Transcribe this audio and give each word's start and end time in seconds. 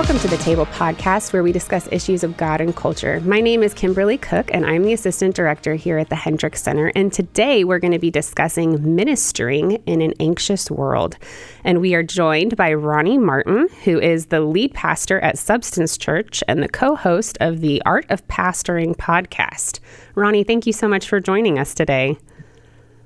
Welcome 0.00 0.18
to 0.20 0.28
the 0.28 0.38
Table 0.38 0.64
Podcast, 0.64 1.34
where 1.34 1.42
we 1.42 1.52
discuss 1.52 1.86
issues 1.92 2.24
of 2.24 2.38
God 2.38 2.62
and 2.62 2.74
culture. 2.74 3.20
My 3.20 3.42
name 3.42 3.62
is 3.62 3.74
Kymberli 3.74 4.18
Cook, 4.18 4.50
and 4.50 4.64
I'm 4.64 4.82
the 4.82 4.94
Assistant 4.94 5.34
Director 5.34 5.74
here 5.74 5.98
at 5.98 6.08
the 6.08 6.16
Hendricks 6.16 6.62
Center. 6.62 6.90
And 6.94 7.12
today 7.12 7.64
we're 7.64 7.80
going 7.80 7.92
to 7.92 7.98
be 7.98 8.10
discussing 8.10 8.94
ministering 8.94 9.72
in 9.84 10.00
an 10.00 10.14
anxious 10.18 10.70
world. 10.70 11.18
And 11.64 11.82
we 11.82 11.94
are 11.94 12.02
joined 12.02 12.56
by 12.56 12.72
Ronnie 12.72 13.18
Martin, 13.18 13.68
who 13.84 14.00
is 14.00 14.26
the 14.26 14.40
lead 14.40 14.72
pastor 14.72 15.20
at 15.20 15.36
Substance 15.36 15.98
Church 15.98 16.42
and 16.48 16.62
the 16.62 16.68
co 16.70 16.96
host 16.96 17.36
of 17.42 17.60
the 17.60 17.82
Art 17.84 18.06
of 18.08 18.26
Pastoring 18.26 18.96
podcast. 18.96 19.80
Ronnie, 20.14 20.44
thank 20.44 20.66
you 20.66 20.72
so 20.72 20.88
much 20.88 21.10
for 21.10 21.20
joining 21.20 21.58
us 21.58 21.74
today. 21.74 22.16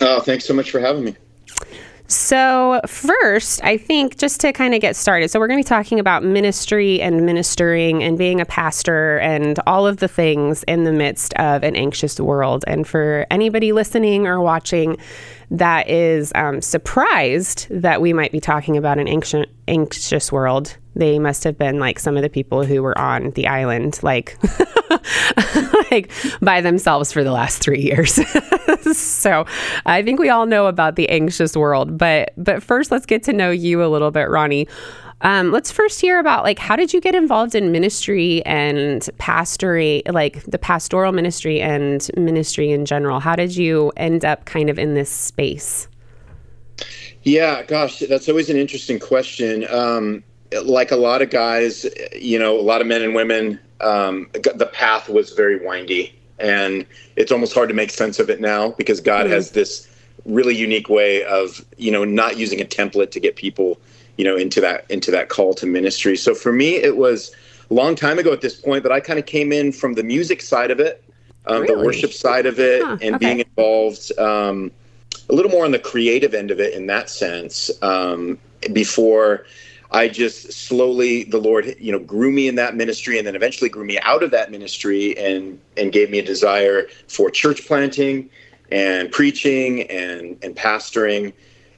Oh, 0.00 0.20
thanks 0.20 0.44
so 0.44 0.54
much 0.54 0.70
for 0.70 0.78
having 0.78 1.06
me. 1.06 1.16
So, 2.06 2.82
first, 2.86 3.64
I 3.64 3.78
think 3.78 4.18
just 4.18 4.38
to 4.42 4.52
kind 4.52 4.74
of 4.74 4.82
get 4.82 4.94
started, 4.94 5.30
so 5.30 5.40
we're 5.40 5.48
going 5.48 5.62
to 5.62 5.66
be 5.66 5.68
talking 5.68 5.98
about 5.98 6.22
ministry 6.22 7.00
and 7.00 7.24
ministering 7.24 8.02
and 8.02 8.18
being 8.18 8.42
a 8.42 8.44
pastor 8.44 9.18
and 9.20 9.58
all 9.66 9.86
of 9.86 9.96
the 9.98 10.08
things 10.08 10.64
in 10.64 10.84
the 10.84 10.92
midst 10.92 11.32
of 11.34 11.62
an 11.62 11.74
anxious 11.76 12.20
world. 12.20 12.62
And 12.66 12.86
for 12.86 13.26
anybody 13.30 13.72
listening 13.72 14.26
or 14.26 14.38
watching 14.42 14.98
that 15.58 15.88
is 15.88 16.32
um, 16.34 16.60
surprised 16.60 17.68
that 17.70 18.00
we 18.00 18.12
might 18.12 18.32
be 18.32 18.40
talking 18.40 18.76
about 18.76 18.98
an 18.98 19.06
anxious, 19.06 19.46
anxious 19.68 20.32
world, 20.32 20.76
they 20.96 21.18
must 21.18 21.44
have 21.44 21.56
been 21.56 21.78
like 21.78 21.98
some 21.98 22.16
of 22.16 22.22
the 22.22 22.28
people 22.28 22.64
who 22.64 22.82
were 22.82 22.96
on 22.98 23.30
the 23.32 23.46
island, 23.46 24.00
like, 24.02 24.36
like 25.90 26.10
by 26.40 26.60
themselves 26.60 27.12
for 27.12 27.22
the 27.22 27.32
last 27.32 27.58
three 27.62 27.80
years. 27.80 28.18
so 28.96 29.46
I 29.86 30.02
think 30.02 30.18
we 30.18 30.28
all 30.28 30.46
know 30.46 30.66
about 30.66 30.96
the 30.96 31.08
anxious 31.08 31.56
world, 31.56 31.98
but 31.98 32.32
but 32.36 32.62
first 32.62 32.90
let's 32.90 33.06
get 33.06 33.22
to 33.24 33.32
know 33.32 33.50
you 33.50 33.84
a 33.84 33.86
little 33.86 34.10
bit, 34.10 34.28
Ronnie. 34.28 34.68
Um, 35.24 35.50
let's 35.52 35.72
first 35.72 36.02
hear 36.02 36.18
about 36.18 36.44
like 36.44 36.58
how 36.58 36.76
did 36.76 36.92
you 36.92 37.00
get 37.00 37.14
involved 37.14 37.54
in 37.54 37.72
ministry 37.72 38.44
and 38.44 39.00
pastory, 39.18 40.02
like 40.12 40.42
the 40.44 40.58
pastoral 40.58 41.12
ministry 41.12 41.62
and 41.62 42.08
ministry 42.16 42.70
in 42.70 42.84
general. 42.84 43.20
How 43.20 43.34
did 43.34 43.56
you 43.56 43.90
end 43.96 44.24
up 44.24 44.44
kind 44.44 44.68
of 44.68 44.78
in 44.78 44.92
this 44.92 45.10
space? 45.10 45.88
Yeah, 47.22 47.62
gosh, 47.62 48.00
that's 48.00 48.28
always 48.28 48.50
an 48.50 48.58
interesting 48.58 48.98
question. 48.98 49.66
Um, 49.70 50.22
like 50.62 50.90
a 50.90 50.96
lot 50.96 51.22
of 51.22 51.30
guys, 51.30 51.86
you 52.14 52.38
know, 52.38 52.58
a 52.58 52.60
lot 52.60 52.82
of 52.82 52.86
men 52.86 53.00
and 53.00 53.14
women, 53.14 53.58
um, 53.80 54.28
the 54.32 54.68
path 54.72 55.08
was 55.08 55.32
very 55.32 55.64
windy, 55.64 56.14
and 56.38 56.84
it's 57.16 57.32
almost 57.32 57.54
hard 57.54 57.70
to 57.70 57.74
make 57.74 57.90
sense 57.90 58.18
of 58.18 58.28
it 58.28 58.42
now 58.42 58.72
because 58.72 59.00
God 59.00 59.24
mm-hmm. 59.24 59.32
has 59.32 59.52
this 59.52 59.88
really 60.26 60.54
unique 60.54 60.90
way 60.90 61.24
of, 61.24 61.64
you 61.78 61.90
know, 61.90 62.04
not 62.04 62.36
using 62.36 62.60
a 62.60 62.64
template 62.64 63.10
to 63.12 63.20
get 63.20 63.36
people, 63.36 63.80
you 64.16 64.24
know, 64.24 64.36
into 64.36 64.60
that 64.60 64.84
into 64.90 65.10
that 65.10 65.28
call 65.28 65.54
to 65.54 65.66
ministry. 65.66 66.16
So 66.16 66.34
for 66.34 66.52
me, 66.52 66.76
it 66.76 66.96
was 66.96 67.34
a 67.70 67.74
long 67.74 67.94
time 67.94 68.18
ago 68.18 68.32
at 68.32 68.40
this 68.40 68.54
point, 68.54 68.82
but 68.82 68.92
I 68.92 69.00
kind 69.00 69.18
of 69.18 69.26
came 69.26 69.52
in 69.52 69.72
from 69.72 69.94
the 69.94 70.02
music 70.02 70.42
side 70.42 70.70
of 70.70 70.80
it, 70.80 71.02
um, 71.46 71.62
really? 71.62 71.74
the 71.74 71.80
worship 71.80 72.12
side 72.12 72.46
of 72.46 72.58
it, 72.58 72.82
huh, 72.82 72.98
and 73.00 73.16
okay. 73.16 73.26
being 73.26 73.38
involved. 73.40 74.16
Um, 74.18 74.70
a 75.30 75.34
little 75.34 75.50
more 75.50 75.64
on 75.64 75.72
the 75.72 75.78
creative 75.78 76.34
end 76.34 76.50
of 76.50 76.60
it 76.60 76.74
in 76.74 76.86
that 76.86 77.08
sense 77.08 77.70
um, 77.82 78.38
before 78.72 79.46
I 79.94 80.08
just 80.08 80.52
slowly 80.52 81.22
the 81.22 81.38
Lord, 81.38 81.76
you 81.78 81.92
know, 81.92 82.00
grew 82.00 82.32
me 82.32 82.48
in 82.48 82.56
that 82.56 82.74
ministry, 82.74 83.16
and 83.16 83.26
then 83.26 83.36
eventually 83.36 83.70
grew 83.70 83.84
me 83.84 83.98
out 84.00 84.24
of 84.24 84.32
that 84.32 84.50
ministry, 84.50 85.16
and 85.16 85.60
and 85.76 85.92
gave 85.92 86.10
me 86.10 86.18
a 86.18 86.24
desire 86.24 86.88
for 87.06 87.30
church 87.30 87.64
planting, 87.64 88.28
and 88.72 89.10
preaching, 89.12 89.82
and 89.82 90.36
and 90.42 90.56
pastoring, 90.56 91.32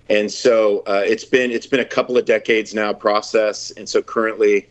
and 0.09 0.31
so 0.31 0.81
uh, 0.87 1.03
it's 1.05 1.25
been 1.25 1.51
it's 1.51 1.67
been 1.67 1.81
a 1.81 1.85
couple 1.85 2.17
of 2.17 2.25
decades 2.25 2.75
now 2.75 2.93
process, 2.93 3.71
and 3.73 3.89
so 3.89 4.03
currently. 4.03 4.69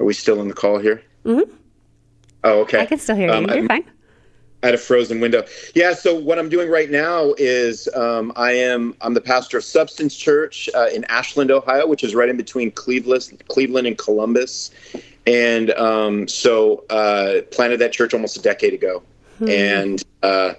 Are 0.00 0.06
we 0.06 0.14
still 0.14 0.40
in 0.40 0.46
the 0.46 0.54
call 0.54 0.78
here? 0.78 1.02
Mm-hmm. 1.24 1.52
Oh, 2.44 2.60
okay. 2.60 2.80
I 2.80 2.86
can 2.86 2.98
still 2.98 3.16
hear 3.16 3.26
you. 3.26 3.34
Um, 3.34 3.50
You're 3.50 3.66
fine 3.66 3.84
at 4.62 4.74
a 4.74 4.78
frozen 4.78 5.20
window. 5.20 5.44
Yeah. 5.74 5.94
So 5.94 6.14
what 6.14 6.38
I'm 6.38 6.48
doing 6.48 6.68
right 6.68 6.90
now 6.90 7.34
is 7.38 7.88
um, 7.94 8.32
I 8.36 8.52
am 8.52 8.94
I'm 9.00 9.14
the 9.14 9.20
pastor 9.20 9.58
of 9.58 9.64
Substance 9.64 10.16
Church 10.16 10.68
uh, 10.74 10.88
in 10.92 11.04
Ashland, 11.04 11.50
Ohio, 11.50 11.86
which 11.86 12.02
is 12.02 12.14
right 12.14 12.28
in 12.28 12.36
between 12.36 12.70
Cleveland, 12.70 13.42
Cleveland 13.48 13.86
and 13.86 13.96
Columbus. 13.96 14.70
And 15.26 15.70
um, 15.72 16.26
so 16.26 16.84
uh, 16.90 17.42
planted 17.50 17.78
that 17.78 17.92
church 17.92 18.14
almost 18.14 18.36
a 18.36 18.42
decade 18.42 18.72
ago, 18.72 19.02
hmm. 19.38 19.48
and 19.48 20.02
uh, 20.22 20.54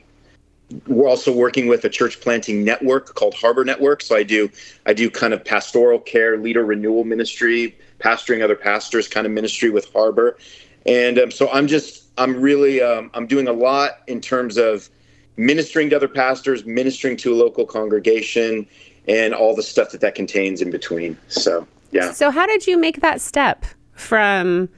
we're 0.88 1.08
also 1.08 1.34
working 1.34 1.68
with 1.68 1.84
a 1.86 1.90
church 1.90 2.22
planting 2.22 2.64
network 2.64 3.16
called 3.16 3.34
Harbor 3.34 3.66
Network. 3.66 4.02
So 4.02 4.16
I 4.16 4.24
do 4.24 4.50
I 4.86 4.94
do 4.94 5.10
kind 5.10 5.34
of 5.34 5.44
pastoral 5.44 6.00
care, 6.00 6.38
leader 6.38 6.66
renewal 6.66 7.04
ministry, 7.04 7.78
pastoring 8.00 8.44
other 8.44 8.56
pastors 8.56 9.08
kind 9.08 9.26
of 9.26 9.34
ministry 9.34 9.70
with 9.70 9.92
Harbor, 9.94 10.38
and 10.86 11.20
um, 11.20 11.32
so 11.32 11.50
I'm 11.52 11.68
just 11.68 12.06
I'm 12.18 12.40
really 12.40 12.82
um, 12.82 13.10
I'm 13.14 13.28
doing 13.28 13.48
a 13.48 13.54
lot 13.54 14.02
in 14.08 14.22
terms 14.22 14.58
of 14.58 14.90
ministering 15.38 15.90
to 15.90 15.96
other 15.96 16.08
pastors, 16.08 16.66
ministering 16.66 17.18
to 17.18 17.34
a 17.34 17.36
local 17.36 17.66
congregation, 17.66 18.68
and 19.08 19.34
all 19.34 19.56
the 19.56 19.64
stuff 19.64 19.92
that 19.92 20.02
that 20.02 20.16
contains 20.16 20.62
in 20.62 20.70
between. 20.70 21.18
So 21.30 21.68
yeah. 21.92 22.12
So 22.12 22.30
how 22.30 22.46
did 22.46 22.68
you 22.68 22.78
make 22.78 23.02
that 23.02 23.22
step 23.22 23.66
from 23.94 24.70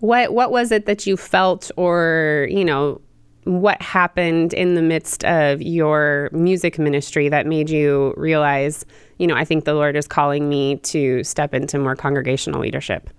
what 0.00 0.34
what 0.34 0.50
was 0.50 0.72
it 0.72 0.86
that 0.86 1.06
you 1.06 1.16
felt 1.16 1.70
or 1.76 2.48
you 2.50 2.64
know 2.64 3.00
what 3.44 3.80
happened 3.82 4.54
in 4.54 4.74
the 4.74 4.82
midst 4.82 5.24
of 5.24 5.60
your 5.60 6.30
music 6.32 6.78
ministry 6.78 7.28
that 7.28 7.46
made 7.46 7.68
you 7.68 8.14
realize 8.16 8.84
you 9.18 9.26
know 9.26 9.34
I 9.34 9.44
think 9.44 9.64
the 9.64 9.74
Lord 9.74 9.96
is 9.96 10.06
calling 10.06 10.48
me 10.48 10.76
to 10.76 11.24
step 11.24 11.54
into 11.54 11.78
more 11.78 11.96
congregational 11.96 12.60
leadership? 12.60 13.10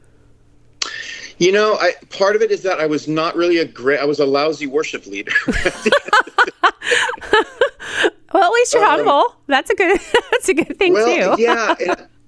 You 1.40 1.52
know, 1.52 1.78
I, 1.80 1.94
part 2.10 2.36
of 2.36 2.42
it 2.42 2.52
is 2.52 2.62
that 2.64 2.80
I 2.80 2.86
was 2.86 3.08
not 3.08 3.36
really 3.36 3.58
a 3.58 3.66
great. 3.66 4.00
I 4.00 4.06
was 4.06 4.20
a 4.20 4.26
lousy 4.26 4.68
worship 4.68 5.06
leader. 5.06 5.32
well, 8.34 8.44
at 8.44 8.52
least 8.52 8.74
you're 8.74 8.84
um, 8.86 9.06
humble. 9.06 9.36
That's 9.48 9.70
a 9.70 9.76
good. 9.76 10.00
That's 10.32 10.50
a 10.50 10.54
good 10.54 10.78
thing 10.78 10.94
well, 10.94 11.36
too. 11.36 11.42
yeah, 11.42 11.76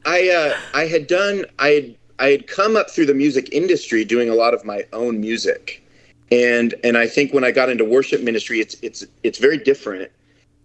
I 0.05 0.29
uh, 0.29 0.57
I 0.73 0.88
had 0.88 1.07
done 1.07 1.45
I 1.59 1.67
had 1.69 1.95
I 2.19 2.28
had 2.28 2.47
come 2.47 2.75
up 2.75 2.89
through 2.89 3.05
the 3.05 3.13
music 3.13 3.50
industry 3.51 4.05
doing 4.05 4.29
a 4.29 4.35
lot 4.35 4.53
of 4.53 4.66
my 4.66 4.84
own 4.91 5.19
music, 5.22 5.84
and 6.31 6.73
and 6.83 6.97
I 6.97 7.07
think 7.07 7.33
when 7.33 7.43
I 7.43 7.51
got 7.51 7.69
into 7.69 7.85
worship 7.85 8.21
ministry, 8.21 8.59
it's 8.59 8.75
it's 8.81 9.05
it's 9.23 9.39
very 9.39 9.57
different. 9.57 10.11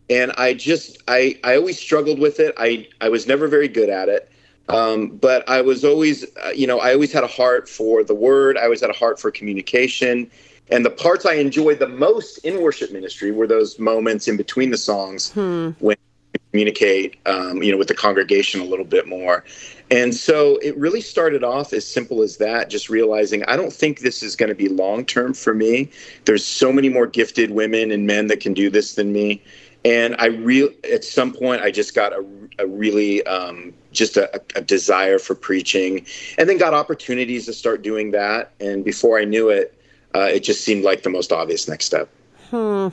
And 0.09 0.32
I 0.32 0.54
just 0.54 0.98
I 1.09 1.38
I 1.44 1.56
always 1.56 1.78
struggled 1.78 2.19
with 2.19 2.41
it. 2.41 2.54
I 2.59 2.88
I 3.00 3.09
was 3.09 3.26
never 3.26 3.48
very 3.48 3.69
good 3.69 3.91
at 3.91 4.09
it. 4.09 4.31
Um, 4.69 5.09
but 5.16 5.48
I 5.48 5.62
was 5.62 5.84
always, 5.84 6.25
uh, 6.44 6.50
you 6.54 6.66
know, 6.66 6.78
I 6.78 6.93
always 6.94 7.12
had 7.12 7.25
a 7.25 7.28
heart 7.28 7.69
for 7.69 8.04
the 8.04 8.15
word. 8.15 8.56
I 8.56 8.65
always 8.65 8.81
had 8.81 8.91
a 8.91 8.94
heart 8.94 9.19
for 9.19 9.31
communication. 9.31 10.31
And 10.71 10.87
the 10.87 10.91
parts 10.91 11.26
I 11.26 11.34
enjoyed 11.34 11.81
the 11.81 11.88
most 11.88 12.38
in 12.38 12.62
worship 12.62 12.92
ministry 12.92 13.32
were 13.32 13.48
those 13.48 13.81
moments 13.81 14.28
in 14.28 14.37
between 14.37 14.71
the 14.71 14.77
songs 14.77 15.32
hmm. 15.32 15.71
when 15.81 15.97
you 16.34 16.41
communicate, 16.53 17.19
um, 17.27 17.62
you 17.62 17.72
know, 17.72 17.78
with 17.78 17.88
the 17.88 17.94
congregation 17.94 18.60
a 18.60 18.65
little 18.65 18.84
bit 18.84 19.09
more. 19.09 19.44
And 19.91 20.15
so 20.15 20.56
it 20.62 20.77
really 20.77 21.01
started 21.01 21.43
off 21.43 21.73
as 21.73 21.87
simple 21.87 22.23
as 22.23 22.37
that, 22.37 22.71
just 22.71 22.89
realizing 22.89 23.43
I 23.45 23.56
don't 23.56 23.73
think 23.73 24.01
this 24.01 24.23
is 24.23 24.37
going 24.37 24.49
to 24.49 24.55
be 24.55 24.69
long 24.69 25.05
term 25.05 25.34
for 25.34 25.53
me. 25.53 25.91
There's 26.27 26.45
so 26.45 26.73
many 26.73 26.89
more 26.89 27.06
gifted 27.06 27.51
women 27.51 27.91
and 27.91 28.06
men 28.06 28.28
that 28.28 28.41
can 28.41 28.55
do 28.55 28.71
this 28.71 28.95
than 28.95 29.12
me 29.12 29.43
and 29.84 30.15
I 30.19 30.27
real 30.27 30.69
at 30.91 31.05
some 31.05 31.33
point 31.33 31.62
I 31.62 31.71
just 31.71 31.95
got 31.95 32.12
a, 32.12 32.25
a 32.59 32.67
really 32.67 33.25
um, 33.27 33.73
just 33.92 34.16
a, 34.16 34.42
a, 34.54 34.60
desire 34.60 35.19
for 35.19 35.34
preaching, 35.34 36.04
and 36.39 36.48
then 36.48 36.59
got 36.59 36.75
opportunities 36.75 37.47
to 37.47 37.53
start 37.53 37.83
doing 37.83 38.10
that. 38.10 38.53
And 38.60 38.84
before 38.84 39.19
I 39.19 39.25
knew 39.25 39.48
it, 39.48 39.75
uh, 40.15 40.28
it 40.33 40.41
just 40.41 40.65
seemed 40.65 40.84
like 40.84 41.03
the 41.03 41.10
most 41.10 41.33
obvious 41.33 41.66
next 41.66 41.87
step. 41.87 42.09
Hmm. 42.51 42.89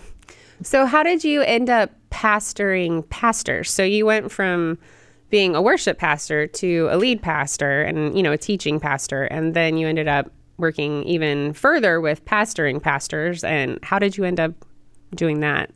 So 0.64 0.86
how 0.86 1.04
did 1.04 1.24
you 1.24 1.42
end 1.42 1.70
up 1.70 1.92
pastoring 2.10 3.08
pastors? 3.10 3.70
So 3.70 3.84
you 3.84 4.06
went 4.06 4.32
from 4.32 4.78
being 5.30 5.56
a 5.56 5.62
worship 5.62 5.98
pastor 5.98 6.48
to 6.48 6.88
a 6.90 6.98
lead 6.98 7.22
pastor 7.22 7.82
and 7.82 8.16
you 8.16 8.24
know 8.24 8.32
a 8.32 8.38
teaching 8.38 8.80
pastor, 8.80 9.24
and 9.24 9.54
then 9.54 9.78
you 9.78 9.88
ended 9.88 10.08
up 10.08 10.32
working 10.58 11.04
even 11.04 11.54
further 11.54 12.02
with 12.02 12.24
pastoring 12.26 12.82
pastors. 12.82 13.44
And 13.44 13.80
how 13.84 14.00
did 14.00 14.18
you 14.18 14.24
end 14.24 14.40
up 14.40 14.54
doing 15.16 15.42
that? 15.42 15.72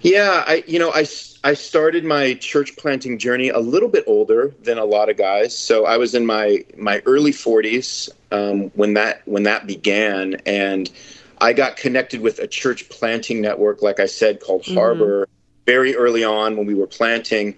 Yeah, 0.00 0.44
I 0.46 0.64
you 0.66 0.78
know 0.78 0.92
I 0.92 1.06
I 1.44 1.54
started 1.54 2.04
my 2.04 2.34
church 2.34 2.76
planting 2.76 3.18
journey 3.18 3.50
a 3.50 3.58
little 3.58 3.88
bit 3.88 4.04
older 4.06 4.54
than 4.62 4.78
a 4.78 4.84
lot 4.84 5.08
of 5.10 5.16
guys. 5.16 5.56
So 5.56 5.86
I 5.86 5.96
was 5.96 6.14
in 6.14 6.26
my 6.26 6.64
my 6.76 7.02
early 7.06 7.32
40s 7.32 8.08
um, 8.30 8.70
when 8.74 8.94
that 8.94 9.22
when 9.26 9.44
that 9.44 9.66
began, 9.66 10.34
and 10.46 10.90
I 11.38 11.52
got 11.52 11.76
connected 11.76 12.20
with 12.20 12.38
a 12.38 12.46
church 12.46 12.88
planting 12.88 13.40
network, 13.40 13.82
like 13.82 14.00
I 14.00 14.06
said, 14.06 14.40
called 14.40 14.62
mm-hmm. 14.62 14.74
Harbor, 14.74 15.28
very 15.66 15.94
early 15.96 16.24
on 16.24 16.56
when 16.56 16.66
we 16.66 16.74
were 16.74 16.86
planting. 16.86 17.54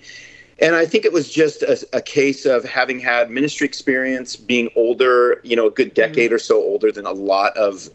And 0.58 0.74
I 0.74 0.86
think 0.86 1.04
it 1.04 1.12
was 1.12 1.30
just 1.30 1.62
a, 1.62 1.86
a, 1.92 2.00
case 2.00 2.46
of 2.46 2.64
having 2.64 2.98
had 2.98 3.30
ministry 3.30 3.66
experience, 3.66 4.36
being 4.36 4.70
older, 4.74 5.40
you 5.44 5.54
know, 5.54 5.66
a 5.66 5.70
good 5.70 5.92
decade 5.92 6.28
mm-hmm. 6.28 6.36
or 6.36 6.38
so 6.38 6.56
older 6.56 6.90
than 6.90 7.04
a 7.04 7.12
lot 7.12 7.54
of 7.56 7.90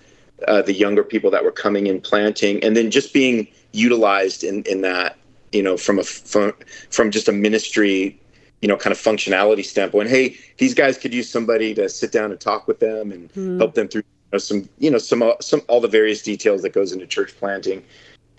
uh, 0.47 0.61
the 0.61 0.73
younger 0.73 1.03
people 1.03 1.31
that 1.31 1.43
were 1.43 1.51
coming 1.51 1.87
in 1.87 1.99
planting, 1.99 2.63
and 2.63 2.75
then 2.77 2.91
just 2.91 3.13
being 3.13 3.47
utilized 3.71 4.43
in 4.43 4.63
in 4.63 4.81
that, 4.81 5.17
you 5.51 5.63
know, 5.63 5.75
from 5.75 5.97
a 5.97 6.03
from 6.03 6.53
from 6.91 7.09
just 7.09 7.27
a 7.27 7.31
ministry, 7.31 8.19
you 8.61 8.67
know, 8.67 8.77
kind 8.77 8.91
of 8.91 8.99
functionality 8.99 9.65
standpoint. 9.65 10.09
Hey, 10.09 10.37
these 10.57 10.75
guys 10.75 10.97
could 10.97 11.13
use 11.13 11.29
somebody 11.29 11.73
to 11.73 11.89
sit 11.89 12.11
down 12.11 12.31
and 12.31 12.39
talk 12.39 12.67
with 12.67 12.79
them 12.79 13.11
and 13.11 13.29
mm-hmm. 13.29 13.57
help 13.57 13.73
them 13.73 13.87
through 13.87 14.03
you 14.03 14.29
know, 14.33 14.37
some, 14.37 14.69
you 14.77 14.91
know, 14.91 14.99
some 14.99 15.33
some 15.41 15.61
all 15.67 15.81
the 15.81 15.87
various 15.87 16.21
details 16.21 16.61
that 16.61 16.73
goes 16.73 16.91
into 16.91 17.07
church 17.07 17.35
planting 17.37 17.83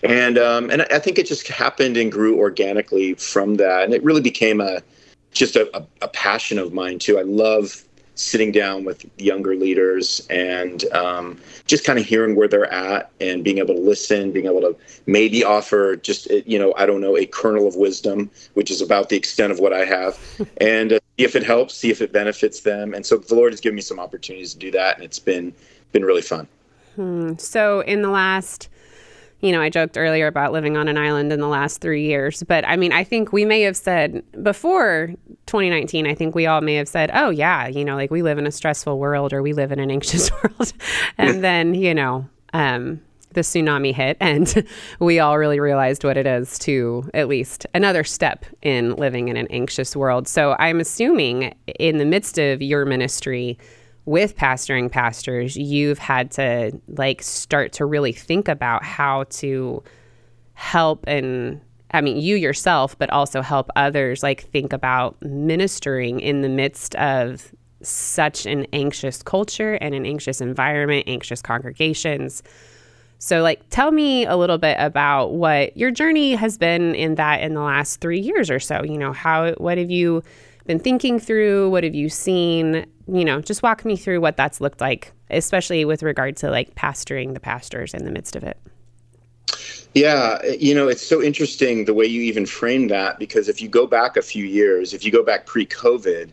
and 0.03 0.37
um, 0.37 0.69
and 0.69 0.83
I 0.83 0.99
think 0.99 1.17
it 1.17 1.25
just 1.25 1.47
happened 1.47 1.97
and 1.97 2.11
grew 2.11 2.37
organically 2.39 3.13
from 3.15 3.55
that, 3.55 3.83
and 3.83 3.93
it 3.93 4.03
really 4.03 4.21
became 4.21 4.61
a 4.61 4.81
just 5.31 5.55
a, 5.55 5.75
a, 5.75 5.85
a 6.01 6.07
passion 6.09 6.59
of 6.59 6.73
mine 6.73 6.99
too. 6.99 7.17
I 7.17 7.23
love 7.23 7.83
sitting 8.15 8.51
down 8.51 8.83
with 8.83 9.05
younger 9.19 9.55
leaders 9.55 10.25
and 10.29 10.85
um, 10.93 11.39
just 11.65 11.83
kind 11.83 11.97
of 11.97 12.05
hearing 12.05 12.35
where 12.35 12.47
they're 12.47 12.71
at 12.71 13.11
and 13.19 13.43
being 13.43 13.57
able 13.57 13.73
to 13.73 13.81
listen, 13.81 14.31
being 14.31 14.45
able 14.45 14.61
to 14.61 14.75
maybe 15.07 15.43
offer 15.43 15.95
just 15.95 16.29
you 16.29 16.59
know 16.59 16.73
I 16.77 16.85
don't 16.85 17.01
know 17.01 17.17
a 17.17 17.25
kernel 17.25 17.67
of 17.67 17.75
wisdom, 17.75 18.29
which 18.55 18.69
is 18.71 18.81
about 18.81 19.09
the 19.09 19.15
extent 19.15 19.51
of 19.51 19.59
what 19.59 19.73
I 19.73 19.85
have, 19.85 20.19
and 20.57 20.93
uh, 20.93 20.99
see 21.17 21.25
if 21.25 21.35
it 21.35 21.43
helps, 21.43 21.75
see 21.75 21.91
if 21.91 22.01
it 22.01 22.11
benefits 22.11 22.61
them. 22.61 22.93
And 22.93 23.05
so 23.05 23.17
the 23.17 23.35
Lord 23.35 23.53
has 23.53 23.61
given 23.61 23.75
me 23.75 23.81
some 23.81 23.99
opportunities 23.99 24.53
to 24.53 24.59
do 24.59 24.71
that, 24.71 24.95
and 24.95 25.05
it's 25.05 25.19
been 25.19 25.53
been 25.93 26.03
really 26.03 26.21
fun. 26.21 26.47
Hmm. 26.95 27.33
So 27.37 27.81
in 27.81 28.01
the 28.01 28.09
last 28.09 28.69
you 29.43 29.51
know, 29.51 29.61
I 29.61 29.69
joked 29.69 29.97
earlier 29.97 30.25
about 30.25 30.53
living 30.53 30.77
on 30.77 30.87
an 30.87 30.97
island 30.97 31.33
in 31.33 31.41
the 31.41 31.49
last 31.49 31.81
three 31.81 32.05
years, 32.05 32.43
but 32.43 32.65
I 32.65 32.77
mean, 32.77 32.93
I 32.93 33.03
think 33.03 33.33
we 33.33 33.43
may 33.43 33.61
have 33.63 33.75
said 33.75 34.23
before 34.41 35.13
2019, 35.47 36.07
I 36.07 36.15
think 36.15 36.33
we 36.33 36.47
all 36.47 36.61
may 36.61 36.75
have 36.75 36.87
said, 36.87 37.11
oh, 37.13 37.29
yeah, 37.29 37.67
you 37.67 37.83
know, 37.83 37.95
like 37.95 38.09
we 38.09 38.21
live 38.21 38.37
in 38.37 38.47
a 38.47 38.51
stressful 38.51 38.97
world 38.97 39.33
or 39.33 39.43
we 39.43 39.51
live 39.51 39.73
in 39.73 39.79
an 39.79 39.91
anxious 39.91 40.31
world. 40.31 40.71
and 41.17 41.43
then, 41.43 41.73
you 41.73 41.93
know, 41.93 42.25
um, 42.53 43.01
the 43.33 43.41
tsunami 43.41 43.93
hit 43.93 44.15
and 44.21 44.65
we 44.99 45.19
all 45.19 45.37
really 45.37 45.59
realized 45.59 46.05
what 46.05 46.15
it 46.15 46.25
is 46.25 46.57
to 46.59 47.09
at 47.13 47.27
least 47.27 47.65
another 47.73 48.05
step 48.05 48.45
in 48.61 48.95
living 48.95 49.27
in 49.27 49.35
an 49.35 49.47
anxious 49.47 49.93
world. 49.93 50.25
So 50.25 50.55
I'm 50.57 50.79
assuming 50.79 51.53
in 51.79 51.97
the 51.97 52.05
midst 52.05 52.37
of 52.37 52.61
your 52.61 52.85
ministry, 52.85 53.57
with 54.05 54.35
pastoring 54.35 54.91
pastors, 54.91 55.55
you've 55.55 55.99
had 55.99 56.31
to 56.31 56.71
like 56.87 57.21
start 57.21 57.71
to 57.73 57.85
really 57.85 58.11
think 58.11 58.47
about 58.47 58.83
how 58.83 59.23
to 59.29 59.81
help 60.53 61.03
and 61.07 61.61
I 61.91 62.01
mean 62.01 62.17
you 62.17 62.35
yourself, 62.35 62.97
but 62.97 63.09
also 63.11 63.41
help 63.41 63.69
others 63.75 64.23
like 64.23 64.41
think 64.51 64.73
about 64.73 65.21
ministering 65.21 66.19
in 66.19 66.41
the 66.41 66.49
midst 66.49 66.95
of 66.95 67.53
such 67.81 68.45
an 68.45 68.65
anxious 68.73 69.21
culture 69.23 69.75
and 69.75 69.93
an 69.93 70.05
anxious 70.05 70.41
environment, 70.41 71.05
anxious 71.07 71.41
congregations. 71.41 72.43
So 73.19 73.41
like 73.41 73.69
tell 73.69 73.91
me 73.91 74.25
a 74.25 74.35
little 74.35 74.57
bit 74.57 74.75
about 74.79 75.33
what 75.33 75.77
your 75.77 75.91
journey 75.91 76.35
has 76.35 76.57
been 76.57 76.93
in 76.95 77.15
that 77.15 77.41
in 77.41 77.53
the 77.53 77.61
last 77.61 78.01
3 78.01 78.19
years 78.19 78.49
or 78.49 78.59
so. 78.59 78.83
You 78.83 78.97
know, 78.97 79.13
how 79.13 79.53
what 79.53 79.77
have 79.77 79.91
you 79.91 80.23
been 80.65 80.79
thinking 80.79 81.19
through? 81.19 81.69
What 81.69 81.83
have 81.83 81.95
you 81.95 82.09
seen? 82.09 82.85
You 83.07 83.25
know, 83.25 83.41
just 83.41 83.63
walk 83.63 83.85
me 83.85 83.97
through 83.97 84.21
what 84.21 84.37
that's 84.37 84.61
looked 84.61 84.81
like, 84.81 85.11
especially 85.29 85.85
with 85.85 86.03
regard 86.03 86.37
to 86.37 86.49
like 86.49 86.75
pastoring 86.75 87.33
the 87.33 87.39
pastors 87.39 87.93
in 87.93 88.05
the 88.05 88.11
midst 88.11 88.35
of 88.35 88.43
it. 88.43 88.57
Yeah, 89.93 90.43
you 90.45 90.73
know, 90.73 90.87
it's 90.87 91.05
so 91.05 91.21
interesting 91.21 91.85
the 91.85 91.93
way 91.93 92.05
you 92.05 92.21
even 92.21 92.45
frame 92.45 92.87
that 92.87 93.19
because 93.19 93.47
if 93.47 93.61
you 93.61 93.69
go 93.69 93.85
back 93.85 94.17
a 94.17 94.21
few 94.21 94.45
years, 94.45 94.93
if 94.93 95.05
you 95.05 95.11
go 95.11 95.23
back 95.23 95.45
pre 95.45 95.65
COVID, 95.65 96.31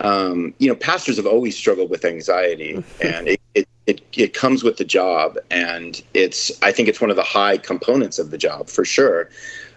um, 0.00 0.54
you 0.58 0.68
know, 0.68 0.74
pastors 0.74 1.16
have 1.16 1.26
always 1.26 1.56
struggled 1.56 1.88
with 1.88 2.04
anxiety 2.04 2.74
and 3.02 3.28
it, 3.28 3.40
it, 3.54 3.68
it, 3.86 4.02
it, 4.12 4.34
comes 4.34 4.64
with 4.64 4.76
the 4.76 4.84
job. 4.84 5.38
And 5.50 6.02
it's, 6.14 6.50
I 6.62 6.72
think 6.72 6.88
it's 6.88 7.00
one 7.00 7.10
of 7.10 7.16
the 7.16 7.22
high 7.22 7.58
components 7.58 8.18
of 8.18 8.30
the 8.30 8.38
job 8.38 8.68
for 8.68 8.84
sure. 8.84 9.30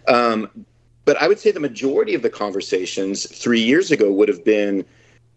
Um, 0.07 0.50
but 1.06 1.21
I 1.21 1.27
would 1.27 1.39
say 1.39 1.51
the 1.51 1.59
majority 1.59 2.15
of 2.15 2.21
the 2.21 2.30
conversations 2.30 3.27
three 3.27 3.62
years 3.62 3.91
ago 3.91 4.12
would 4.12 4.27
have 4.27 4.44
been, 4.44 4.86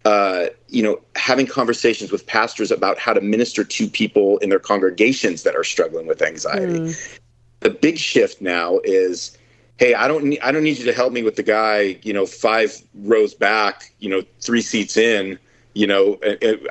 uh, 0.05 0.47
you 0.69 0.83
know, 0.83 1.01
having 1.15 1.47
conversations 1.47 2.11
with 2.11 2.27
pastors 2.27 2.71
about 2.71 2.99
how 2.99 3.13
to 3.13 3.21
minister 3.21 3.65
to 3.65 3.89
people 3.89 4.39
in 4.39 4.49
their 4.49 4.59
congregations 4.59 5.45
that 5.45 5.55
are 5.55 5.65
struggling 5.65 6.07
with 6.07 6.23
anxiety. 6.23 6.81
Mm. 6.81 7.19
The 7.61 7.71
big 7.71 7.99
shift 7.99 8.41
now 8.41 8.81
is, 8.83 9.37
hey, 9.77 9.95
I 9.95 10.09
don't 10.09 10.25
need 10.25 10.41
I 10.41 10.51
don't 10.51 10.65
need 10.65 10.79
you 10.79 10.85
to 10.87 10.93
help 10.93 11.13
me 11.13 11.23
with 11.23 11.37
the 11.37 11.43
guy, 11.43 11.99
you 12.03 12.13
know, 12.13 12.27
five 12.27 12.77
rows 12.95 13.35
back, 13.35 13.93
you 14.01 14.09
know, 14.09 14.23
three 14.41 14.63
seats 14.63 14.97
in. 14.97 15.39
You 15.75 15.87
know, 15.87 16.19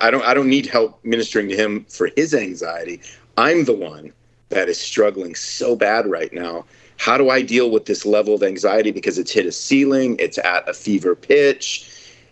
I 0.01 0.11
don't 0.11 0.23
I 0.23 0.33
don't 0.33 0.49
need 0.49 0.65
help 0.65 1.03
ministering 1.03 1.49
to 1.49 1.55
him 1.55 1.85
for 1.85 2.09
his 2.15 2.33
anxiety. 2.33 3.01
I'm 3.37 3.63
the 3.65 3.73
one 3.73 4.11
that 4.49 4.67
is 4.67 4.79
struggling 4.79 5.35
so 5.35 5.75
bad 5.75 6.05
right 6.05 6.31
now 6.33 6.65
how 7.01 7.17
do 7.17 7.31
I 7.31 7.41
deal 7.41 7.71
with 7.71 7.87
this 7.87 8.05
level 8.05 8.35
of 8.35 8.43
anxiety 8.43 8.91
because 8.91 9.17
it's 9.17 9.31
hit 9.31 9.47
a 9.47 9.51
ceiling, 9.51 10.17
it's 10.19 10.37
at 10.37 10.69
a 10.69 10.73
fever 10.73 11.15
pitch, 11.15 11.89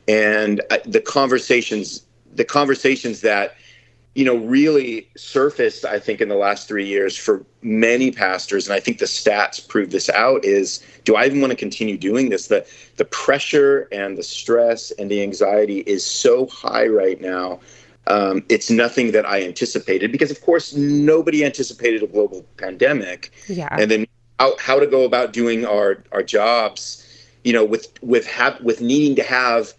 and 0.10 0.60
uh, 0.72 0.80
the 0.86 1.00
conversations, 1.00 2.04
the 2.34 2.44
conversations 2.44 3.22
that 3.22 3.56
you 4.16 4.26
know 4.26 4.38
really 4.38 5.08
surfaced, 5.16 5.86
I 5.86 6.00
think, 6.00 6.20
in 6.20 6.30
the 6.30 6.36
last 6.36 6.68
three 6.68 6.86
years 6.86 7.16
for 7.16 7.46
many 7.62 8.10
pastors, 8.12 8.68
and 8.68 8.74
I 8.74 8.80
think 8.80 8.98
the 8.98 9.06
stats 9.06 9.66
prove 9.66 9.92
this 9.92 10.10
out. 10.10 10.44
Is 10.44 10.84
do 11.04 11.16
I 11.16 11.28
even 11.28 11.42
want 11.42 11.52
to 11.52 11.58
continue 11.58 11.96
doing 11.96 12.30
this? 12.30 12.48
The 12.48 12.66
the 12.98 13.06
pressure 13.06 13.88
and 13.92 14.18
the 14.18 14.24
stress 14.24 14.90
and 14.98 15.12
the 15.12 15.22
anxiety 15.22 15.82
is 15.82 16.04
so 16.04 16.48
high 16.48 16.88
right 16.88 17.22
now. 17.22 17.60
Um, 18.08 18.44
it's 18.50 18.72
nothing 18.72 19.12
that 19.12 19.28
I 19.28 19.44
anticipated 19.44 20.12
because, 20.12 20.32
of 20.32 20.42
course, 20.42 20.74
nobody 20.74 21.46
anticipated 21.46 22.02
a 22.02 22.08
global 22.08 22.44
pandemic. 22.58 23.32
Yeah. 23.48 23.68
And 23.80 23.92
then 23.92 24.08
how, 24.40 24.58
how 24.58 24.80
to 24.80 24.88
go 24.88 25.04
about 25.04 25.32
doing 25.32 25.64
our, 25.64 26.04
our 26.12 26.24
jobs, 26.24 27.06
you 27.44 27.54
know, 27.54 27.64
with 27.64 27.94
with 28.02 28.26
have 28.26 28.60
with 28.62 28.82
needing 28.82 29.16
to 29.18 29.22
have 29.22 29.76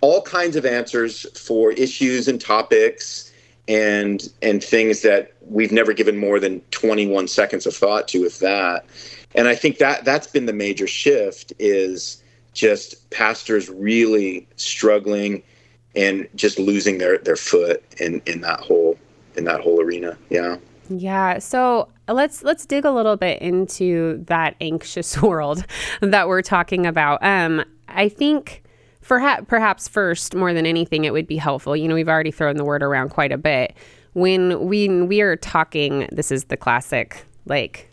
all 0.00 0.22
kinds 0.22 0.56
of 0.56 0.64
answers 0.64 1.26
for 1.38 1.72
issues 1.72 2.28
and 2.28 2.40
topics 2.40 3.32
and 3.68 4.28
and 4.42 4.62
things 4.62 5.02
that 5.02 5.32
we've 5.42 5.72
never 5.72 5.92
given 5.92 6.16
more 6.16 6.40
than 6.40 6.60
21 6.70 7.28
seconds 7.28 7.66
of 7.66 7.74
thought 7.74 8.08
to 8.08 8.24
if 8.24 8.38
that 8.38 8.84
and 9.34 9.48
i 9.48 9.54
think 9.54 9.78
that 9.78 10.04
that's 10.04 10.26
been 10.26 10.46
the 10.46 10.52
major 10.52 10.86
shift 10.86 11.52
is 11.58 12.22
just 12.54 13.08
pastors 13.10 13.68
really 13.68 14.48
struggling 14.56 15.42
and 15.94 16.26
just 16.34 16.58
losing 16.58 16.98
their 16.98 17.18
their 17.18 17.36
foot 17.36 17.84
in 18.00 18.22
in 18.26 18.40
that 18.40 18.60
whole 18.60 18.98
in 19.36 19.44
that 19.44 19.60
whole 19.60 19.80
arena 19.80 20.16
yeah 20.30 20.56
yeah. 20.90 21.38
So 21.38 21.88
let's 22.08 22.42
let's 22.42 22.66
dig 22.66 22.84
a 22.84 22.90
little 22.90 23.16
bit 23.16 23.40
into 23.40 24.22
that 24.26 24.56
anxious 24.60 25.20
world 25.22 25.64
that 26.00 26.28
we're 26.28 26.42
talking 26.42 26.86
about. 26.86 27.22
Um, 27.22 27.64
I 27.88 28.08
think 28.08 28.62
perhaps 29.02 29.44
perhaps 29.48 29.88
first, 29.88 30.34
more 30.34 30.52
than 30.52 30.66
anything, 30.66 31.04
it 31.04 31.12
would 31.12 31.26
be 31.26 31.36
helpful. 31.36 31.76
You 31.76 31.88
know, 31.88 31.94
we've 31.94 32.08
already 32.08 32.30
thrown 32.30 32.56
the 32.56 32.64
word 32.64 32.82
around 32.82 33.10
quite 33.10 33.32
a 33.32 33.38
bit. 33.38 33.74
When 34.12 34.66
we 34.66 34.88
we 35.02 35.20
are 35.20 35.36
talking, 35.36 36.08
this 36.12 36.30
is 36.30 36.44
the 36.44 36.56
classic 36.56 37.24
like 37.46 37.88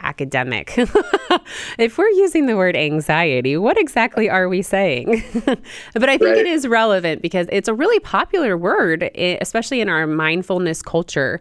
academic. 0.00 0.74
if 1.78 1.98
we're 1.98 2.08
using 2.10 2.46
the 2.46 2.56
word 2.56 2.76
anxiety, 2.76 3.56
what 3.56 3.76
exactly 3.78 4.30
are 4.30 4.48
we 4.48 4.62
saying? 4.62 5.24
but 5.44 6.08
I 6.08 6.18
think 6.18 6.22
right. 6.22 6.36
it 6.38 6.46
is 6.46 6.68
relevant 6.68 7.20
because 7.20 7.48
it's 7.50 7.68
a 7.68 7.74
really 7.74 7.98
popular 8.00 8.56
word, 8.56 9.10
eh, 9.16 9.38
especially 9.40 9.80
in 9.80 9.88
our 9.88 10.06
mindfulness 10.06 10.82
culture 10.82 11.40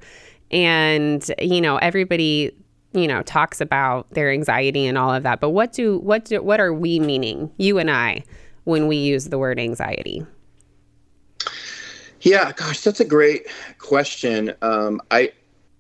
and 0.52 1.30
you 1.40 1.60
know 1.60 1.78
everybody 1.78 2.56
you 2.94 3.08
know 3.08 3.22
talks 3.24 3.60
about 3.60 4.10
their 4.12 4.32
anxiety 4.32 4.86
and 4.86 4.98
all 4.98 5.14
of 5.14 5.24
that 5.24 5.40
but 5.40 5.50
what 5.50 5.74
do 5.74 6.00
what 6.00 6.26
do 6.26 6.42
what 6.42 6.60
are 6.60 6.74
we 6.74 7.00
meaning 7.00 7.52
you 7.58 7.78
and 7.78 7.92
i 7.92 8.24
when 8.68 8.86
we 8.86 8.98
use 8.98 9.26
the 9.26 9.38
word 9.38 9.60
anxiety? 9.60 10.26
Yeah 12.22 12.52
gosh 12.52 12.82
that's 12.82 13.00
a 13.00 13.06
great 13.06 13.48
question. 13.80 14.54
Um, 14.62 15.02
i 15.10 15.32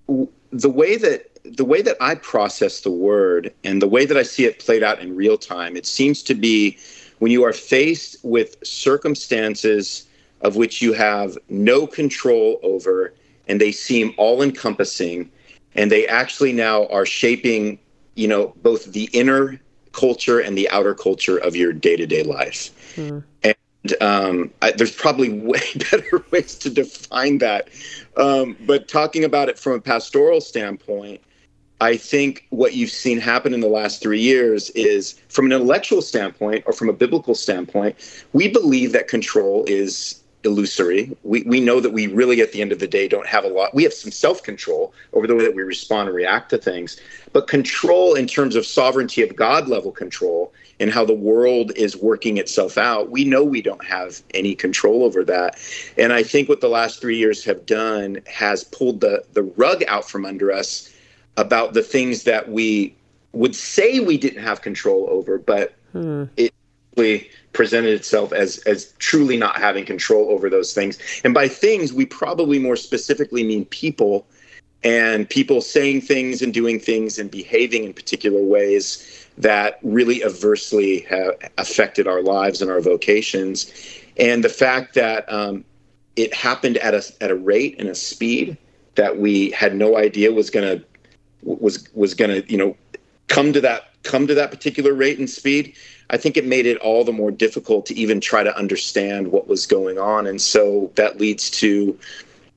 w- 0.07 0.29
the 0.51 0.69
way 0.69 0.95
that 0.95 1.29
the 1.43 1.65
way 1.65 1.81
that 1.81 1.97
i 1.99 2.15
process 2.15 2.81
the 2.81 2.91
word 2.91 3.53
and 3.63 3.81
the 3.81 3.87
way 3.87 4.05
that 4.05 4.17
i 4.17 4.23
see 4.23 4.45
it 4.45 4.59
played 4.59 4.83
out 4.83 4.99
in 4.99 5.15
real 5.15 5.37
time 5.37 5.75
it 5.75 5.85
seems 5.85 6.23
to 6.23 6.33
be 6.33 6.77
when 7.19 7.31
you 7.31 7.43
are 7.43 7.53
faced 7.53 8.17
with 8.23 8.55
circumstances 8.63 10.07
of 10.41 10.55
which 10.55 10.81
you 10.81 10.93
have 10.93 11.37
no 11.49 11.87
control 11.87 12.59
over 12.63 13.13
and 13.47 13.59
they 13.59 13.71
seem 13.71 14.13
all 14.17 14.41
encompassing 14.41 15.29
and 15.75 15.91
they 15.91 16.07
actually 16.07 16.53
now 16.53 16.85
are 16.87 17.05
shaping 17.05 17.77
you 18.15 18.27
know 18.27 18.53
both 18.61 18.85
the 18.93 19.09
inner 19.13 19.59
culture 19.97 20.39
and 20.39 20.57
the 20.57 20.69
outer 20.69 20.93
culture 20.93 21.37
of 21.37 21.55
your 21.55 21.73
day-to-day 21.73 22.23
life 22.23 22.95
mm. 22.95 23.23
and 23.43 23.55
um, 24.01 24.51
I, 24.61 24.71
there's 24.71 24.95
probably 24.95 25.29
way 25.51 25.61
better 25.91 26.23
ways 26.31 26.55
to 26.59 26.69
define 26.69 27.39
that 27.39 27.69
um, 28.15 28.55
but 28.65 28.87
talking 28.87 29.23
about 29.23 29.49
it 29.49 29.57
from 29.59 29.73
a 29.73 29.81
pastoral 29.81 30.39
standpoint 30.39 31.21
I 31.79 31.95
think 31.95 32.47
what 32.49 32.73
you've 32.73 32.89
seen 32.89 33.19
happen 33.19 33.53
in 33.53 33.59
the 33.59 33.67
last 33.67 34.01
three 34.01 34.19
years 34.19 34.71
is 34.71 35.13
from 35.29 35.45
an 35.45 35.51
intellectual 35.51 36.01
standpoint 36.01 36.63
or 36.65 36.73
from 36.73 36.89
a 36.89 36.93
biblical 36.93 37.35
standpoint, 37.35 37.95
we 38.33 38.47
believe 38.47 38.93
that 38.93 39.07
control 39.07 39.63
is 39.67 40.23
illusory. 40.47 41.15
We, 41.23 41.43
we 41.43 41.59
know 41.59 41.79
that 41.79 41.91
we 41.91 42.07
really, 42.07 42.41
at 42.41 42.51
the 42.51 42.61
end 42.61 42.71
of 42.71 42.79
the 42.79 42.87
day, 42.87 43.07
don't 43.07 43.27
have 43.27 43.43
a 43.43 43.49
lot. 43.49 43.75
We 43.75 43.83
have 43.83 43.93
some 43.93 44.11
self 44.11 44.41
control 44.41 44.93
over 45.13 45.27
the 45.27 45.35
way 45.35 45.43
that 45.43 45.55
we 45.55 45.63
respond 45.63 46.09
and 46.09 46.15
react 46.15 46.49
to 46.49 46.57
things. 46.57 46.99
But 47.33 47.47
control, 47.47 48.15
in 48.15 48.25
terms 48.25 48.55
of 48.55 48.65
sovereignty 48.65 49.21
of 49.21 49.35
God 49.35 49.67
level 49.67 49.91
control 49.91 50.53
and 50.79 50.91
how 50.91 51.05
the 51.05 51.13
world 51.13 51.71
is 51.75 51.95
working 51.95 52.37
itself 52.37 52.77
out, 52.77 53.11
we 53.11 53.23
know 53.23 53.43
we 53.43 53.61
don't 53.61 53.85
have 53.85 54.21
any 54.33 54.55
control 54.55 55.03
over 55.03 55.23
that. 55.25 55.59
And 55.97 56.13
I 56.13 56.23
think 56.23 56.49
what 56.49 56.61
the 56.61 56.69
last 56.69 57.01
three 57.01 57.17
years 57.17 57.43
have 57.45 57.65
done 57.65 58.21
has 58.27 58.63
pulled 58.63 59.01
the, 59.01 59.23
the 59.33 59.43
rug 59.43 59.83
out 59.87 60.09
from 60.09 60.25
under 60.25 60.51
us 60.51 60.91
about 61.35 61.73
the 61.73 61.83
things 61.83 62.23
that 62.23 62.49
we 62.49 62.95
would 63.33 63.55
say 63.55 63.99
we 63.99 64.17
didn't 64.17 64.41
have 64.41 64.61
control 64.61 65.07
over, 65.09 65.37
but 65.37 65.75
hmm. 65.91 66.23
it 66.35 66.53
presented 67.57 67.89
itself 67.89 68.31
as 68.31 68.59
as 68.59 68.93
truly 68.99 69.35
not 69.35 69.57
having 69.57 69.83
control 69.83 70.29
over 70.29 70.47
those 70.47 70.73
things. 70.75 70.99
And 71.23 71.33
by 71.33 71.47
things, 71.47 71.91
we 71.91 72.05
probably 72.05 72.59
more 72.59 72.75
specifically 72.75 73.43
mean 73.43 73.65
people 73.65 74.27
and 74.83 75.27
people 75.27 75.59
saying 75.61 76.01
things 76.01 76.43
and 76.43 76.53
doing 76.53 76.79
things 76.79 77.17
and 77.17 77.31
behaving 77.31 77.83
in 77.83 77.93
particular 77.93 78.43
ways 78.43 79.27
that 79.39 79.79
really 79.81 80.23
adversely 80.23 80.99
have 81.09 81.31
affected 81.57 82.07
our 82.07 82.21
lives 82.21 82.61
and 82.61 82.69
our 82.69 82.79
vocations. 82.79 83.71
And 84.17 84.43
the 84.43 84.49
fact 84.49 84.93
that 84.93 85.31
um, 85.33 85.65
it 86.15 86.31
happened 86.35 86.77
at 86.77 86.93
a 86.93 87.03
at 87.21 87.31
a 87.31 87.35
rate 87.35 87.75
and 87.79 87.89
a 87.89 87.95
speed 87.95 88.55
that 88.93 89.17
we 89.17 89.49
had 89.49 89.75
no 89.75 89.97
idea 89.97 90.31
was 90.31 90.51
to 90.67 90.85
was 91.41 91.89
was 91.95 92.13
to 92.29 92.51
you 92.51 92.57
know 92.57 92.77
come 93.29 93.51
to 93.51 93.61
that 93.61 93.93
come 94.03 94.27
to 94.27 94.35
that 94.35 94.51
particular 94.51 94.93
rate 94.93 95.17
and 95.17 95.27
speed 95.27 95.75
i 96.09 96.17
think 96.17 96.37
it 96.37 96.45
made 96.45 96.65
it 96.65 96.77
all 96.77 97.03
the 97.03 97.11
more 97.11 97.31
difficult 97.31 97.85
to 97.85 97.95
even 97.95 98.19
try 98.19 98.43
to 98.43 98.55
understand 98.57 99.31
what 99.31 99.47
was 99.47 99.65
going 99.65 99.97
on. 99.97 100.27
And 100.27 100.41
so 100.41 100.91
that 100.95 101.19
leads 101.19 101.49
to 101.51 101.97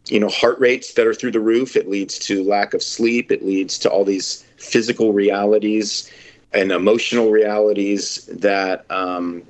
you 0.08 0.20
know 0.20 0.28
heart 0.28 0.58
rates 0.58 0.94
that 0.94 1.06
are 1.06 1.14
through 1.14 1.32
the 1.32 1.40
roof. 1.40 1.76
It 1.76 1.88
leads 1.88 2.18
to 2.20 2.42
lack 2.42 2.74
of 2.74 2.82
sleep. 2.82 3.30
It 3.30 3.44
leads 3.44 3.78
to 3.80 3.90
all 3.90 4.04
these 4.04 4.44
physical 4.56 5.12
realities 5.12 6.10
and 6.52 6.72
emotional 6.72 7.30
realities 7.30 8.26
that 8.26 8.84
um, 8.90 9.42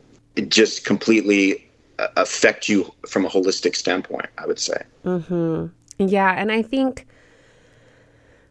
just 0.49 0.85
completely 0.85 1.67
uh, 1.99 2.09
affect 2.17 2.69
you 2.69 2.93
from 3.09 3.25
a 3.25 3.29
holistic 3.29 3.75
standpoint 3.75 4.27
i 4.39 4.47
would 4.47 4.59
say. 4.59 4.83
Mm-hmm. 5.05 6.07
yeah 6.07 6.35
and 6.37 6.53
i 6.53 6.63
think 6.63 7.07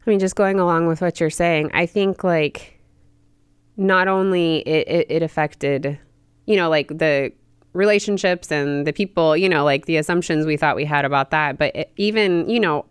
I 0.06 0.10
mean, 0.10 0.20
just 0.20 0.36
going 0.36 0.60
along 0.60 0.88
with 0.88 1.02
what 1.02 1.20
you're 1.20 1.30
saying, 1.30 1.70
I 1.74 1.86
think 1.86 2.24
like 2.24 2.79
not 3.80 4.10
only 4.10 4.58
it, 4.68 4.88
it, 4.88 5.08
it 5.10 5.24
affected, 5.24 5.98
you 6.46 6.56
know, 6.58 6.70
like 6.70 6.90
the 6.90 7.32
relationships 7.74 8.52
and 8.52 8.86
the 8.86 8.92
people, 8.92 9.38
you 9.38 9.48
know, 9.48 9.64
like 9.64 9.86
the 9.86 9.96
assumptions 9.96 10.46
we 10.46 10.58
thought 10.58 10.76
we 10.76 10.86
had 10.86 11.06
about 11.06 11.32
that, 11.32 11.58
but 11.58 11.74
it, 11.76 11.92
even, 11.96 12.48
you 12.50 12.60
know, 12.60 12.86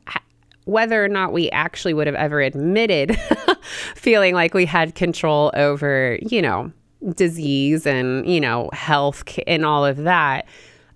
whether 0.64 1.04
or 1.04 1.09
not 1.09 1.33
we 1.33 1.50
actually 1.50 1.92
would 1.92 2.07
have 2.07 2.16
ever 2.16 2.40
admitted 2.40 3.18
feeling 3.95 4.35
like 4.35 4.54
we 4.54 4.64
had 4.64 4.95
control 4.95 5.50
over, 5.54 6.18
you 6.23 6.40
know, 6.40 6.73
disease 7.14 7.87
and, 7.87 8.26
you 8.26 8.40
know, 8.40 8.71
health 8.73 9.25
and 9.47 9.66
all 9.66 9.85
of 9.85 9.99
that, 9.99 10.47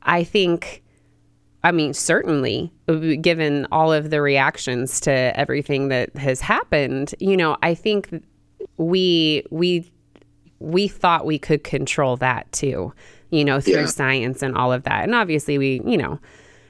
I 0.03 0.25
think 0.25 0.83
I 1.65 1.71
mean, 1.71 1.95
certainly, 1.95 2.73
uh, 2.89 2.95
given 3.21 3.69
all 3.71 3.93
of 3.93 4.11
the 4.11 4.21
reactions 4.21 5.01
to 5.03 5.13
everything 5.39 5.89
that 5.89 6.17
has 6.17 6.41
happened, 6.41 7.15
you 7.21 7.37
know, 7.37 7.57
I 7.63 7.75
think 7.75 8.11
we 8.83 9.45
we 9.51 9.91
we 10.59 10.89
thought 10.89 11.27
we 11.27 11.39
could 11.39 11.65
control 11.65 12.17
that 12.19 12.51
too, 12.53 12.93
you 13.31 13.45
know, 13.45 13.61
through 13.61 13.75
yeah. 13.75 13.87
science 13.87 14.43
and 14.43 14.57
all 14.57 14.73
of 14.73 14.85
that. 14.85 15.03
And 15.05 15.15
obviously, 15.15 15.59
we, 15.59 15.81
you 15.85 15.97
know, 15.97 16.21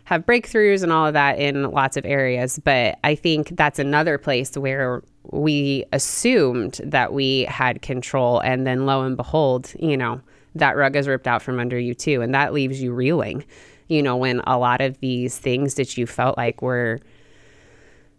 have 0.05 0.25
breakthroughs 0.25 0.83
and 0.83 0.91
all 0.91 1.07
of 1.07 1.13
that 1.13 1.39
in 1.39 1.71
lots 1.71 1.97
of 1.97 2.07
areas. 2.07 2.59
But 2.65 2.99
I 3.05 3.15
think 3.15 3.57
that's 3.57 3.79
another 3.79 4.17
place 4.17 4.57
where 4.57 5.03
we 5.31 5.85
assumed 5.93 6.81
that 6.85 7.13
we 7.13 7.45
had 7.45 7.83
control, 7.83 8.41
and 8.41 8.67
then 8.67 8.87
lo 8.87 9.03
and 9.03 9.17
behold, 9.17 9.73
you 9.79 9.97
know, 9.97 10.21
that 10.55 10.77
rug 10.77 10.97
is 10.97 11.07
ripped 11.07 11.27
out 11.27 11.43
from 11.43 11.61
under 11.61 11.79
you 11.79 11.95
too, 11.95 12.23
and 12.23 12.35
that 12.35 12.53
leaves 12.53 12.83
you 12.83 12.93
reeling 12.93 13.45
you 13.93 14.03
know, 14.03 14.17
when 14.17 14.41
a 14.47 14.57
lot 14.57 14.81
of 14.81 14.99
these 15.01 15.39
things 15.39 15.75
that 15.75 15.99
you 15.99 16.07
felt 16.07 16.39
like 16.39 16.63
were 16.63 16.99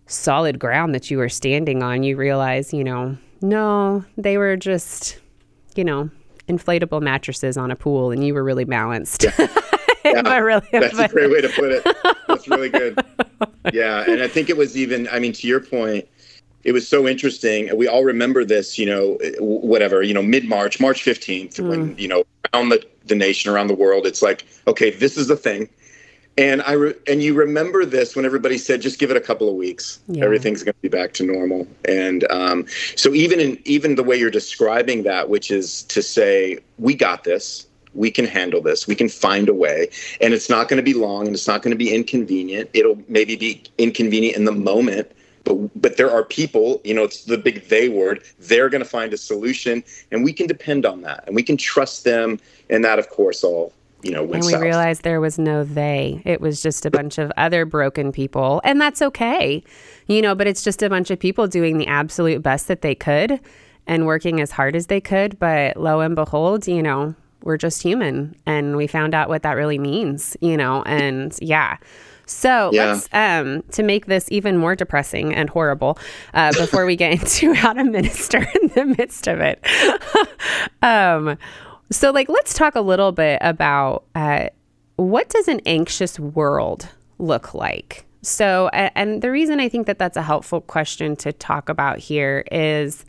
solid 0.05 0.59
ground 0.59 0.93
that 0.93 1.09
you 1.09 1.17
were 1.17 1.29
standing 1.29 1.81
on, 1.81 2.03
you 2.03 2.15
realize, 2.15 2.73
you 2.73 2.83
know, 2.83 3.17
no, 3.43 4.05
they 4.17 4.37
were 4.37 4.55
just, 4.55 5.19
you 5.75 5.83
know, 5.83 6.09
inflatable 6.47 7.01
mattresses 7.01 7.57
on 7.57 7.71
a 7.71 7.75
pool 7.75 8.09
and 8.09 8.25
you 8.25 8.33
were 8.33 8.43
really 8.43 8.63
balanced. 8.63 9.23
Yeah. 9.23 9.47
yeah. 10.05 10.37
really, 10.39 10.65
that's 10.71 10.97
a 10.97 11.09
great 11.09 11.29
way 11.29 11.41
to 11.41 11.49
put 11.49 11.71
it. 11.71 11.97
That's 12.27 12.47
really 12.47 12.69
good. 12.69 12.97
Yeah. 13.71 14.03
And 14.05 14.21
I 14.21 14.27
think 14.27 14.49
it 14.49 14.57
was 14.57 14.75
even, 14.75 15.07
I 15.09 15.19
mean, 15.19 15.31
to 15.33 15.47
your 15.47 15.61
point, 15.61 16.05
it 16.65 16.73
was 16.73 16.85
so 16.85 17.07
interesting. 17.07 17.75
We 17.75 17.87
all 17.87 18.03
remember 18.03 18.43
this, 18.43 18.77
you 18.77 18.85
know, 18.85 19.17
whatever, 19.39 20.03
you 20.03 20.13
know, 20.13 20.21
mid 20.21 20.49
March, 20.49 20.81
March 20.81 21.03
15th, 21.03 21.55
mm. 21.55 21.69
when, 21.69 21.97
you 21.97 22.09
know, 22.09 22.25
around 22.53 22.69
the, 22.69 22.85
the 23.05 23.15
nation, 23.15 23.51
around 23.51 23.67
the 23.67 23.73
world, 23.73 24.05
it's 24.05 24.21
like, 24.21 24.45
okay, 24.67 24.89
this 24.89 25.17
is 25.17 25.27
the 25.27 25.37
thing. 25.37 25.69
And 26.37 26.63
I 26.63 26.73
re- 26.73 26.95
and 27.07 27.21
you 27.21 27.35
remember 27.35 27.85
this 27.85 28.15
when 28.15 28.25
everybody 28.25 28.57
said, 28.57 28.81
just 28.81 28.97
give 28.99 29.11
it 29.11 29.17
a 29.17 29.21
couple 29.21 29.49
of 29.49 29.55
weeks, 29.55 29.99
yeah. 30.07 30.23
everything's 30.23 30.63
going 30.63 30.73
to 30.73 30.81
be 30.81 30.89
back 30.89 31.13
to 31.13 31.23
normal. 31.23 31.67
And 31.85 32.29
um, 32.31 32.65
so 32.95 33.13
even 33.13 33.39
in 33.39 33.59
even 33.65 33.95
the 33.95 34.03
way 34.03 34.15
you're 34.15 34.31
describing 34.31 35.03
that, 35.03 35.29
which 35.29 35.51
is 35.51 35.83
to 35.83 36.01
say, 36.01 36.57
we 36.79 36.95
got 36.95 37.23
this, 37.23 37.67
we 37.93 38.09
can 38.09 38.25
handle 38.25 38.61
this, 38.61 38.87
we 38.87 38.95
can 38.95 39.09
find 39.09 39.47
a 39.47 39.53
way, 39.53 39.89
and 40.21 40.33
it's 40.33 40.49
not 40.49 40.69
going 40.69 40.77
to 40.77 40.83
be 40.83 40.95
long, 40.95 41.27
and 41.27 41.35
it's 41.35 41.47
not 41.47 41.61
going 41.61 41.71
to 41.71 41.77
be 41.77 41.93
inconvenient. 41.93 42.69
It'll 42.73 42.97
maybe 43.07 43.35
be 43.35 43.61
inconvenient 43.77 44.35
in 44.35 44.45
the 44.45 44.51
moment, 44.51 45.11
but 45.43 45.55
but 45.79 45.97
there 45.97 46.09
are 46.09 46.23
people 46.23 46.81
you 46.83 46.93
know 46.93 47.03
it's 47.03 47.25
the 47.25 47.37
big 47.37 47.67
they 47.67 47.89
word 47.89 48.23
they're 48.39 48.69
going 48.69 48.83
to 48.83 48.89
find 48.89 49.13
a 49.13 49.17
solution 49.17 49.83
and 50.11 50.23
we 50.23 50.33
can 50.33 50.47
depend 50.47 50.85
on 50.85 51.01
that 51.01 51.23
and 51.27 51.35
we 51.35 51.43
can 51.43 51.57
trust 51.57 52.03
them 52.03 52.39
and 52.69 52.83
that 52.83 52.99
of 52.99 53.09
course 53.09 53.43
all 53.43 53.73
you 54.03 54.11
know 54.11 54.21
and 54.21 54.43
we 54.43 54.51
south. 54.51 54.61
realized 54.61 55.03
there 55.03 55.21
was 55.21 55.39
no 55.39 55.63
they 55.63 56.21
it 56.25 56.41
was 56.41 56.61
just 56.61 56.85
a 56.85 56.91
bunch 56.91 57.17
of 57.17 57.31
other 57.37 57.65
broken 57.65 58.11
people 58.11 58.61
and 58.63 58.79
that's 58.79 59.01
okay 59.01 59.63
you 60.07 60.21
know 60.21 60.35
but 60.35 60.47
it's 60.47 60.63
just 60.63 60.83
a 60.83 60.89
bunch 60.89 61.09
of 61.09 61.19
people 61.19 61.47
doing 61.47 61.77
the 61.77 61.87
absolute 61.87 62.41
best 62.41 62.67
that 62.67 62.81
they 62.81 62.95
could 62.95 63.39
and 63.87 64.05
working 64.05 64.39
as 64.39 64.51
hard 64.51 64.75
as 64.75 64.87
they 64.87 65.01
could 65.01 65.37
but 65.39 65.77
lo 65.77 65.99
and 66.01 66.15
behold 66.15 66.67
you 66.67 66.81
know 66.81 67.15
we're 67.43 67.57
just 67.57 67.81
human 67.81 68.35
and 68.45 68.77
we 68.77 68.87
found 68.87 69.13
out 69.13 69.29
what 69.29 69.43
that 69.43 69.53
really 69.53 69.79
means 69.79 70.37
you 70.41 70.57
know 70.57 70.83
and 70.83 71.37
yeah 71.41 71.77
so 72.25 72.71
yeah. 72.73 72.93
let's 72.93 73.09
um, 73.11 73.63
to 73.71 73.83
make 73.83 74.05
this 74.05 74.31
even 74.31 74.57
more 74.57 74.75
depressing 74.75 75.33
and 75.33 75.49
horrible. 75.49 75.97
Uh, 76.33 76.51
before 76.53 76.85
we 76.85 76.95
get 76.95 77.11
into 77.19 77.53
how 77.53 77.73
to 77.73 77.83
minister 77.83 78.39
in 78.39 78.69
the 78.69 78.85
midst 78.97 79.27
of 79.27 79.39
it, 79.41 79.63
um, 80.81 81.37
so 81.93 82.11
like 82.11 82.29
let's 82.29 82.53
talk 82.53 82.75
a 82.75 82.81
little 82.81 83.11
bit 83.11 83.39
about 83.41 84.03
uh, 84.15 84.47
what 84.95 85.29
does 85.29 85.47
an 85.47 85.61
anxious 85.65 86.19
world 86.19 86.87
look 87.19 87.53
like. 87.53 88.05
So, 88.21 88.69
and 88.69 89.21
the 89.21 89.29
reason 89.29 89.59
I 89.59 89.67
think 89.67 89.85
that 89.87 89.99
that's 89.99 90.15
a 90.15 90.21
helpful 90.21 90.61
question 90.61 91.15
to 91.17 91.33
talk 91.33 91.67
about 91.67 91.99
here 91.99 92.45
is 92.51 93.03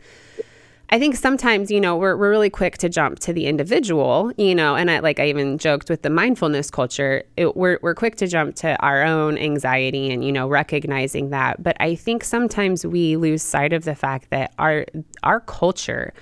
I 0.89 0.99
think 0.99 1.15
sometimes, 1.15 1.71
you 1.71 1.79
know, 1.79 1.95
we're, 1.95 2.15
we're 2.15 2.29
really 2.29 2.49
quick 2.49 2.77
to 2.79 2.89
jump 2.89 3.19
to 3.19 3.33
the 3.33 3.47
individual, 3.47 4.31
you 4.37 4.53
know, 4.53 4.75
and 4.75 4.91
I, 4.91 4.99
like 4.99 5.19
I 5.19 5.29
even 5.29 5.57
joked 5.57 5.89
with 5.89 6.01
the 6.01 6.09
mindfulness 6.09 6.69
culture, 6.69 7.23
it, 7.37 7.55
we're, 7.55 7.79
we're 7.81 7.95
quick 7.95 8.17
to 8.17 8.27
jump 8.27 8.55
to 8.57 8.79
our 8.81 9.03
own 9.03 9.37
anxiety 9.37 10.11
and, 10.11 10.23
you 10.23 10.31
know, 10.31 10.47
recognizing 10.47 11.29
that. 11.29 11.63
But 11.63 11.77
I 11.79 11.95
think 11.95 12.23
sometimes 12.23 12.85
we 12.85 13.15
lose 13.15 13.41
sight 13.41 13.73
of 13.73 13.85
the 13.85 13.95
fact 13.95 14.29
that 14.29 14.53
our, 14.59 14.85
our 15.23 15.39
culture, 15.39 16.13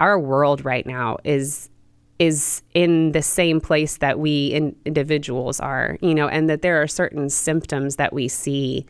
our 0.00 0.18
world 0.18 0.64
right 0.64 0.86
now 0.86 1.18
is, 1.24 1.68
is 2.18 2.62
in 2.74 3.12
the 3.12 3.22
same 3.22 3.60
place 3.60 3.98
that 3.98 4.18
we 4.18 4.48
in, 4.48 4.74
individuals 4.84 5.60
are, 5.60 5.98
you 6.00 6.14
know, 6.14 6.28
and 6.28 6.48
that 6.48 6.62
there 6.62 6.80
are 6.80 6.86
certain 6.86 7.28
symptoms 7.28 7.96
that 7.96 8.12
we 8.12 8.28
see 8.28 8.86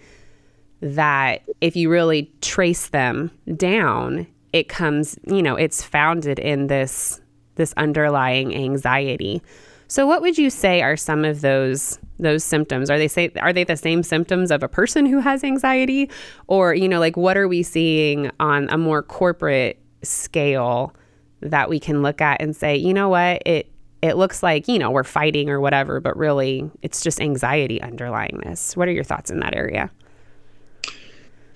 that 0.80 1.42
if 1.60 1.74
you 1.74 1.90
really 1.90 2.30
trace 2.40 2.88
them 2.88 3.30
down, 3.56 4.26
it 4.52 4.68
comes, 4.68 5.18
you 5.26 5.42
know, 5.42 5.56
it's 5.56 5.82
founded 5.82 6.38
in 6.38 6.68
this 6.68 7.20
this 7.56 7.72
underlying 7.78 8.54
anxiety. 8.54 9.42
So 9.88 10.06
what 10.06 10.20
would 10.20 10.36
you 10.36 10.50
say 10.50 10.82
are 10.82 10.96
some 10.96 11.24
of 11.24 11.40
those 11.40 11.98
those 12.18 12.44
symptoms? 12.44 12.90
Are 12.90 12.98
they 12.98 13.08
say 13.08 13.32
are 13.40 13.52
they 13.52 13.64
the 13.64 13.76
same 13.76 14.02
symptoms 14.02 14.50
of 14.50 14.62
a 14.62 14.68
person 14.68 15.06
who 15.06 15.20
has 15.20 15.42
anxiety 15.42 16.10
or, 16.46 16.74
you 16.74 16.88
know, 16.88 17.00
like 17.00 17.16
what 17.16 17.36
are 17.36 17.48
we 17.48 17.62
seeing 17.62 18.30
on 18.38 18.68
a 18.68 18.78
more 18.78 19.02
corporate 19.02 19.80
scale 20.02 20.94
that 21.40 21.68
we 21.68 21.78
can 21.78 22.02
look 22.02 22.20
at 22.20 22.40
and 22.40 22.54
say, 22.54 22.76
"You 22.76 22.94
know 22.94 23.08
what? 23.08 23.42
It 23.46 23.70
it 24.02 24.16
looks 24.16 24.42
like, 24.42 24.68
you 24.68 24.78
know, 24.78 24.90
we're 24.90 25.04
fighting 25.04 25.48
or 25.50 25.60
whatever, 25.60 26.00
but 26.00 26.16
really 26.16 26.70
it's 26.82 27.02
just 27.02 27.20
anxiety 27.20 27.80
underlying 27.82 28.40
this." 28.44 28.76
What 28.76 28.88
are 28.88 28.92
your 28.92 29.04
thoughts 29.04 29.30
in 29.30 29.40
that 29.40 29.54
area? 29.54 29.90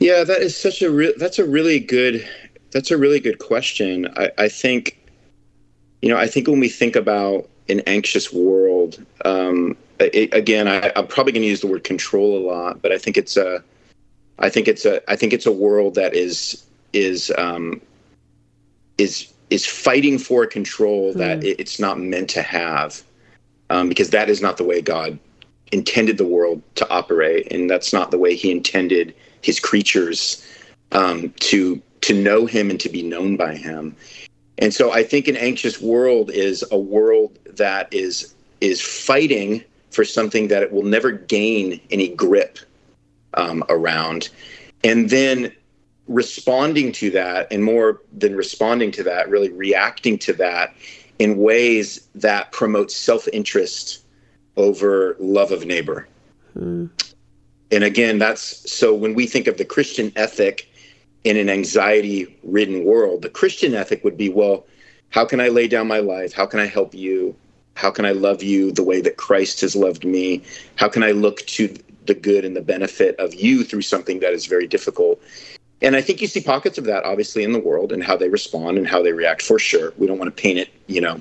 Yeah, 0.01 0.25
that 0.25 0.41
is 0.41 0.57
such 0.57 0.81
a 0.83 0.91
real. 0.91 1.13
That's 1.19 1.39
a 1.39 1.45
really 1.45 1.79
good. 1.79 2.27
That's 2.73 2.91
a 2.91 2.97
really 2.97 3.21
good 3.21 3.39
question. 3.39 4.09
I, 4.17 4.31
I 4.39 4.49
think, 4.49 4.99
you 6.03 6.09
know, 6.09 6.17
I 6.17 6.27
think 6.27 6.47
when 6.47 6.61
we 6.61 6.69
think 6.69 6.97
about 6.97 7.49
an 7.69 7.81
anxious 7.81 8.33
world, 8.33 9.05
um, 9.25 9.77
it, 9.99 10.33
again, 10.33 10.69
I, 10.69 10.93
I'm 10.97 11.07
probably 11.07 11.33
going 11.33 11.43
to 11.43 11.49
use 11.49 11.61
the 11.61 11.67
word 11.67 11.85
control 11.85 12.39
a 12.39 12.43
lot, 12.47 12.81
but 12.81 12.93
I 12.93 12.99
think 12.99 13.17
it's 13.17 13.37
a, 13.37 13.63
I 14.39 14.49
think 14.49 14.69
it's 14.69 14.85
a, 14.85 15.03
I 15.11 15.17
think 15.17 15.33
it's 15.33 15.47
a 15.47 15.53
world 15.53 15.95
that 15.97 16.15
is 16.15 16.65
is 16.93 17.33
um, 17.37 17.81
is 18.99 19.33
is 19.51 19.67
fighting 19.67 20.19
for 20.19 20.45
a 20.45 20.47
control 20.47 21.13
that 21.15 21.41
mm. 21.41 21.55
it's 21.59 21.79
not 21.79 21.99
meant 21.99 22.31
to 22.31 22.43
have, 22.43 23.03
um, 23.69 23.89
because 23.89 24.11
that 24.11 24.31
is 24.31 24.41
not 24.41 24.57
the 24.57 24.65
way 24.65 24.81
God 24.81 25.19
intended 25.73 26.19
the 26.19 26.27
world 26.27 26.63
to 26.77 26.89
operate, 26.89 27.51
and 27.53 27.69
that's 27.69 27.93
not 27.93 28.11
the 28.11 28.19
way 28.19 28.35
He 28.35 28.51
intended 28.51 29.15
His 29.43 29.61
creatures 29.61 30.47
um, 30.93 31.31
to 31.41 31.83
to 32.03 32.15
know 32.15 32.47
Him 32.47 32.71
and 32.71 32.81
to 32.81 32.89
be 32.89 33.03
known 33.03 33.37
by 33.37 33.55
Him. 33.55 33.95
And 34.59 34.73
so, 34.73 34.93
I 34.93 35.03
think 35.03 35.27
an 35.29 35.37
anxious 35.37 35.81
world 35.81 36.31
is 36.31 36.65
a 36.71 36.79
world 36.79 37.39
that 37.47 37.93
is 37.93 38.35
is 38.61 38.81
fighting 38.81 39.65
for 39.91 40.05
something 40.05 40.49
that 40.49 40.63
it 40.63 40.73
will 40.73 40.85
never 40.85 41.11
gain 41.11 41.81
any 41.91 42.09
grip 42.09 42.59
um, 43.35 43.65
around, 43.69 44.29
and 44.85 45.11
then 45.11 45.53
responding 46.11 46.91
to 46.91 47.09
that, 47.13 47.47
and 47.53 47.65
more 47.65 48.03
than 48.13 48.35
responding 48.35 48.91
to 48.91 49.05
that, 49.05 49.31
really 49.31 49.51
reacting 49.53 50.19
to 50.19 50.33
that 50.35 50.75
in 51.21 51.39
ways 51.39 52.09
that 52.17 52.51
promote 52.51 52.91
self 52.91 53.29
interest 53.29 54.05
over 54.57 55.17
love 55.21 55.53
of 55.53 55.65
neighbor. 55.65 56.09
Hmm. 56.53 56.87
And 57.71 57.85
again, 57.85 58.19
that's 58.19 58.71
so 58.71 58.93
when 58.93 59.15
we 59.15 59.27
think 59.27 59.47
of 59.47 59.57
the 59.57 59.65
Christian 59.65 60.13
ethic 60.17 60.69
in 61.23 61.37
an 61.37 61.49
anxiety 61.49 62.37
ridden 62.43 62.85
world, 62.85 63.23
the 63.23 63.31
Christian 63.31 63.75
ethic 63.75 64.03
would 64.03 64.17
be 64.17 64.29
well, 64.29 64.67
how 65.11 65.25
can 65.25 65.41
I 65.41 65.49
lay 65.49 65.69
down 65.69 65.87
my 65.87 66.01
life? 66.01 66.33
How 66.33 66.47
can 66.47 66.59
I 66.59 66.67
help 66.67 66.93
you? 66.93 67.37
How 67.75 67.93
can 67.93 68.05
I 68.05 68.13
love 68.13 68.43
you 68.43 68.73
the 68.73 68.83
way 68.83 69.01
that 69.01 69.17
Christ 69.17 69.61
has 69.61 69.77
loved 69.77 70.05
me? 70.05 70.43
How 70.75 70.89
can 70.89 71.05
I 71.05 71.13
look 71.13 71.47
to 71.47 71.73
the 72.07 72.15
good 72.15 72.45
and 72.45 72.57
the 72.57 72.63
benefit 72.63 73.15
of 73.21 73.33
you 73.33 73.63
through 73.63 73.83
something 73.83 74.19
that 74.21 74.33
is 74.33 74.47
very 74.47 74.67
difficult? 74.67 75.23
And 75.83 75.97
I 75.97 76.03
think 76.03 76.21
you 76.21 76.27
see 76.27 76.41
pockets 76.41 76.79
of 76.79 76.85
that 76.85 77.05
obviously 77.05 77.43
in 77.43 77.53
the 77.53 77.59
world 77.59 77.93
and 77.93 78.03
how 78.03 78.17
they 78.17 78.29
respond 78.29 78.79
and 78.79 78.87
how 78.87 79.03
they 79.03 79.13
react 79.13 79.43
for 79.43 79.59
sure. 79.59 79.93
We 79.97 80.07
don't 80.07 80.19
want 80.19 80.35
to 80.35 80.43
paint 80.43 80.59
it, 80.59 80.69
you 80.87 81.01
know, 81.01 81.21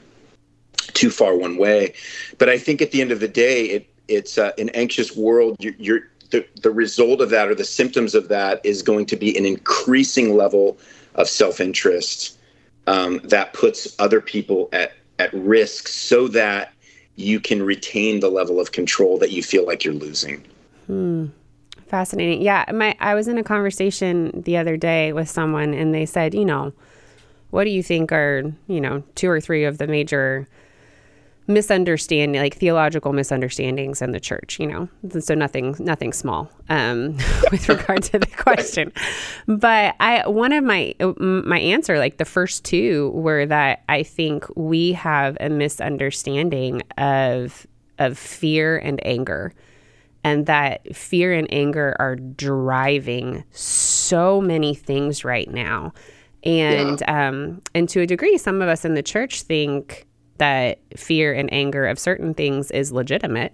too 0.93 1.09
far 1.09 1.35
one 1.35 1.57
way. 1.57 1.93
But 2.37 2.49
I 2.49 2.57
think 2.57 2.81
at 2.81 2.91
the 2.91 3.01
end 3.01 3.11
of 3.11 3.19
the 3.19 3.27
day, 3.27 3.65
it, 3.65 3.89
it's 4.07 4.37
uh, 4.37 4.51
an 4.57 4.69
anxious 4.69 5.15
world. 5.15 5.55
You're, 5.59 5.75
you're 5.77 6.01
the, 6.31 6.45
the 6.61 6.71
result 6.71 7.21
of 7.21 7.29
that 7.29 7.47
or 7.47 7.55
the 7.55 7.63
symptoms 7.63 8.15
of 8.15 8.27
that 8.27 8.61
is 8.65 8.81
going 8.81 9.05
to 9.07 9.15
be 9.15 9.37
an 9.37 9.45
increasing 9.45 10.35
level 10.35 10.77
of 11.15 11.27
self-interest 11.27 12.37
um, 12.87 13.19
that 13.23 13.53
puts 13.53 13.95
other 13.99 14.21
people 14.21 14.69
at, 14.73 14.93
at 15.19 15.33
risk 15.33 15.87
so 15.87 16.27
that 16.27 16.73
you 17.15 17.39
can 17.39 17.61
retain 17.61 18.19
the 18.19 18.29
level 18.29 18.59
of 18.59 18.71
control 18.71 19.17
that 19.17 19.31
you 19.31 19.43
feel 19.43 19.65
like 19.65 19.83
you're 19.83 19.93
losing. 19.93 20.43
Hmm. 20.87 21.27
Fascinating. 21.89 22.43
Yeah, 22.43 22.65
my 22.71 22.95
I 22.99 23.15
was 23.15 23.27
in 23.27 23.39
a 23.39 23.43
conversation 23.43 24.43
the 24.45 24.57
other 24.57 24.77
day 24.77 25.11
with 25.11 25.27
someone 25.27 25.73
and 25.73 25.91
they 25.91 26.05
said, 26.05 26.35
you 26.35 26.45
know, 26.45 26.71
what 27.49 27.63
do 27.63 27.71
you 27.71 27.81
think 27.81 28.11
are, 28.11 28.43
you 28.67 28.79
know, 28.79 29.01
two 29.15 29.27
or 29.27 29.41
three 29.41 29.63
of 29.63 29.79
the 29.79 29.87
major 29.87 30.47
misunderstanding 31.47 32.39
like 32.39 32.55
theological 32.55 33.11
misunderstandings 33.11 34.03
in 34.03 34.11
the 34.11 34.19
church 34.19 34.59
you 34.59 34.67
know? 34.67 34.87
So 35.19 35.33
nothing 35.33 35.75
nothing 35.79 36.13
small 36.13 36.51
um, 36.69 37.17
with 37.51 37.67
regard 37.67 38.03
to 38.03 38.19
the 38.19 38.27
question. 38.37 38.93
But 39.47 39.95
i 39.99 40.27
one 40.29 40.53
of 40.53 40.63
my 40.63 40.93
my 41.17 41.59
answer 41.59 41.97
like 41.97 42.17
the 42.17 42.25
first 42.25 42.63
two 42.63 43.09
were 43.15 43.47
that 43.47 43.81
i 43.89 44.03
think 44.03 44.45
we 44.55 44.91
have 44.93 45.37
a 45.39 45.49
misunderstanding 45.49 46.83
of 46.99 47.65
of 47.97 48.15
fear 48.15 48.77
and 48.77 49.03
anger 49.03 49.55
and 50.23 50.45
that 50.45 50.95
fear 50.95 51.33
and 51.33 51.47
anger 51.51 51.95
are 51.99 52.15
driving 52.15 53.43
so 53.51 54.41
many 54.41 54.75
things 54.75 55.23
right 55.23 55.49
now 55.49 55.93
and 56.43 57.01
yeah. 57.01 57.27
um 57.27 57.61
and 57.73 57.89
to 57.89 58.01
a 58.01 58.05
degree 58.05 58.37
some 58.37 58.61
of 58.61 58.69
us 58.69 58.85
in 58.85 58.93
the 58.93 59.03
church 59.03 59.43
think 59.43 60.07
that 60.39 60.79
fear 60.97 61.31
and 61.33 61.53
anger 61.53 61.85
of 61.85 61.99
certain 61.99 62.33
things 62.33 62.71
is 62.71 62.91
legitimate. 62.91 63.53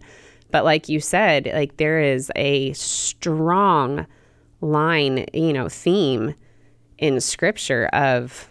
But 0.52 0.64
like 0.64 0.88
you 0.88 1.02
said, 1.02 1.52
like 1.54 1.78
there 1.78 2.00
is 2.00 2.32
a 2.36 2.72
strong 2.74 4.08
line, 4.62 5.26
you 5.34 5.52
know, 5.52 5.68
theme 5.68 6.34
in 6.98 7.20
scripture 7.20 7.88
of 7.88 8.50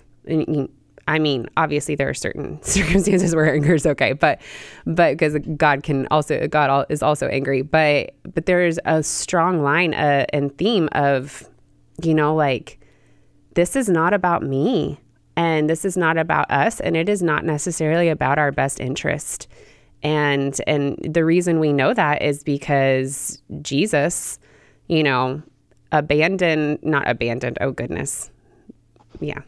I 1.07 1.19
mean, 1.19 1.49
obviously 1.57 1.95
there 1.95 2.09
are 2.09 2.15
certain 2.15 2.63
circumstances 2.63 3.35
where 3.35 3.53
anger 3.53 3.75
is 3.75 3.87
okay, 3.87 4.13
but 4.13 4.41
but 4.87 5.13
because 5.13 5.37
God 5.57 5.83
can 5.83 6.07
also 6.11 6.47
God 6.49 6.87
is 6.89 7.03
also 7.03 7.27
angry, 7.29 7.63
but 7.63 8.15
but 8.35 8.47
there 8.47 8.65
is 8.65 8.81
a 8.85 9.03
strong 9.03 9.63
line 9.63 9.95
uh, 9.95 10.27
and 10.33 10.57
theme 10.57 10.89
of 10.93 11.49
you 12.03 12.15
know 12.15 12.35
like 12.35 12.79
this 13.55 13.77
is 13.77 13.89
not 13.89 14.13
about 14.13 14.43
me 14.43 15.01
and 15.37 15.69
this 15.69 15.85
is 15.85 15.97
not 15.97 16.17
about 16.17 16.51
us 16.51 16.81
and 16.81 16.97
it 16.97 17.09
is 17.09 17.23
not 17.23 17.45
necessarily 17.45 18.09
about 18.09 18.39
our 18.39 18.53
best 18.53 18.81
interest. 18.81 19.49
And 20.03 20.59
and 20.67 20.99
the 21.03 21.25
reason 21.25 21.61
we 21.61 21.73
know 21.73 21.95
that 21.95 22.23
is 22.23 22.45
because 22.45 23.43
Jesus, 23.63 24.39
you 24.89 25.03
know, 25.03 25.43
abandoned 25.93 26.79
not 26.83 27.09
abandoned, 27.09 27.59
oh 27.61 27.73
goodness. 27.73 28.31
Yeah. 29.21 29.43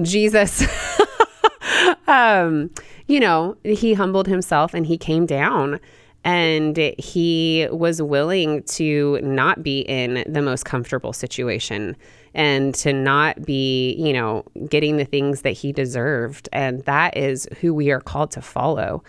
Jesus 0.00 0.64
um, 2.06 2.70
you 3.06 3.20
know, 3.20 3.56
he 3.64 3.94
humbled 3.94 4.26
himself 4.26 4.74
and 4.74 4.86
he 4.86 4.96
came 4.96 5.26
down 5.26 5.80
and 6.24 6.76
he 6.98 7.66
was 7.70 8.00
willing 8.00 8.62
to 8.62 9.18
not 9.22 9.62
be 9.62 9.80
in 9.80 10.24
the 10.26 10.40
most 10.40 10.64
comfortable 10.64 11.12
situation 11.12 11.96
and 12.34 12.74
to 12.76 12.92
not 12.92 13.44
be, 13.44 13.94
you 13.94 14.12
know, 14.12 14.44
getting 14.68 14.96
the 14.96 15.04
things 15.04 15.42
that 15.42 15.50
he 15.50 15.72
deserved. 15.72 16.48
And 16.52 16.84
that 16.84 17.16
is 17.16 17.48
who 17.60 17.74
we 17.74 17.90
are 17.90 18.00
called 18.00 18.30
to 18.32 18.40
follow. 18.40 19.02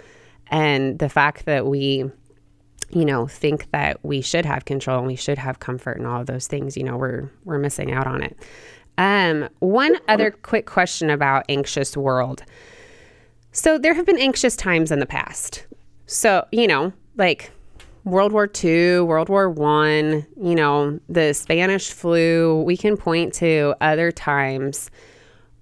And 0.47 0.97
the 0.97 1.09
fact 1.09 1.45
that 1.45 1.67
we, 1.67 2.09
you 2.89 3.05
know, 3.05 3.27
think 3.27 3.69
that 3.71 4.03
we 4.03 4.21
should 4.21 4.45
have 4.45 4.65
control 4.65 4.97
and 4.99 5.07
we 5.07 5.15
should 5.15 5.37
have 5.37 5.59
comfort 5.59 5.97
and 5.97 6.07
all 6.07 6.21
of 6.21 6.27
those 6.27 6.47
things, 6.47 6.75
you 6.75 6.83
know, 6.83 6.97
we're 6.97 7.31
we're 7.45 7.59
missing 7.59 7.91
out 7.91 8.07
on 8.07 8.23
it. 8.23 8.37
Um, 8.97 9.49
one 9.59 9.97
other 10.07 10.31
quick 10.31 10.65
question 10.65 11.09
about 11.09 11.45
anxious 11.49 11.97
world. 11.97 12.43
So 13.51 13.77
there 13.77 13.93
have 13.93 14.05
been 14.05 14.19
anxious 14.19 14.55
times 14.55 14.91
in 14.91 14.99
the 14.99 15.05
past. 15.05 15.65
So, 16.05 16.45
you 16.51 16.67
know, 16.67 16.93
like 17.17 17.51
World 18.03 18.31
War 18.31 18.49
II, 18.63 19.01
World 19.01 19.29
War 19.29 19.49
One, 19.49 20.25
you 20.41 20.55
know, 20.55 20.99
the 21.07 21.33
Spanish 21.33 21.91
flu, 21.91 22.61
we 22.63 22.75
can 22.75 22.97
point 22.97 23.33
to 23.35 23.75
other 23.79 24.11
times. 24.11 24.91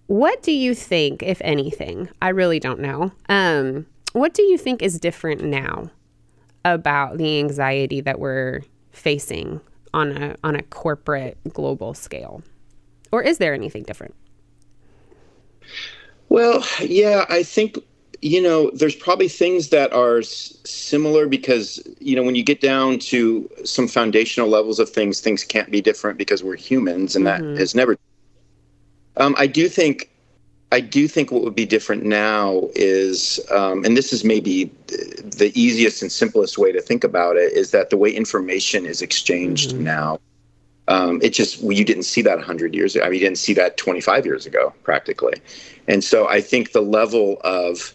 What 0.07 0.41
do 0.41 0.51
you 0.51 0.73
think, 0.73 1.23
if 1.23 1.41
anything? 1.43 2.09
I 2.21 2.29
really 2.29 2.59
don't 2.59 2.79
know. 2.79 3.11
Um, 3.29 3.85
what 4.13 4.33
do 4.33 4.43
you 4.43 4.57
think 4.57 4.81
is 4.81 4.99
different 4.99 5.43
now 5.43 5.89
about 6.65 7.17
the 7.17 7.39
anxiety 7.39 8.01
that 8.01 8.19
we're 8.19 8.61
facing 8.91 9.61
on 9.93 10.11
a 10.11 10.35
on 10.43 10.55
a 10.55 10.63
corporate 10.63 11.37
global 11.53 11.93
scale? 11.93 12.41
Or 13.11 13.21
is 13.21 13.37
there 13.37 13.53
anything 13.53 13.83
different? 13.83 14.15
Well, 16.29 16.65
yeah, 16.79 17.25
I 17.29 17.43
think 17.43 17.77
you 18.21 18.41
know, 18.41 18.69
there's 18.71 18.95
probably 18.95 19.27
things 19.27 19.69
that 19.69 19.91
are 19.93 20.19
s- 20.19 20.55
similar 20.63 21.27
because, 21.27 21.81
you 21.99 22.15
know, 22.15 22.23
when 22.23 22.35
you 22.35 22.43
get 22.43 22.61
down 22.61 22.99
to 22.99 23.49
some 23.63 23.87
foundational 23.87 24.47
levels 24.47 24.79
of 24.79 24.89
things, 24.89 25.19
things 25.19 25.43
can't 25.43 25.71
be 25.71 25.81
different 25.81 26.17
because 26.17 26.43
we're 26.43 26.55
humans 26.55 27.15
and 27.15 27.25
mm-hmm. 27.25 27.53
that 27.53 27.59
has 27.59 27.73
never. 27.73 27.97
Um, 29.17 29.35
I 29.37 29.47
do 29.47 29.67
think. 29.67 30.09
I 30.73 30.79
do 30.79 31.05
think 31.05 31.33
what 31.33 31.43
would 31.43 31.55
be 31.55 31.65
different 31.65 32.05
now 32.05 32.69
is, 32.75 33.41
um, 33.51 33.83
and 33.83 33.97
this 33.97 34.13
is 34.13 34.23
maybe 34.23 34.71
the 34.87 35.51
easiest 35.53 36.01
and 36.01 36.09
simplest 36.09 36.57
way 36.57 36.71
to 36.71 36.79
think 36.79 37.03
about 37.03 37.35
it, 37.35 37.51
is 37.51 37.71
that 37.71 37.89
the 37.89 37.97
way 37.97 38.09
information 38.09 38.85
is 38.85 39.01
exchanged 39.01 39.71
mm-hmm. 39.71 39.83
now 39.83 40.19
um, 40.87 41.19
it 41.21 41.29
just 41.29 41.61
you 41.61 41.85
didn't 41.85 42.03
see 42.03 42.21
that 42.21 42.37
100 42.37 42.73
years 42.73 42.95
ago. 42.95 43.05
I 43.05 43.09
mean, 43.09 43.19
you 43.19 43.25
didn't 43.25 43.37
see 43.37 43.53
that 43.53 43.77
25 43.77 44.25
years 44.25 44.45
ago, 44.45 44.73
practically. 44.83 45.33
And 45.87 46.03
so 46.03 46.27
I 46.27 46.41
think 46.41 46.71
the 46.71 46.81
level 46.81 47.39
of 47.43 47.93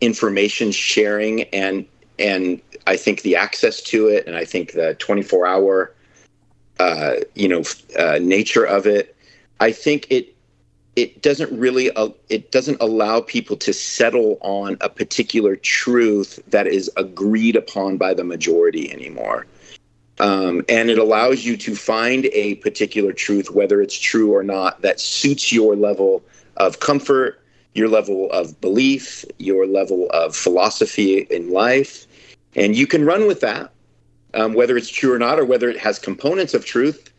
information 0.00 0.72
sharing 0.72 1.42
and 1.44 1.86
and 2.18 2.60
I 2.86 2.96
think 2.96 3.22
the 3.22 3.36
access 3.36 3.80
to 3.82 4.08
it, 4.08 4.26
and 4.26 4.36
I 4.36 4.44
think 4.44 4.72
the 4.72 4.94
24 4.94 5.46
hour, 5.46 5.94
uh, 6.78 7.16
you 7.34 7.48
know, 7.48 7.62
uh, 7.98 8.18
nature 8.20 8.64
of 8.64 8.86
it. 8.86 9.16
I 9.58 9.72
think 9.72 10.06
it 10.10 10.34
it 10.96 11.22
doesn't 11.22 11.56
really 11.58 11.90
uh, 11.92 12.10
it 12.28 12.52
doesn't 12.52 12.80
allow 12.80 13.20
people 13.20 13.56
to 13.56 13.72
settle 13.72 14.38
on 14.40 14.76
a 14.80 14.88
particular 14.88 15.56
truth 15.56 16.40
that 16.48 16.66
is 16.66 16.90
agreed 16.96 17.56
upon 17.56 17.96
by 17.96 18.14
the 18.14 18.24
majority 18.24 18.90
anymore. 18.92 19.46
Um, 20.20 20.62
and 20.68 20.90
it 20.90 20.98
allows 20.98 21.46
you 21.46 21.56
to 21.56 21.74
find 21.74 22.26
a 22.26 22.56
particular 22.56 23.12
truth, 23.12 23.50
whether 23.50 23.80
it's 23.80 23.98
true 23.98 24.34
or 24.34 24.42
not, 24.42 24.82
that 24.82 25.00
suits 25.00 25.50
your 25.50 25.74
level 25.74 26.22
of 26.58 26.80
comfort, 26.80 27.42
your 27.74 27.88
level 27.88 28.30
of 28.30 28.60
belief, 28.60 29.24
your 29.38 29.66
level 29.66 30.10
of 30.10 30.36
philosophy 30.36 31.20
in 31.30 31.50
life. 31.50 32.06
And 32.54 32.76
you 32.76 32.86
can 32.86 33.06
run 33.06 33.26
with 33.26 33.40
that, 33.40 33.72
um, 34.34 34.52
whether 34.52 34.76
it's 34.76 34.90
true 34.90 35.14
or 35.14 35.18
not, 35.18 35.38
or 35.38 35.46
whether 35.46 35.70
it 35.70 35.78
has 35.78 35.98
components 35.98 36.52
of 36.52 36.66
truth. 36.66 37.10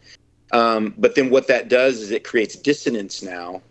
Um, 0.52 0.94
but 0.96 1.16
then 1.16 1.32
what 1.32 1.48
that 1.48 1.70
does 1.70 2.02
is 2.02 2.12
it 2.12 2.24
creates 2.24 2.56
dissonance 2.56 3.24
now. 3.24 3.64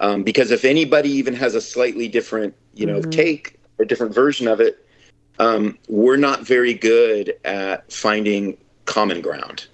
Um, 0.00 0.24
because 0.24 0.50
if 0.50 0.64
anybody 0.64 1.10
even 1.10 1.34
has 1.34 1.54
a 1.54 1.60
slightly 1.60 2.08
different, 2.08 2.52
you 2.74 2.86
know, 2.86 2.98
mm-hmm. 2.98 3.10
take 3.10 3.60
or 3.78 3.84
different 3.84 4.12
version 4.12 4.48
of 4.48 4.60
it, 4.60 4.84
um, 5.38 5.78
we're 5.88 6.16
not 6.16 6.40
very 6.44 6.74
good 6.74 7.34
at 7.44 7.90
finding 7.92 8.58
common 8.86 9.20
ground, 9.20 9.66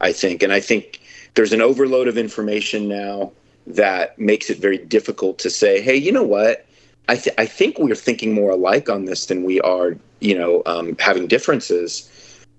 I 0.00 0.12
think. 0.12 0.42
And 0.42 0.52
I 0.52 0.60
think 0.60 1.00
there's 1.34 1.52
an 1.52 1.62
overload 1.62 2.08
of 2.08 2.18
information 2.18 2.88
now 2.88 3.32
that 3.66 4.18
makes 4.18 4.50
it 4.50 4.58
very 4.58 4.78
difficult 4.78 5.38
to 5.38 5.50
say, 5.50 5.80
hey, 5.80 5.96
you 5.96 6.12
know 6.12 6.22
what? 6.22 6.66
I, 7.08 7.16
th- 7.16 7.34
I 7.38 7.46
think 7.46 7.78
we're 7.78 7.94
thinking 7.94 8.32
more 8.32 8.50
alike 8.50 8.88
on 8.88 9.04
this 9.04 9.26
than 9.26 9.44
we 9.44 9.60
are, 9.60 9.96
you 10.20 10.36
know, 10.36 10.62
um, 10.66 10.96
having 10.98 11.26
differences. 11.26 12.08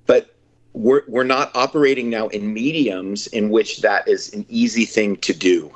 But 0.06 0.34
we're, 0.74 1.04
we're 1.08 1.24
not 1.24 1.52
operating 1.56 2.10
now 2.10 2.28
in 2.30 2.54
mediums 2.54 3.28
in 3.28 3.50
which 3.50 3.82
that 3.82 4.08
is 4.08 4.34
an 4.34 4.46
easy 4.50 4.86
thing 4.86 5.18
to 5.18 5.34
do 5.34 5.74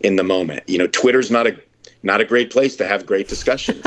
in 0.00 0.16
the 0.16 0.24
moment. 0.24 0.68
You 0.68 0.78
know, 0.78 0.86
Twitter's 0.86 1.30
not 1.30 1.46
a 1.46 1.58
not 2.04 2.20
a 2.20 2.24
great 2.24 2.50
place 2.50 2.76
to 2.76 2.86
have 2.86 3.04
great 3.06 3.26
discussions. 3.26 3.84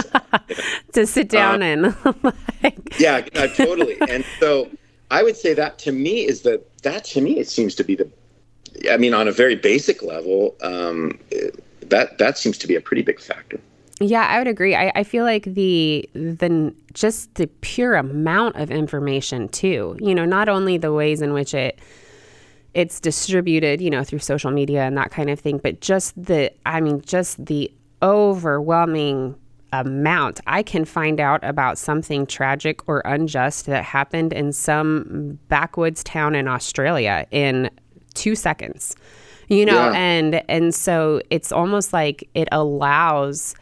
to 0.93 1.07
sit 1.07 1.29
down 1.29 1.63
uh, 1.63 1.65
in. 1.65 1.95
like... 2.63 2.99
Yeah, 2.99 3.21
totally. 3.21 3.97
And 4.09 4.25
so 4.39 4.69
I 5.11 5.23
would 5.23 5.37
say 5.37 5.53
that 5.53 5.77
to 5.79 5.91
me 5.91 6.25
is 6.25 6.41
the 6.41 6.61
that 6.83 7.03
to 7.05 7.21
me 7.21 7.37
it 7.37 7.47
seems 7.47 7.75
to 7.75 7.83
be 7.83 7.95
the 7.95 8.09
I 8.89 8.97
mean 8.97 9.13
on 9.13 9.27
a 9.27 9.31
very 9.31 9.55
basic 9.55 10.01
level 10.01 10.55
um, 10.61 11.19
that 11.81 12.17
that 12.17 12.37
seems 12.37 12.57
to 12.59 12.67
be 12.67 12.75
a 12.75 12.81
pretty 12.81 13.03
big 13.03 13.19
factor. 13.19 13.59
Yeah, 13.99 14.25
I 14.25 14.39
would 14.39 14.47
agree. 14.47 14.73
I, 14.73 14.91
I 14.95 15.03
feel 15.03 15.25
like 15.25 15.43
the 15.43 16.09
the 16.13 16.73
just 16.93 17.35
the 17.35 17.47
pure 17.59 17.95
amount 17.95 18.55
of 18.55 18.71
information 18.71 19.49
too. 19.49 19.95
You 19.99 20.15
know, 20.15 20.25
not 20.25 20.49
only 20.49 20.77
the 20.77 20.93
ways 20.93 21.21
in 21.21 21.33
which 21.33 21.53
it 21.53 21.77
it's 22.73 23.01
distributed, 23.01 23.81
you 23.81 23.89
know, 23.89 24.03
through 24.03 24.19
social 24.19 24.49
media 24.49 24.83
and 24.83 24.97
that 24.97 25.11
kind 25.11 25.29
of 25.29 25.39
thing, 25.39 25.57
but 25.57 25.81
just 25.81 26.15
the 26.21 26.51
I 26.65 26.79
mean, 26.79 27.01
just 27.01 27.45
the 27.45 27.71
overwhelming 28.01 29.35
amount. 29.73 30.41
I 30.47 30.63
can 30.63 30.85
find 30.85 31.19
out 31.19 31.43
about 31.43 31.77
something 31.77 32.25
tragic 32.25 32.87
or 32.87 33.01
unjust 33.05 33.65
that 33.67 33.83
happened 33.83 34.33
in 34.33 34.51
some 34.51 35.39
backwoods 35.47 36.03
town 36.03 36.35
in 36.35 36.47
Australia 36.47 37.25
in 37.31 37.69
2 38.13 38.35
seconds. 38.35 38.95
You 39.47 39.65
know, 39.65 39.91
yeah. 39.91 39.97
and 39.97 40.49
and 40.49 40.73
so 40.73 41.21
it's 41.29 41.51
almost 41.51 41.91
like 41.91 42.29
it 42.33 42.47
allows 42.53 43.53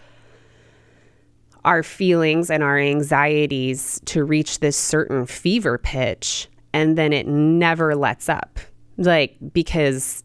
our 1.66 1.82
feelings 1.82 2.52
and 2.52 2.62
our 2.62 2.78
anxieties 2.78 4.00
to 4.06 4.24
reach 4.24 4.60
this 4.60 4.78
certain 4.78 5.26
fever 5.26 5.78
pitch 5.80 6.48
and 6.74 6.98
then 6.98 7.12
it 7.12 7.28
never 7.28 7.96
lets 7.96 8.30
up. 8.30 8.60
Like 8.98 9.36
because 9.52 10.24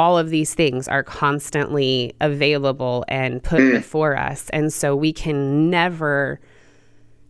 all 0.00 0.16
of 0.16 0.30
these 0.30 0.54
things 0.54 0.88
are 0.88 1.02
constantly 1.02 2.14
available 2.22 3.04
and 3.08 3.42
put 3.42 3.60
mm. 3.60 3.72
before 3.72 4.16
us. 4.16 4.48
And 4.48 4.72
so 4.72 4.96
we 4.96 5.12
can 5.12 5.68
never, 5.68 6.40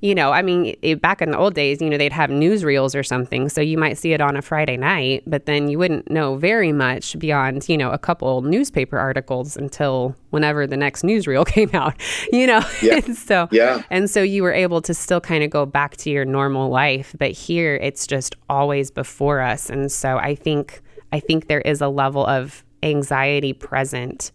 you 0.03 0.15
know, 0.15 0.31
I 0.31 0.43
mean, 0.43 0.77
it, 0.81 1.03
back 1.03 1.21
in 1.21 1.33
the 1.33 1.37
old 1.37 1.55
days, 1.55 1.83
you 1.83 1.91
know, 1.91 1.99
they'd 1.99 2.13
have 2.13 2.31
newsreels 2.31 2.97
or 2.97 3.03
something. 3.03 3.49
So 3.49 3.61
you 3.61 3.77
might 3.77 3.99
see 3.99 4.13
it 4.13 4.21
on 4.21 4.37
a 4.37 4.41
Friday 4.41 4.77
night, 4.77 5.25
but 5.27 5.47
then 5.47 5.69
you 5.69 5.81
wouldn't 5.81 6.13
know 6.13 6.37
very 6.37 6.71
much 6.71 7.19
beyond, 7.19 7.69
you 7.69 7.77
know, 7.77 7.91
a 7.91 7.99
couple 7.99 8.41
newspaper 8.43 9.01
articles 9.01 9.57
until 9.57 10.15
whenever 10.31 10.65
the 10.65 10.77
next 10.77 11.03
newsreel 11.03 11.45
came 11.55 11.71
out, 11.75 12.01
you 12.33 12.47
know? 12.47 12.63
Yeah. 12.83 13.01
so, 13.15 13.49
yeah. 13.51 13.83
And 13.91 14.09
so 14.09 14.23
you 14.23 14.45
were 14.45 14.53
able 14.55 14.81
to 14.83 14.95
still 14.95 15.21
kind 15.21 15.43
of 15.43 15.51
go 15.51 15.67
back 15.67 15.97
to 15.97 16.11
your 16.11 16.25
normal 16.25 16.71
life. 16.71 17.17
But 17.19 17.33
here 17.33 17.75
it's 17.75 18.07
just 18.07 18.37
always 18.49 18.93
before 18.93 19.41
us. 19.41 19.71
And 19.71 19.91
so 19.91 20.19
I 20.19 20.37
think 20.37 20.81
I 21.13 21.21
think 21.21 21.49
there 21.49 21.61
is 21.61 21.81
a 21.81 21.89
level 21.89 22.27
of 22.27 22.65
anxiety 22.83 23.53
present, 23.53 24.33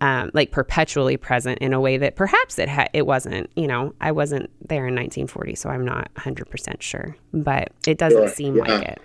um, 0.00 0.30
like 0.34 0.50
perpetually 0.50 1.16
present 1.16 1.58
in 1.58 1.72
a 1.72 1.80
way 1.80 1.96
that 1.98 2.16
perhaps 2.16 2.58
it 2.58 2.68
ha- 2.68 2.88
it 2.92 3.06
wasn't. 3.06 3.50
You 3.56 3.66
know, 3.66 3.94
I 4.00 4.12
wasn't 4.12 4.50
there 4.68 4.86
in 4.86 4.94
1940, 4.94 5.54
so 5.54 5.70
I'm 5.70 5.84
not 5.84 6.12
100% 6.14 6.82
sure, 6.82 7.16
but 7.32 7.72
it 7.86 7.98
doesn't 7.98 8.18
sure. 8.18 8.28
seem 8.28 8.56
yeah. 8.56 8.62
like 8.62 8.82
it. 8.88 9.00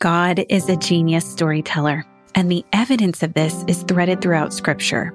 God 0.00 0.44
is 0.48 0.68
a 0.68 0.76
genius 0.76 1.30
storyteller, 1.30 2.04
and 2.34 2.50
the 2.50 2.64
evidence 2.72 3.22
of 3.22 3.34
this 3.34 3.64
is 3.68 3.82
threaded 3.84 4.20
throughout 4.20 4.52
Scripture. 4.52 5.14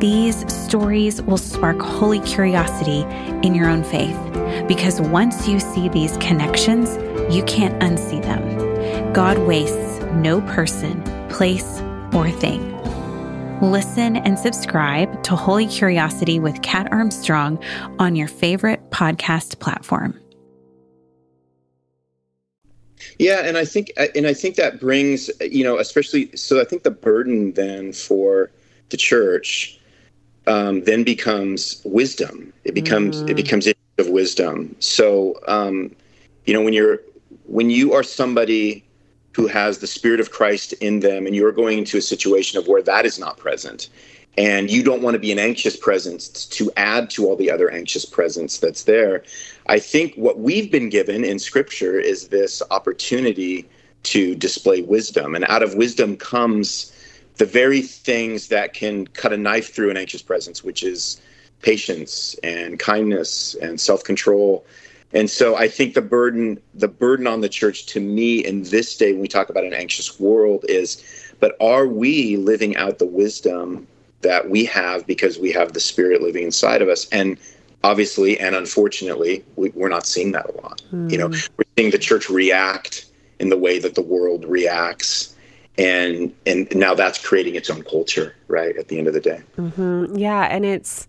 These 0.00 0.50
stories 0.50 1.20
will 1.20 1.36
spark 1.36 1.78
holy 1.78 2.20
curiosity 2.20 3.02
in 3.46 3.54
your 3.54 3.68
own 3.68 3.84
faith 3.84 4.16
because 4.66 4.98
once 4.98 5.46
you 5.46 5.60
see 5.60 5.90
these 5.90 6.16
connections, 6.16 6.96
you 7.30 7.42
can't 7.44 7.78
unsee 7.82 8.22
them. 8.22 9.12
God 9.12 9.36
wastes 9.40 10.00
no 10.14 10.40
person, 10.40 11.02
place, 11.28 11.82
or 12.14 12.30
thing. 12.30 12.66
Listen 13.60 14.16
and 14.16 14.38
subscribe 14.38 15.22
to 15.24 15.36
Holy 15.36 15.66
Curiosity 15.66 16.40
with 16.40 16.62
Kat 16.62 16.90
Armstrong 16.90 17.62
on 17.98 18.16
your 18.16 18.28
favorite 18.28 18.80
podcast 18.90 19.58
platform. 19.58 20.18
Yeah, 23.18 23.40
and 23.44 23.58
I 23.58 23.66
think 23.66 23.92
and 24.14 24.26
I 24.26 24.32
think 24.32 24.56
that 24.56 24.80
brings, 24.80 25.30
you 25.42 25.62
know, 25.62 25.78
especially 25.78 26.34
so 26.34 26.58
I 26.58 26.64
think 26.64 26.84
the 26.84 26.90
burden 26.90 27.52
then 27.52 27.92
for 27.92 28.50
the 28.88 28.96
church 28.96 29.76
um, 30.50 30.82
then 30.84 31.04
becomes 31.04 31.80
wisdom. 31.84 32.52
It 32.64 32.74
becomes 32.74 33.22
mm. 33.22 33.30
it 33.30 33.34
becomes 33.34 33.68
of 33.98 34.08
wisdom. 34.08 34.74
So 34.80 35.38
um, 35.46 35.94
you 36.46 36.52
know 36.54 36.62
when 36.62 36.72
you're 36.72 36.98
when 37.46 37.70
you 37.70 37.92
are 37.94 38.02
somebody 38.02 38.84
who 39.32 39.46
has 39.46 39.78
the 39.78 39.86
spirit 39.86 40.18
of 40.18 40.32
Christ 40.32 40.72
in 40.74 41.00
them 41.00 41.26
and 41.26 41.36
you're 41.36 41.52
going 41.52 41.78
into 41.78 41.96
a 41.96 42.02
situation 42.02 42.58
of 42.58 42.66
where 42.66 42.82
that 42.82 43.06
is 43.06 43.18
not 43.18 43.36
present 43.36 43.88
and 44.36 44.70
you 44.70 44.82
don't 44.82 45.02
want 45.02 45.14
to 45.14 45.20
be 45.20 45.32
an 45.32 45.38
anxious 45.38 45.76
presence 45.76 46.28
to 46.46 46.70
add 46.76 47.10
to 47.10 47.26
all 47.26 47.36
the 47.36 47.50
other 47.50 47.70
anxious 47.70 48.04
presence 48.04 48.58
that's 48.58 48.84
there. 48.84 49.22
I 49.66 49.78
think 49.78 50.14
what 50.14 50.40
we've 50.40 50.70
been 50.70 50.88
given 50.88 51.24
in 51.24 51.38
scripture 51.38 51.98
is 51.98 52.28
this 52.28 52.62
opportunity 52.70 53.68
to 54.04 54.34
display 54.34 54.82
wisdom 54.82 55.34
and 55.34 55.44
out 55.44 55.62
of 55.62 55.74
wisdom 55.74 56.16
comes 56.16 56.92
the 57.40 57.46
very 57.46 57.80
things 57.80 58.48
that 58.48 58.74
can 58.74 59.06
cut 59.06 59.32
a 59.32 59.36
knife 59.36 59.72
through 59.72 59.88
an 59.88 59.96
anxious 59.96 60.20
presence, 60.20 60.62
which 60.62 60.82
is 60.82 61.18
patience 61.62 62.36
and 62.42 62.78
kindness 62.78 63.56
and 63.62 63.80
self-control. 63.80 64.62
And 65.14 65.30
so 65.30 65.56
I 65.56 65.66
think 65.66 65.94
the 65.94 66.02
burden 66.02 66.60
the 66.74 66.86
burden 66.86 67.26
on 67.26 67.40
the 67.40 67.48
church 67.48 67.86
to 67.86 68.00
me 68.00 68.44
in 68.44 68.64
this 68.64 68.94
day 68.94 69.12
when 69.12 69.22
we 69.22 69.26
talk 69.26 69.48
about 69.48 69.64
an 69.64 69.72
anxious 69.72 70.20
world 70.20 70.66
is 70.68 71.02
but 71.40 71.56
are 71.62 71.86
we 71.86 72.36
living 72.36 72.76
out 72.76 72.98
the 72.98 73.06
wisdom 73.06 73.86
that 74.20 74.50
we 74.50 74.66
have 74.66 75.06
because 75.06 75.38
we 75.38 75.50
have 75.50 75.72
the 75.72 75.80
spirit 75.80 76.20
living 76.20 76.44
inside 76.44 76.82
of 76.82 76.90
us 76.90 77.08
and 77.08 77.38
obviously 77.82 78.38
and 78.38 78.54
unfortunately 78.54 79.42
we, 79.56 79.72
are 79.82 79.88
not 79.88 80.06
seeing 80.06 80.32
that 80.32 80.46
a 80.50 80.52
lot 80.60 80.82
mm. 80.92 81.10
you 81.10 81.18
know 81.18 81.28
hmm. 81.28 81.40
we're 81.56 81.64
seeing 81.76 81.90
the 81.90 81.98
church 81.98 82.28
react 82.28 83.06
in 83.40 83.48
the 83.48 83.58
way 83.58 83.78
that 83.78 83.94
the 83.94 84.02
world 84.02 84.44
reacts 84.44 85.34
and 85.80 86.34
and 86.46 86.68
now 86.74 86.94
that's 86.94 87.18
creating 87.24 87.54
its 87.54 87.70
own 87.70 87.82
culture 87.82 88.34
right 88.48 88.76
at 88.76 88.88
the 88.88 88.98
end 88.98 89.06
of 89.06 89.14
the 89.14 89.20
day 89.20 89.40
mm-hmm. 89.56 90.16
yeah 90.16 90.42
and 90.42 90.64
it's 90.64 91.08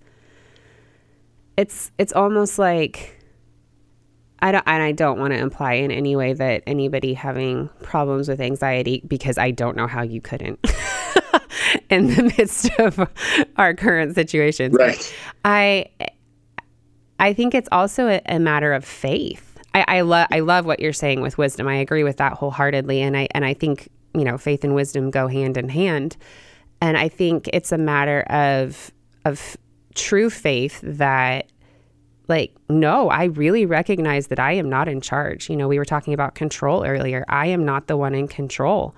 it's 1.58 1.92
it's 1.98 2.14
almost 2.14 2.58
like 2.58 3.18
I 4.40 4.52
don't 4.52 4.64
and 4.66 4.82
I 4.82 4.92
don't 4.92 5.20
want 5.20 5.34
to 5.34 5.40
imply 5.40 5.74
in 5.74 5.92
any 5.92 6.16
way 6.16 6.34
that 6.34 6.64
anybody 6.66 7.14
having 7.14 7.70
problems 7.84 8.28
with 8.28 8.42
anxiety 8.42 9.04
because 9.08 9.38
I 9.38 9.52
don't 9.52 9.78
know 9.78 9.86
how 9.86 10.02
you 10.02 10.20
couldn't 10.20 10.60
in 11.90 12.08
the 12.08 12.34
midst 12.38 12.72
of 12.80 13.08
our 13.58 13.76
current 13.76 14.16
situation. 14.16 14.72
Right. 14.72 15.16
I 15.46 15.86
I 17.20 17.34
think 17.34 17.54
it's 17.54 17.70
also 17.72 18.08
a, 18.08 18.22
a 18.26 18.40
matter 18.40 18.74
of 18.74 18.84
faith. 18.84 19.60
I, 19.76 19.86
I 19.88 20.02
love 20.02 20.28
I 20.32 20.40
love 20.40 20.66
what 20.66 20.80
you're 20.80 20.92
saying 20.92 21.22
with 21.22 21.38
wisdom. 21.38 21.68
I 21.68 21.76
agree 21.76 22.04
with 22.04 22.18
that 22.18 22.34
wholeheartedly, 22.34 23.02
and 23.02 23.16
I 23.16 23.28
and 23.36 23.46
I 23.46 23.54
think 23.54 23.90
you 24.13 24.24
know, 24.24 24.38
faith 24.38 24.63
and 24.63 24.76
wisdom 24.76 25.10
go 25.10 25.28
hand 25.28 25.58
in 25.58 25.69
hand. 25.69 26.17
And 26.82 26.97
I 26.97 27.10
think 27.10 27.50
it's 27.54 27.71
a 27.71 27.78
matter 27.78 28.21
of 28.24 28.91
of 29.26 29.58
true 29.93 30.30
faith 30.30 30.80
that 30.84 31.52
like 32.28 32.56
no 32.69 33.10
i 33.10 33.26
really 33.26 33.65
recognize 33.65 34.28
that 34.28 34.39
i 34.39 34.54
am 34.54 34.69
not 34.69 34.88
in 34.88 35.02
charge 35.02 35.50
you 35.50 35.56
know 35.56 35.67
we 35.67 35.78
were 35.78 35.86
talking 35.86 36.13
about 36.13 36.34
control 36.34 36.86
earlier 36.86 37.26
i 37.28 37.45
am 37.45 37.65
not 37.65 37.88
the 37.88 37.97
one 37.97 38.15
in 38.15 38.28
control 38.28 38.95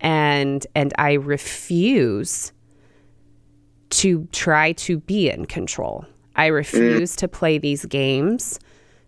and 0.00 0.66
and 0.74 0.92
i 0.98 1.14
refuse 1.14 2.52
to 3.88 4.28
try 4.30 4.72
to 4.72 4.98
be 4.98 5.30
in 5.30 5.46
control 5.46 6.04
i 6.36 6.46
refuse 6.46 7.14
mm. 7.14 7.16
to 7.16 7.26
play 7.26 7.56
these 7.56 7.86
games 7.86 8.60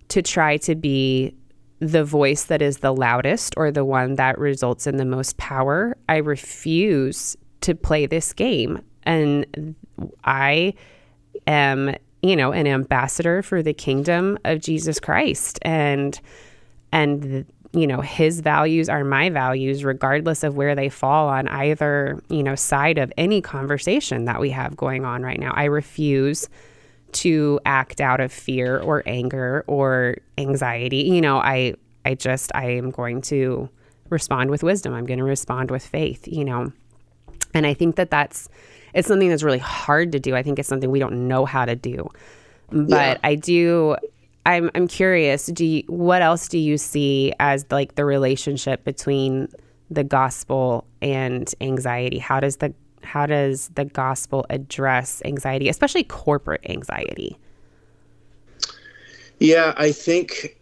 to 0.09 0.23
try 0.23 0.57
to 0.57 0.75
be 0.75 1.35
the 1.81 2.05
voice 2.05 2.45
that 2.45 2.61
is 2.61 2.79
the 2.79 2.93
loudest 2.93 3.55
or 3.57 3.71
the 3.71 3.85
one 3.85 4.17
that 4.17 4.39
results 4.39 4.87
in 4.87 4.97
the 4.97 5.05
most 5.05 5.37
power 5.37 5.97
i 6.09 6.17
refuse 6.17 7.37
to 7.61 7.75
play 7.75 8.07
this 8.07 8.33
game 8.33 8.83
and 9.05 9.75
i 10.25 10.75
am 11.47 11.95
you 12.23 12.35
know, 12.35 12.53
an 12.53 12.67
ambassador 12.67 13.43
for 13.43 13.63
the 13.63 13.73
kingdom 13.73 14.39
of 14.45 14.61
Jesus 14.61 14.99
Christ. 14.99 15.59
And, 15.63 16.19
and, 16.93 17.47
you 17.73 17.87
know, 17.87 18.01
his 18.01 18.41
values 18.41 18.89
are 18.89 19.05
my 19.05 19.31
values, 19.31 19.85
regardless 19.85 20.43
of 20.43 20.57
where 20.57 20.75
they 20.75 20.89
fall 20.89 21.29
on 21.29 21.47
either, 21.49 22.21
you 22.29 22.43
know, 22.43 22.55
side 22.55 22.99
of 22.99 23.13
any 23.17 23.41
conversation 23.41 24.25
that 24.25 24.41
we 24.41 24.51
have 24.51 24.77
going 24.77 25.05
on 25.05 25.23
right 25.23 25.39
now. 25.39 25.53
I 25.55 25.65
refuse 25.65 26.49
to 27.13 27.61
act 27.65 28.01
out 28.01 28.21
of 28.21 28.33
fear 28.33 28.79
or 28.79 29.03
anger 29.07 29.65
or 29.67 30.17
anxiety. 30.37 31.03
You 31.03 31.21
know, 31.21 31.39
I, 31.39 31.75
I 32.05 32.15
just, 32.15 32.51
I 32.55 32.71
am 32.71 32.91
going 32.91 33.23
to 33.23 33.69
respond 34.11 34.51
with 34.51 34.63
wisdom. 34.63 34.95
I'm 34.95 35.07
going 35.07 35.19
to 35.19 35.25
respond 35.25 35.71
with 35.71 35.85
faith, 35.85 36.27
you 36.27 36.45
know. 36.45 36.73
And 37.55 37.67
I 37.67 37.75
think 37.75 37.97
that 37.97 38.11
that's, 38.11 38.49
it's 38.95 39.09
something 39.09 39.29
that's 39.29 39.43
really 39.43 39.59
hard 39.59 40.13
to 40.13 40.21
do. 40.21 40.35
I 40.35 40.43
think 40.43 40.59
it's 40.59 40.69
something 40.69 40.91
we 40.91 40.99
don't 40.99 41.29
know 41.29 41.45
how 41.45 41.65
to 41.65 41.77
do. 41.77 42.09
But 42.71 42.91
yeah. 42.91 43.19
I 43.25 43.35
do 43.35 43.97
I'm 44.49 44.71
I'm 44.75 44.89
curious, 44.89 45.47
do 45.47 45.65
you, 45.65 45.83
what 45.89 46.23
else 46.23 46.49
do 46.49 46.59
you 46.59 46.79
see 46.79 47.35
as 47.39 47.67
like 47.71 47.97
the 47.97 48.07
relationship 48.07 48.83
between 48.83 49.49
the 49.91 50.03
gospel 50.03 50.87
and 51.03 51.53
anxiety? 51.61 52.19
How 52.19 52.41
does 52.41 52.57
the 52.57 52.73
how 53.03 53.27
does 53.27 53.69
the 53.75 53.85
gospel 53.85 54.47
address 54.51 55.23
anxiety, 55.25 55.69
especially 55.69 56.05
corporate 56.05 56.61
anxiety? 56.69 57.37
Yeah, 59.39 59.75
I 59.77 59.93
think 59.93 60.57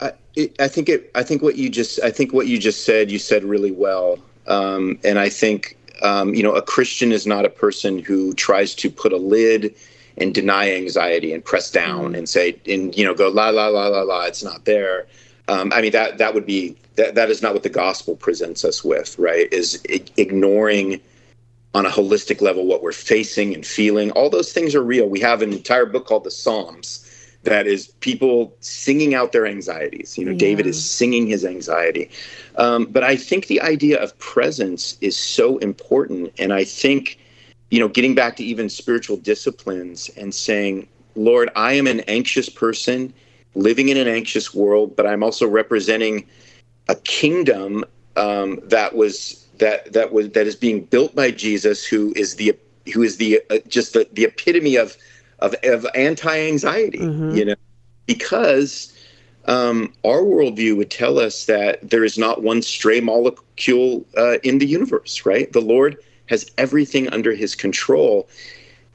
I, 0.00 0.12
it, 0.34 0.56
I 0.60 0.68
think 0.68 0.88
it. 0.88 1.10
I 1.14 1.22
think 1.22 1.42
what 1.42 1.56
you 1.56 1.70
just. 1.70 2.02
I 2.02 2.10
think 2.10 2.32
what 2.32 2.46
you 2.46 2.58
just 2.58 2.84
said. 2.84 3.10
You 3.10 3.18
said 3.18 3.44
really 3.44 3.70
well. 3.70 4.18
Um, 4.46 4.98
and 5.04 5.18
I 5.18 5.28
think 5.28 5.76
um, 6.02 6.34
you 6.34 6.42
know, 6.42 6.54
a 6.54 6.62
Christian 6.62 7.12
is 7.12 7.26
not 7.26 7.44
a 7.44 7.48
person 7.48 7.98
who 7.98 8.32
tries 8.34 8.74
to 8.76 8.90
put 8.90 9.12
a 9.12 9.16
lid 9.16 9.74
and 10.16 10.34
deny 10.34 10.72
anxiety 10.72 11.32
and 11.32 11.44
press 11.44 11.70
down 11.70 12.12
mm. 12.12 12.18
and 12.18 12.28
say 12.28 12.56
and 12.66 12.96
you 12.96 13.04
know 13.04 13.14
go 13.14 13.28
la 13.28 13.48
la 13.48 13.66
la 13.66 13.88
la 13.88 14.02
la 14.02 14.24
it's 14.24 14.42
not 14.42 14.64
there. 14.64 15.06
Um, 15.48 15.72
I 15.72 15.80
mean 15.80 15.92
that 15.92 16.18
that 16.18 16.34
would 16.34 16.46
be 16.46 16.76
that 16.96 17.14
that 17.14 17.30
is 17.30 17.42
not 17.42 17.52
what 17.52 17.62
the 17.62 17.68
gospel 17.68 18.16
presents 18.16 18.64
us 18.64 18.84
with, 18.84 19.18
right? 19.18 19.52
Is 19.52 19.82
ignoring 20.16 21.00
on 21.74 21.84
a 21.84 21.90
holistic 21.90 22.40
level 22.40 22.66
what 22.66 22.82
we're 22.82 22.92
facing 22.92 23.52
and 23.52 23.66
feeling. 23.66 24.10
All 24.12 24.30
those 24.30 24.52
things 24.52 24.74
are 24.74 24.82
real. 24.82 25.08
We 25.08 25.20
have 25.20 25.42
an 25.42 25.52
entire 25.52 25.86
book 25.86 26.06
called 26.06 26.24
the 26.24 26.30
Psalms 26.30 27.00
that 27.42 27.66
is 27.66 27.88
people 28.00 28.56
singing 28.60 29.14
out 29.14 29.32
their 29.32 29.46
anxieties. 29.46 30.16
You 30.16 30.24
know, 30.24 30.32
yeah. 30.32 30.38
David 30.38 30.66
is 30.66 30.82
singing 30.82 31.26
his 31.26 31.44
anxiety. 31.44 32.10
Um, 32.56 32.86
but 32.86 33.04
I 33.04 33.16
think 33.16 33.46
the 33.46 33.60
idea 33.60 34.02
of 34.02 34.18
presence 34.18 34.96
is 35.00 35.16
so 35.16 35.58
important. 35.58 36.32
And 36.38 36.52
I 36.52 36.64
think, 36.64 37.18
you 37.70 37.80
know, 37.80 37.88
getting 37.88 38.14
back 38.14 38.36
to 38.36 38.44
even 38.44 38.68
spiritual 38.68 39.16
disciplines 39.16 40.08
and 40.16 40.34
saying, 40.34 40.88
Lord, 41.16 41.50
I 41.54 41.74
am 41.74 41.86
an 41.86 42.00
anxious 42.00 42.48
person 42.48 43.12
living 43.54 43.88
in 43.88 43.96
an 43.96 44.08
anxious 44.08 44.54
world, 44.54 44.96
but 44.96 45.06
I'm 45.06 45.22
also 45.22 45.46
representing 45.46 46.26
a 46.88 46.96
kingdom 46.96 47.84
um, 48.16 48.60
that 48.64 48.94
was 48.94 49.43
that 49.58 49.92
that 49.92 50.12
was 50.12 50.30
that 50.30 50.46
is 50.46 50.56
being 50.56 50.84
built 50.84 51.14
by 51.14 51.30
Jesus, 51.30 51.84
who 51.84 52.12
is 52.16 52.36
the 52.36 52.56
who 52.92 53.02
is 53.02 53.16
the 53.16 53.40
uh, 53.50 53.58
just 53.68 53.92
the, 53.92 54.08
the 54.12 54.24
epitome 54.24 54.76
of 54.76 54.96
of, 55.40 55.54
of 55.64 55.86
anti-anxiety 55.94 56.98
mm-hmm. 56.98 57.30
you 57.30 57.44
know 57.44 57.54
because 58.06 58.92
um, 59.46 59.92
our 60.04 60.20
worldview 60.20 60.76
would 60.76 60.90
tell 60.90 61.18
us 61.18 61.46
that 61.46 61.88
there 61.88 62.04
is 62.04 62.16
not 62.16 62.42
one 62.42 62.62
stray 62.62 63.00
molecule 63.00 64.04
uh, 64.16 64.38
in 64.42 64.58
the 64.58 64.66
universe 64.66 65.24
right 65.26 65.52
the 65.52 65.60
lord 65.60 65.96
has 66.26 66.50
everything 66.58 67.08
under 67.08 67.34
his 67.34 67.54
control 67.54 68.28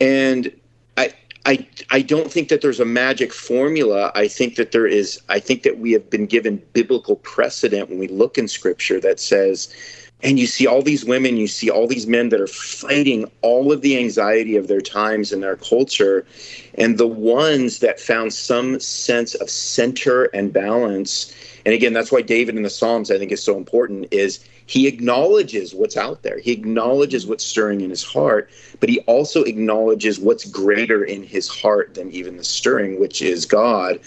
and 0.01 0.51
I, 0.97 1.13
I 1.45 1.67
I 1.91 2.01
don't 2.01 2.31
think 2.31 2.49
that 2.49 2.61
there's 2.61 2.79
a 2.79 2.85
magic 2.85 3.33
formula. 3.33 4.11
I 4.15 4.27
think 4.27 4.55
that 4.55 4.71
there 4.71 4.87
is 4.87 5.21
I 5.29 5.39
think 5.39 5.63
that 5.63 5.77
we 5.77 5.91
have 5.91 6.09
been 6.09 6.25
given 6.25 6.61
biblical 6.73 7.17
precedent 7.17 7.89
when 7.89 7.99
we 7.99 8.07
look 8.07 8.37
in 8.37 8.47
scripture 8.47 8.99
that 9.01 9.19
says 9.19 9.73
and 10.21 10.37
you 10.37 10.47
see 10.47 10.67
all 10.67 10.81
these 10.81 11.05
women 11.05 11.37
you 11.37 11.47
see 11.47 11.69
all 11.69 11.87
these 11.87 12.07
men 12.07 12.29
that 12.29 12.41
are 12.41 12.47
fighting 12.47 13.29
all 13.41 13.71
of 13.71 13.81
the 13.81 13.97
anxiety 13.97 14.55
of 14.55 14.67
their 14.67 14.81
times 14.81 15.31
and 15.31 15.41
their 15.41 15.55
culture. 15.55 16.25
And 16.75 16.97
the 16.97 17.07
ones 17.07 17.79
that 17.79 17.99
found 17.99 18.33
some 18.33 18.79
sense 18.79 19.35
of 19.35 19.49
center 19.49 20.25
and 20.25 20.51
balance 20.51 21.33
and 21.65 21.73
again 21.73 21.93
that's 21.93 22.11
why 22.11 22.21
david 22.21 22.55
in 22.55 22.63
the 22.63 22.69
psalms 22.69 23.11
i 23.11 23.17
think 23.17 23.31
is 23.31 23.43
so 23.43 23.57
important 23.57 24.07
is 24.11 24.39
he 24.65 24.87
acknowledges 24.87 25.73
what's 25.73 25.97
out 25.97 26.21
there. 26.21 26.37
He 26.37 26.51
acknowledges 26.51 27.25
what's 27.25 27.43
stirring 27.43 27.81
in 27.81 27.89
his 27.89 28.03
heart 28.03 28.49
but 28.79 28.89
he 28.89 28.99
also 29.01 29.43
acknowledges 29.43 30.19
what's 30.19 30.45
greater 30.45 31.03
in 31.03 31.23
his 31.23 31.47
heart 31.47 31.95
than 31.95 32.11
even 32.11 32.37
the 32.37 32.43
stirring 32.43 32.99
which 32.99 33.21
is 33.21 33.45
god 33.45 33.99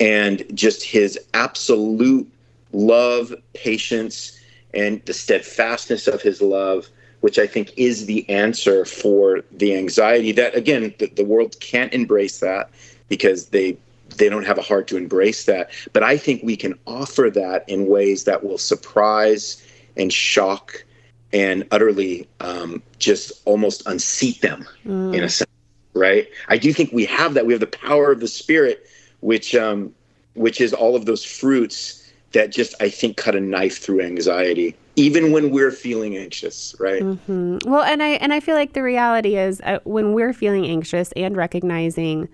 and 0.00 0.44
just 0.54 0.82
his 0.82 1.18
absolute 1.34 2.30
love 2.72 3.34
patience 3.54 4.37
and 4.74 5.04
the 5.06 5.12
steadfastness 5.12 6.06
of 6.06 6.22
his 6.22 6.40
love, 6.42 6.88
which 7.20 7.38
I 7.38 7.46
think 7.46 7.72
is 7.76 8.06
the 8.06 8.28
answer 8.28 8.84
for 8.84 9.42
the 9.50 9.76
anxiety 9.76 10.32
that, 10.32 10.54
again, 10.54 10.94
the, 10.98 11.06
the 11.06 11.24
world 11.24 11.58
can't 11.60 11.92
embrace 11.92 12.40
that 12.40 12.70
because 13.08 13.46
they 13.46 13.76
they 14.16 14.28
don't 14.28 14.46
have 14.46 14.58
a 14.58 14.62
heart 14.62 14.88
to 14.88 14.96
embrace 14.96 15.44
that. 15.44 15.70
But 15.92 16.02
I 16.02 16.16
think 16.16 16.42
we 16.42 16.56
can 16.56 16.78
offer 16.86 17.30
that 17.34 17.68
in 17.68 17.86
ways 17.86 18.24
that 18.24 18.42
will 18.42 18.58
surprise 18.58 19.62
and 19.96 20.12
shock 20.12 20.84
and 21.32 21.66
utterly 21.70 22.26
um, 22.40 22.82
just 22.98 23.32
almost 23.44 23.86
unseat 23.86 24.40
them 24.40 24.66
mm. 24.86 25.14
in 25.14 25.22
a 25.22 25.28
sense, 25.28 25.50
right? 25.92 26.26
I 26.48 26.56
do 26.56 26.72
think 26.72 26.90
we 26.92 27.04
have 27.04 27.34
that. 27.34 27.46
We 27.46 27.52
have 27.52 27.60
the 27.60 27.66
power 27.66 28.10
of 28.10 28.20
the 28.20 28.28
Spirit, 28.28 28.86
which 29.20 29.54
um, 29.54 29.94
which 30.34 30.60
is 30.60 30.72
all 30.72 30.96
of 30.96 31.04
those 31.04 31.24
fruits 31.24 32.07
that 32.32 32.50
just 32.50 32.74
I 32.80 32.90
think 32.90 33.16
cut 33.16 33.34
a 33.34 33.40
knife 33.40 33.78
through 33.78 34.00
anxiety 34.00 34.76
even 34.98 35.30
when 35.30 35.50
we're 35.50 35.70
feeling 35.70 36.16
anxious 36.16 36.74
right 36.80 37.02
mm-hmm. 37.02 37.58
well 37.70 37.82
and 37.82 38.02
i 38.02 38.08
and 38.08 38.32
i 38.32 38.40
feel 38.40 38.56
like 38.56 38.72
the 38.72 38.82
reality 38.82 39.36
is 39.36 39.60
uh, 39.62 39.78
when 39.84 40.12
we're 40.12 40.32
feeling 40.32 40.66
anxious 40.66 41.12
and 41.12 41.36
recognizing 41.36 42.28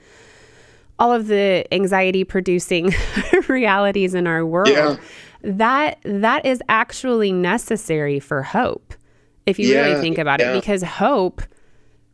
all 0.99 1.13
of 1.13 1.27
the 1.27 1.67
anxiety 1.73 2.25
producing 2.25 2.91
realities 3.49 4.15
in 4.15 4.27
our 4.27 4.47
world 4.47 4.69
yeah. 4.69 4.97
that 5.43 5.99
that 6.05 6.45
is 6.47 6.63
actually 6.69 7.33
necessary 7.33 8.19
for 8.19 8.43
hope 8.43 8.95
if 9.45 9.59
you 9.59 9.69
yeah, 9.69 9.83
really 9.83 10.01
think 10.01 10.17
about 10.17 10.41
yeah. 10.41 10.53
it 10.53 10.61
because 10.61 10.83
hope 10.83 11.43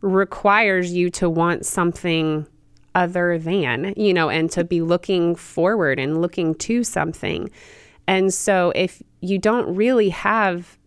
requires 0.01 0.93
you 0.93 1.11
to 1.11 1.31
want 1.31 1.65
something 1.65 2.45
other 2.95 3.39
than, 3.39 3.95
you 3.97 4.13
know, 4.13 4.29
and 4.29 4.51
to 4.51 4.65
be 4.65 4.81
looking 4.81 5.35
forward 5.35 5.99
and 5.99 6.21
looking 6.21 6.55
to 6.57 6.85
something. 6.85 7.51
And 8.07 8.35
so 8.35 8.73
if 8.75 9.03
you 9.21 9.39
don't 9.39 9.75
really 9.75 10.09
have 10.09 10.79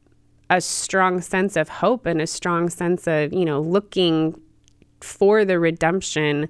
a 0.49 0.59
strong 0.59 1.21
sense 1.21 1.55
of 1.55 1.69
hope 1.69 2.05
and 2.05 2.21
a 2.21 2.27
strong 2.27 2.69
sense 2.69 3.07
of, 3.07 3.33
you 3.33 3.45
know, 3.45 3.61
looking 3.61 4.39
for 5.01 5.45
the 5.45 5.59
redemption 5.59 6.49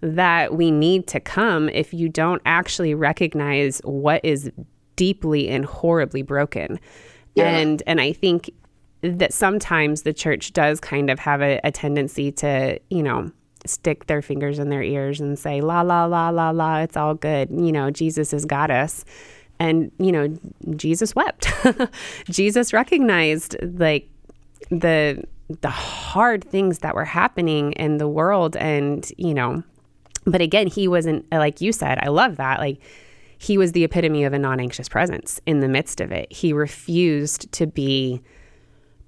that 0.00 0.54
we 0.54 0.70
need 0.70 1.06
to 1.08 1.20
come, 1.20 1.68
if 1.70 1.92
you 1.92 2.08
don't 2.08 2.42
actually 2.46 2.94
recognize 2.94 3.80
what 3.84 4.24
is 4.24 4.50
deeply 4.96 5.48
and 5.48 5.64
horribly 5.64 6.22
broken. 6.22 6.80
Yeah. 7.34 7.48
And 7.48 7.82
and 7.86 8.00
I 8.00 8.12
think 8.12 8.50
that 9.02 9.32
sometimes 9.32 10.02
the 10.02 10.12
church 10.12 10.52
does 10.52 10.80
kind 10.80 11.10
of 11.10 11.18
have 11.18 11.42
a, 11.42 11.60
a 11.62 11.70
tendency 11.70 12.32
to, 12.32 12.78
you 12.90 13.02
know, 13.02 13.30
stick 13.68 14.06
their 14.06 14.22
fingers 14.22 14.58
in 14.58 14.68
their 14.68 14.82
ears 14.82 15.20
and 15.20 15.38
say, 15.38 15.60
la, 15.60 15.82
la, 15.82 16.04
la, 16.06 16.30
la, 16.30 16.50
la, 16.50 16.78
it's 16.78 16.96
all 16.96 17.14
good. 17.14 17.50
You 17.50 17.72
know, 17.72 17.90
Jesus 17.90 18.30
has 18.30 18.44
got 18.44 18.70
us. 18.70 19.04
And, 19.58 19.90
you 19.98 20.12
know, 20.12 20.36
Jesus 20.76 21.14
wept. 21.14 21.48
Jesus 22.30 22.72
recognized 22.72 23.56
like 23.62 24.08
the 24.70 25.24
the 25.48 25.70
hard 25.70 26.42
things 26.42 26.80
that 26.80 26.94
were 26.94 27.04
happening 27.04 27.72
in 27.72 27.98
the 27.98 28.08
world 28.08 28.56
and, 28.56 29.10
you 29.16 29.32
know, 29.32 29.62
but 30.26 30.40
again, 30.40 30.66
he 30.66 30.88
wasn't 30.88 31.24
like 31.30 31.60
you 31.60 31.72
said, 31.72 31.98
I 32.02 32.08
love 32.08 32.36
that. 32.36 32.58
Like 32.58 32.80
he 33.38 33.56
was 33.56 33.72
the 33.72 33.84
epitome 33.84 34.24
of 34.24 34.32
a 34.32 34.38
non 34.38 34.60
anxious 34.60 34.88
presence 34.88 35.40
in 35.46 35.60
the 35.60 35.68
midst 35.68 36.00
of 36.00 36.10
it. 36.12 36.30
He 36.32 36.52
refused 36.52 37.50
to 37.52 37.66
be 37.66 38.20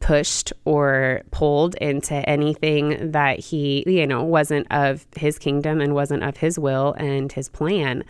pushed 0.00 0.52
or 0.64 1.22
pulled 1.30 1.74
into 1.76 2.14
anything 2.28 3.10
that 3.12 3.38
he, 3.38 3.84
you 3.86 4.06
know, 4.06 4.22
wasn't 4.22 4.66
of 4.70 5.06
his 5.16 5.38
kingdom 5.38 5.80
and 5.80 5.94
wasn't 5.94 6.22
of 6.22 6.36
his 6.36 6.58
will 6.58 6.94
and 6.98 7.32
his 7.32 7.48
plan. 7.48 8.04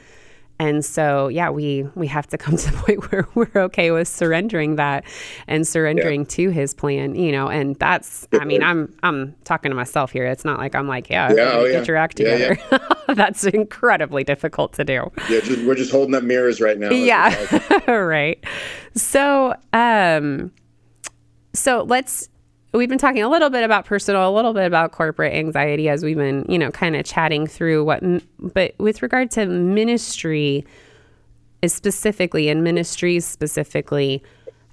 And 0.61 0.85
so, 0.85 1.29
yeah, 1.29 1.51
we 1.51 1.85
we 1.94 2.09
have 2.09 2.27
to 2.29 2.38
come 2.38 2.57
to 2.59 2.70
the 2.70 2.77
point 2.79 3.12
where 3.12 3.27
we're 3.35 3.62
okay 3.62 3.90
with 3.90 4.09
surrendering 4.09 4.77
that 4.77 5.05
and 5.46 5.66
surrendering 5.66 6.22
yeah. 6.22 6.29
to 6.29 6.51
His 6.51 6.74
plan, 6.74 7.14
you 7.14 7.31
know. 7.31 7.48
And 7.48 7.77
that's, 7.77 8.27
I 8.33 8.44
mean, 8.44 8.62
I'm 8.62 8.92
I'm 9.03 9.35
talking 9.44 9.70
to 9.70 9.77
myself 9.77 10.11
here. 10.11 10.27
It's 10.27 10.44
not 10.44 10.59
like 10.59 10.74
I'm 10.74 10.88
like, 10.88 11.09
yeah, 11.11 11.33
yeah 11.33 11.53
oh, 11.53 11.64
get 11.64 11.72
yeah. 11.72 11.85
your 11.85 11.96
act 11.96 12.16
together. 12.16 12.59
That's 13.09 13.44
incredibly 13.44 14.24
difficult 14.24 14.72
to 14.74 14.85
do. 14.85 15.11
Yeah, 15.31 15.40
just, 15.40 15.64
we're 15.64 15.74
just 15.74 15.90
holding 15.90 16.14
up 16.14 16.24
mirrors 16.24 16.61
right 16.61 16.79
now. 16.79 16.90
Yeah, 16.90 17.35
right. 17.90 18.42
So, 18.94 19.55
um, 19.72 20.51
so 21.59 21.83
let's 21.83 22.29
we've 22.73 22.88
been 22.88 22.99
talking 22.99 23.23
a 23.23 23.29
little 23.29 23.51
bit 23.51 23.64
about 23.64 23.85
personal, 23.85 24.29
a 24.29 24.35
little 24.35 24.53
bit 24.53 24.66
about 24.66 24.92
corporate 24.92 25.35
anxiety 25.35 25.88
as 25.88 26.05
we've 26.05 26.16
been, 26.16 26.44
you 26.49 26.59
know, 26.59 26.71
kind 26.71 26.97
of 26.97 27.05
chatting 27.05 27.47
through 27.47 27.85
what, 27.85 28.03
but 28.38 28.75
with 28.79 29.03
regard 29.03 29.31
to 29.33 29.47
ministry, 29.47 30.64
is 31.62 31.73
specifically 31.73 32.49
in 32.49 32.62
ministries 32.62 33.25
specifically, 33.25 34.23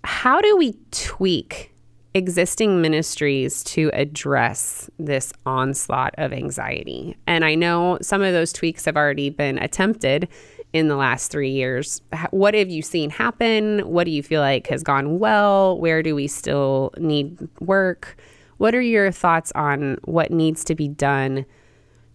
how 0.04 0.40
do 0.40 0.56
we 0.56 0.78
tweak 0.92 1.74
existing 2.14 2.82
ministries 2.82 3.64
to 3.64 3.90
address 3.94 4.90
this 5.00 5.34
onslaught 5.46 6.14
of 6.18 6.32
anxiety? 6.32 7.18
And 7.28 7.44
I 7.44 7.56
know 7.56 7.98
some 8.02 8.22
of 8.22 8.34
those 8.34 8.54
tweaks 8.54 8.86
have 8.86 8.98
already 8.98 9.30
been 9.30 9.58
attempted 9.58 10.28
in 10.76 10.90
the 10.90 10.98
last 10.98 11.32
three 11.32 11.52
years. 11.52 12.02
What 12.32 12.54
have 12.54 12.70
you 12.70 12.82
seen 12.82 13.10
happen? 13.10 13.80
What 13.90 14.04
do 14.04 14.12
you 14.12 14.22
feel 14.22 14.42
like 14.42 14.68
has 14.68 14.84
gone 14.84 15.20
well? 15.20 15.80
Where 15.80 16.04
do 16.04 16.14
we 16.14 16.28
still 16.28 16.94
need 16.98 17.48
work? 17.62 18.18
What 18.58 18.76
are 18.76 18.82
your 18.82 19.10
thoughts 19.10 19.54
on 19.56 19.98
what 20.04 20.32
needs 20.32 20.66
to 20.66 20.76
be 20.76 20.90
done 20.90 21.46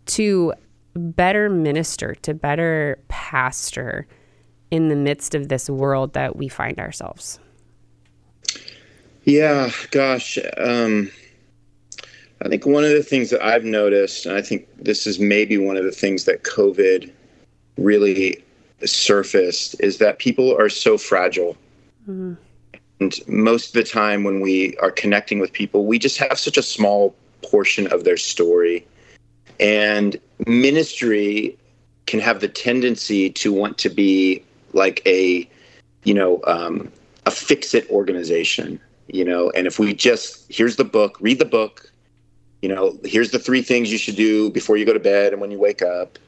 to 0.07 0.53
better 0.95 1.49
minister, 1.49 2.15
to 2.17 2.35
better 2.35 2.99
pastor 3.09 4.07
in 4.71 4.89
the 4.89 4.97
midst 4.97 5.35
of 5.35 5.49
this 5.49 5.71
world 5.71 6.13
that 6.13 6.37
we 6.37 6.47
find 6.47 6.79
ourselves? 6.79 7.41
Yeah, 9.25 9.71
gosh. 9.91 10.37
Um, 10.59 11.11
I 12.43 12.51
think 12.51 12.67
one 12.67 12.85
of 12.85 12.91
the 12.91 13.03
things 13.03 13.31
that 13.31 13.43
I've 13.43 13.65
noticed, 13.65 14.27
and 14.27 14.37
I 14.37 14.43
think 14.43 14.69
this 14.77 15.07
is 15.07 15.19
maybe 15.19 15.57
one 15.57 15.79
of 15.79 15.85
the 15.85 15.93
things 15.93 16.27
that 16.27 16.43
COVID 16.43 17.11
really 17.79 18.45
surfaced 18.85 19.81
is 19.81 19.99
that 19.99 20.19
people 20.19 20.57
are 20.57 20.69
so 20.69 20.97
fragile. 20.99 21.57
Mm-hmm. 22.09 22.35
And 23.01 23.29
most 23.29 23.69
of 23.69 23.73
the 23.73 23.85
time, 23.85 24.25
when 24.25 24.41
we 24.41 24.77
are 24.79 24.91
connecting 24.91 25.39
with 25.39 25.53
people, 25.53 25.87
we 25.87 25.99
just 25.99 26.19
have 26.19 26.39
such 26.39 26.59
a 26.59 26.63
small 26.63 27.15
portion 27.43 27.87
of 27.93 28.05
their 28.05 28.19
story. 28.19 28.87
And 29.59 30.21
ministry 30.47 31.57
can 32.07 32.21
have 32.21 32.41
the 32.41 32.49
tendency 32.49 33.31
to 33.31 33.53
want 33.53 33.79
to 33.79 33.89
be 33.89 34.43
like 34.73 35.03
a, 35.07 35.49
you 36.05 36.15
know, 36.15 36.41
um, 36.47 36.91
a 37.27 37.31
fix 37.31 37.75
it 37.75 37.89
organization, 37.91 38.81
you 39.09 39.25
know. 39.25 39.51
And 39.51 39.67
if 39.67 39.79
we 39.79 39.95
just, 39.95 40.45
here's 40.53 40.77
the 40.77 40.85
book, 40.85 41.19
read 41.21 41.39
the 41.39 41.45
book, 41.45 41.91
you 42.63 42.69
know, 42.69 42.99
here's 43.05 43.31
the 43.31 43.39
three 43.39 43.63
things 43.63 43.91
you 43.91 43.99
should 43.99 44.17
do 44.17 44.51
before 44.51 44.77
you 44.77 44.85
go 44.85 44.93
to 44.93 45.01
bed 45.01 45.33
and 45.33 45.41
when 45.41 45.51
you 45.51 45.59
wake 45.59 45.81
up 45.83 46.19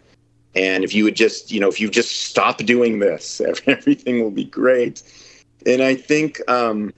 and 0.54 0.84
if 0.84 0.94
you 0.94 1.04
would 1.04 1.16
just, 1.16 1.50
you 1.50 1.60
know, 1.60 1.68
if 1.68 1.80
you 1.80 1.88
just 1.88 2.22
stop 2.26 2.58
doing 2.58 2.98
this, 2.98 3.40
everything 3.66 4.22
will 4.22 4.30
be 4.30 4.44
great. 4.44 5.02
And 5.64 5.82
I 5.82 5.94
think, 5.94 6.40
um, 6.50 6.92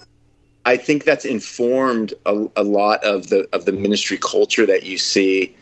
I 0.64 0.76
think 0.76 1.04
that's 1.04 1.24
informed 1.24 2.14
a, 2.26 2.46
a 2.56 2.64
lot 2.64 3.04
of 3.04 3.28
the 3.28 3.46
of 3.52 3.66
the 3.66 3.72
ministry 3.72 4.18
culture 4.18 4.64
that 4.66 4.84
you 4.84 4.96
see. 4.96 5.54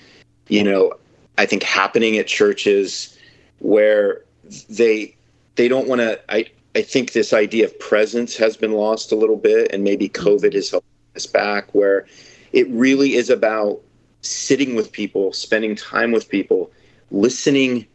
You 0.49 0.63
know, 0.63 0.93
I 1.39 1.47
think 1.47 1.63
happening 1.63 2.19
at 2.19 2.27
churches 2.29 3.19
where 3.59 4.23
they 4.69 5.17
they 5.57 5.69
don't 5.69 5.89
want 5.89 6.01
to. 6.01 6.21
I 6.33 6.47
I 6.77 6.83
think 6.83 7.13
this 7.13 7.33
idea 7.33 7.65
of 7.65 7.79
presence 7.81 8.37
has 8.37 8.57
been 8.57 8.73
lost 8.73 9.11
a 9.11 9.17
little 9.17 9.37
bit, 9.37 9.73
and 9.73 9.83
maybe 9.83 10.09
COVID 10.09 10.55
has 10.55 10.71
held 10.71 10.85
us 11.17 11.27
back. 11.27 11.75
Where 11.75 12.07
it 12.53 12.69
really 12.71 13.15
is 13.15 13.29
about 13.29 13.81
sitting 14.21 14.77
with 14.77 14.93
people, 14.93 15.33
spending 15.33 15.75
time 15.75 16.13
with 16.13 16.29
people, 16.29 16.71
listening 17.13 17.87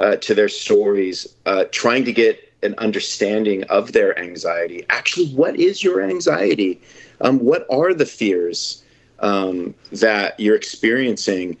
uh, 0.00 0.16
to 0.16 0.34
their 0.34 0.48
stories, 0.48 1.26
uh, 1.44 1.64
trying 1.70 2.04
to 2.04 2.12
get 2.12 2.40
an 2.62 2.74
understanding 2.78 3.62
of 3.64 3.92
their 3.92 4.18
anxiety. 4.18 4.86
Actually, 4.88 5.28
what 5.34 5.56
is 5.56 5.84
your 5.84 6.00
anxiety? 6.00 6.80
Um, 7.20 7.38
what 7.38 7.66
are 7.70 7.92
the 7.92 8.06
fears 8.06 8.82
um, 9.18 9.74
that 9.92 10.38
you're 10.40 10.56
experiencing? 10.56 11.56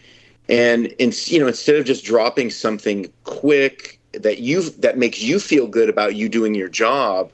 And 0.48 0.86
in, 0.98 1.12
you 1.26 1.40
know, 1.40 1.46
instead 1.46 1.76
of 1.76 1.84
just 1.84 2.04
dropping 2.04 2.50
something 2.50 3.12
quick 3.24 3.98
that 4.12 4.38
you 4.38 4.62
that 4.70 4.96
makes 4.96 5.20
you 5.20 5.38
feel 5.40 5.66
good 5.66 5.88
about 5.88 6.16
you 6.16 6.28
doing 6.28 6.54
your 6.54 6.68
job, 6.68 7.30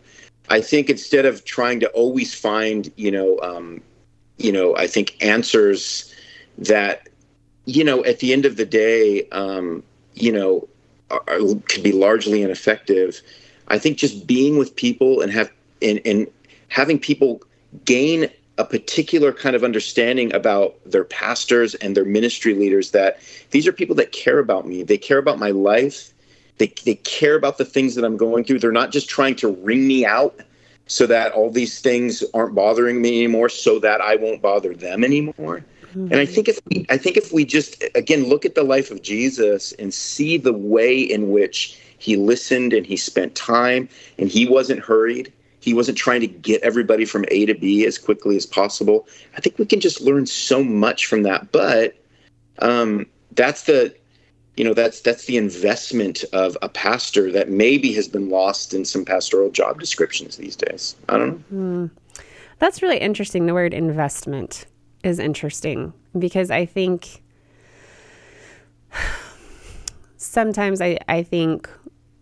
I 0.49 0.61
think 0.61 0.90
instead 0.90 1.27
of 1.27 1.44
trying 1.44 1.81
to 1.81 1.88
always 1.90 2.35
find, 2.35 2.90
you 2.96 3.11
know, 3.11 3.38
um, 3.40 3.81
you 4.38 4.53
know, 4.53 4.77
I 4.77 4.87
think 4.87 5.16
answers 5.23 6.12
that, 6.59 7.09
you 7.70 7.85
know, 7.85 8.04
at 8.04 8.18
the 8.18 8.33
end 8.33 8.44
of 8.44 8.56
the 8.56 8.66
day, 8.66 9.28
um, 9.30 9.83
you 10.14 10.33
know, 10.33 10.68
are, 11.11 11.38
can 11.68 11.83
be 11.83 11.92
largely 11.92 12.42
ineffective. 12.42 13.20
I 13.68 13.78
think 13.78 13.96
just 13.96 14.26
being 14.26 14.59
with 14.59 14.74
people 14.74 15.20
and 15.20 15.30
have 15.33 15.50
and, 15.80 16.00
and 16.04 16.26
having 16.68 16.98
people 16.98 17.42
gain 17.85 18.28
a 18.59 18.64
particular 18.64 19.33
kind 19.33 19.56
of 19.56 19.64
understanding 19.64 20.35
about 20.35 20.76
their 20.85 21.04
pastors 21.04 21.74
and 21.76 21.96
their 21.96 22.04
ministry 22.04 22.54
leaders 22.54 22.90
that 22.90 23.20
these 23.50 23.66
are 23.66 23.72
people 23.72 23.94
that 23.96 24.12
care 24.12 24.38
about 24.38 24.66
me. 24.66 24.83
They 24.83 24.98
care 24.98 25.18
about 25.18 25.38
my 25.38 25.50
life. 25.50 26.12
They, 26.59 26.72
they 26.85 26.96
care 26.96 27.37
about 27.37 27.56
the 27.56 27.64
things 27.64 27.94
that 27.94 28.04
I'm 28.04 28.18
going 28.18 28.44
through. 28.44 28.59
They're 28.59 28.72
not 28.72 28.92
just 28.92 29.09
trying 29.09 29.37
to 29.37 29.48
wring 29.48 29.87
me 29.87 30.04
out 30.04 30.38
so 30.87 31.06
that 31.06 31.33
all 31.33 31.50
these 31.50 31.80
things 31.80 32.22
aren't 32.35 32.54
bothering 32.54 33.00
me 33.00 33.24
anymore 33.24 33.48
so 33.48 33.78
that 33.78 34.00
I 34.00 34.16
won't 34.16 34.42
bother 34.42 34.74
them 34.74 35.04
anymore. 35.04 35.64
Mm-hmm. 35.90 36.12
And 36.12 36.16
I 36.16 36.26
think 36.26 36.48
if 36.48 36.61
we, 36.66 36.87
I 36.88 36.96
think 36.96 37.16
if 37.16 37.33
we 37.33 37.44
just 37.44 37.83
again 37.94 38.24
look 38.29 38.44
at 38.44 38.55
the 38.55 38.62
life 38.62 38.90
of 38.90 39.03
Jesus 39.03 39.72
and 39.72 39.92
see 39.92 40.37
the 40.37 40.53
way 40.53 40.98
in 40.98 41.31
which 41.31 41.79
he 41.98 42.16
listened 42.16 42.72
and 42.72 42.87
he 42.87 42.96
spent 42.96 43.35
time 43.35 43.88
and 44.18 44.29
he 44.29 44.46
wasn't 44.48 44.81
hurried, 44.81 45.33
he 45.61 45.74
wasn't 45.74 45.98
trying 45.98 46.20
to 46.20 46.26
get 46.26 46.62
everybody 46.62 47.05
from 47.05 47.24
A 47.29 47.46
to 47.46 47.55
B 47.55 47.85
as 47.85 47.98
quickly 47.98 48.37
as 48.37 48.46
possible. 48.46 49.07
I 49.37 49.40
think 49.40 49.59
we 49.59 49.66
can 49.66 49.81
just 49.81 50.00
learn 50.00 50.26
so 50.26 50.62
much 50.62 51.07
from 51.07 51.22
that. 51.24 51.53
But 51.53 51.96
um, 52.61 53.07
that's 53.33 53.64
the 53.64 53.94
you 54.57 54.64
know 54.64 54.74
that's 54.74 55.00
that's 55.00 55.26
the 55.26 55.37
investment 55.37 56.24
of 56.33 56.57
a 56.62 56.68
pastor 56.68 57.33
that 57.33 57.48
maybe 57.48 57.92
has 57.94 58.09
been 58.09 58.29
lost 58.29 58.74
in 58.74 58.85
some 58.85 59.05
pastoral 59.05 59.50
job 59.50 59.81
descriptions 59.81 60.37
these 60.37 60.57
days. 60.57 60.96
I 61.09 61.18
don't 61.18 61.50
know. 61.50 61.88
Mm. 61.88 61.90
That's 62.59 62.83
really 62.83 62.98
interesting. 62.98 63.46
The 63.46 63.55
word 63.55 63.72
investment 63.72 64.66
is 65.02 65.18
interesting 65.18 65.92
because 66.18 66.50
I 66.50 66.66
think 66.66 67.22
sometimes 70.16 70.80
I, 70.80 70.98
I 71.08 71.22
think 71.22 71.70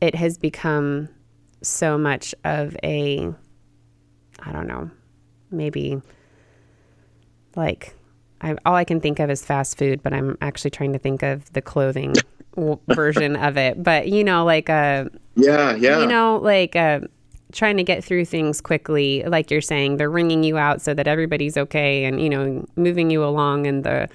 it 0.01 0.15
has 0.15 0.39
become 0.39 1.09
so 1.63 1.99
much 1.99 2.35
of 2.45 2.77
a, 2.85 3.33
I 4.41 4.53
don't 4.53 4.67
know, 4.67 4.91
maybe 5.51 6.01
like 7.57 7.95
I, 8.41 8.57
all 8.65 8.75
I 8.75 8.85
can 8.85 9.01
think 9.01 9.19
of 9.19 9.31
is 9.31 9.45
fast 9.45 9.79
food, 9.79 10.03
but 10.03 10.13
I'm 10.13 10.39
actually 10.41 10.71
trying 10.71 10.93
to 10.93 10.99
think 10.99 11.23
of 11.23 11.53
the 11.53 11.63
clothing 11.63 12.15
version 12.89 13.37
of 13.37 13.57
it. 13.57 13.83
But 13.83 14.09
you 14.09 14.23
know, 14.23 14.45
like 14.45 14.69
a 14.69 15.11
yeah, 15.35 15.75
yeah, 15.75 16.01
you 16.01 16.07
know, 16.07 16.39
like 16.43 16.75
a 16.77 17.09
trying 17.53 17.77
to 17.77 17.83
get 17.83 18.05
through 18.05 18.25
things 18.25 18.61
quickly 18.61 19.23
like 19.25 19.51
you're 19.51 19.61
saying 19.61 19.97
they're 19.97 20.11
wringing 20.11 20.45
you 20.45 20.59
out 20.59 20.83
so 20.83 20.93
that 20.93 21.07
everybody's 21.07 21.57
okay 21.57 22.05
and 22.05 22.21
you 22.21 22.29
know 22.29 22.67
moving 22.77 23.11
you 23.11 23.25
along 23.25 23.67
in 23.67 23.83
the 23.83 24.09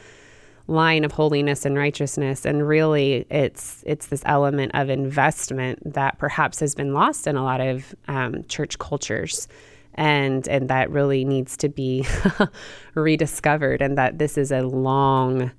line 0.67 1.03
of 1.03 1.11
holiness 1.11 1.65
and 1.65 1.77
righteousness. 1.77 2.45
And 2.45 2.67
really 2.67 3.25
it's 3.29 3.83
it's 3.85 4.07
this 4.07 4.23
element 4.25 4.71
of 4.73 4.89
investment 4.89 5.93
that 5.93 6.17
perhaps 6.17 6.59
has 6.59 6.75
been 6.75 6.93
lost 6.93 7.27
in 7.27 7.35
a 7.35 7.43
lot 7.43 7.61
of 7.61 7.93
um, 8.07 8.43
church 8.45 8.79
cultures. 8.79 9.47
And 9.95 10.47
and 10.47 10.69
that 10.69 10.89
really 10.89 11.23
needs 11.25 11.55
to 11.57 11.69
be 11.69 12.05
rediscovered 12.95 13.81
and 13.81 13.97
that 13.97 14.17
this 14.17 14.37
is 14.37 14.51
a 14.51 14.61
long 14.61 15.51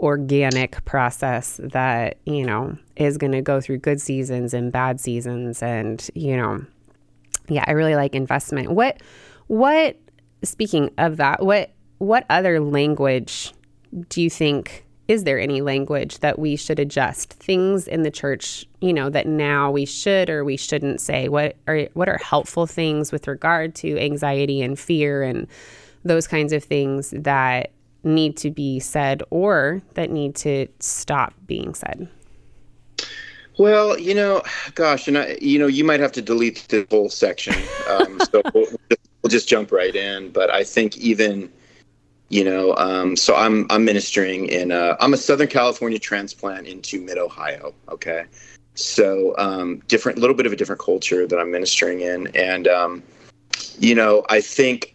organic 0.00 0.82
process 0.86 1.60
that 1.62 2.16
you 2.24 2.44
know 2.44 2.76
is 2.96 3.18
going 3.18 3.32
to 3.32 3.42
go 3.42 3.60
through 3.60 3.76
good 3.76 4.00
seasons 4.00 4.54
and 4.54 4.72
bad 4.72 4.98
seasons 4.98 5.62
and 5.62 6.10
you 6.14 6.36
know 6.36 6.64
yeah, 7.50 7.64
I 7.66 7.72
really 7.72 7.94
like 7.94 8.14
investment. 8.14 8.70
What 8.70 9.02
what 9.48 9.96
speaking 10.42 10.90
of 10.98 11.16
that, 11.18 11.42
what 11.44 11.72
what 11.98 12.24
other 12.30 12.60
language 12.60 13.52
do 14.08 14.22
you 14.22 14.30
think 14.30 14.86
is 15.10 15.24
there 15.24 15.40
any 15.40 15.60
language 15.60 16.20
that 16.20 16.38
we 16.38 16.54
should 16.54 16.78
adjust? 16.78 17.32
Things 17.32 17.88
in 17.88 18.04
the 18.04 18.12
church, 18.12 18.64
you 18.80 18.92
know, 18.92 19.10
that 19.10 19.26
now 19.26 19.68
we 19.68 19.84
should 19.84 20.30
or 20.30 20.44
we 20.44 20.56
shouldn't 20.56 21.00
say. 21.00 21.28
What 21.28 21.56
are 21.66 21.88
what 21.94 22.08
are 22.08 22.18
helpful 22.18 22.64
things 22.64 23.10
with 23.10 23.26
regard 23.26 23.74
to 23.76 23.98
anxiety 23.98 24.62
and 24.62 24.78
fear 24.78 25.24
and 25.24 25.48
those 26.04 26.28
kinds 26.28 26.52
of 26.52 26.62
things 26.62 27.10
that 27.10 27.72
need 28.04 28.36
to 28.36 28.52
be 28.52 28.78
said 28.78 29.24
or 29.30 29.82
that 29.94 30.12
need 30.12 30.36
to 30.36 30.68
stop 30.78 31.34
being 31.44 31.74
said? 31.74 32.08
Well, 33.58 33.98
you 33.98 34.14
know, 34.14 34.42
gosh, 34.74 35.08
and 35.08 35.18
I, 35.18 35.36
you 35.40 35.58
know, 35.58 35.66
you 35.66 35.84
might 35.84 36.00
have 36.00 36.12
to 36.12 36.22
delete 36.22 36.66
the 36.68 36.86
whole 36.90 37.10
section, 37.10 37.54
um, 37.88 38.18
so 38.32 38.42
we'll, 38.54 38.66
we'll, 38.90 39.28
just 39.28 39.48
jump 39.48 39.70
right 39.72 39.94
in. 39.94 40.30
But 40.30 40.50
I 40.50 40.64
think 40.64 40.96
even, 40.96 41.52
you 42.28 42.44
know, 42.44 42.74
um, 42.76 43.16
so 43.16 43.34
I'm 43.34 43.66
I'm 43.70 43.84
ministering 43.84 44.46
in 44.46 44.72
uh, 44.72 44.96
I'm 45.00 45.12
a 45.12 45.16
Southern 45.16 45.48
California 45.48 45.98
transplant 45.98 46.66
into 46.66 47.00
Mid 47.00 47.18
Ohio. 47.18 47.74
Okay, 47.90 48.24
so 48.74 49.34
um, 49.36 49.82
different, 49.88 50.18
little 50.18 50.36
bit 50.36 50.46
of 50.46 50.52
a 50.52 50.56
different 50.56 50.80
culture 50.80 51.26
that 51.26 51.38
I'm 51.38 51.50
ministering 51.50 52.00
in, 52.00 52.28
and 52.28 52.66
um, 52.68 53.02
you 53.78 53.94
know, 53.94 54.24
I 54.30 54.40
think 54.40 54.94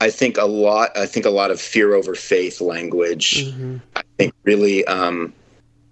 I 0.00 0.10
think 0.10 0.38
a 0.38 0.46
lot. 0.46 0.96
I 0.96 1.06
think 1.06 1.26
a 1.26 1.30
lot 1.30 1.50
of 1.50 1.60
fear 1.60 1.94
over 1.94 2.14
faith 2.14 2.60
language. 2.60 3.46
Mm-hmm. 3.46 3.76
I 3.96 4.02
think 4.18 4.34
really. 4.44 4.84
Um, 4.86 5.34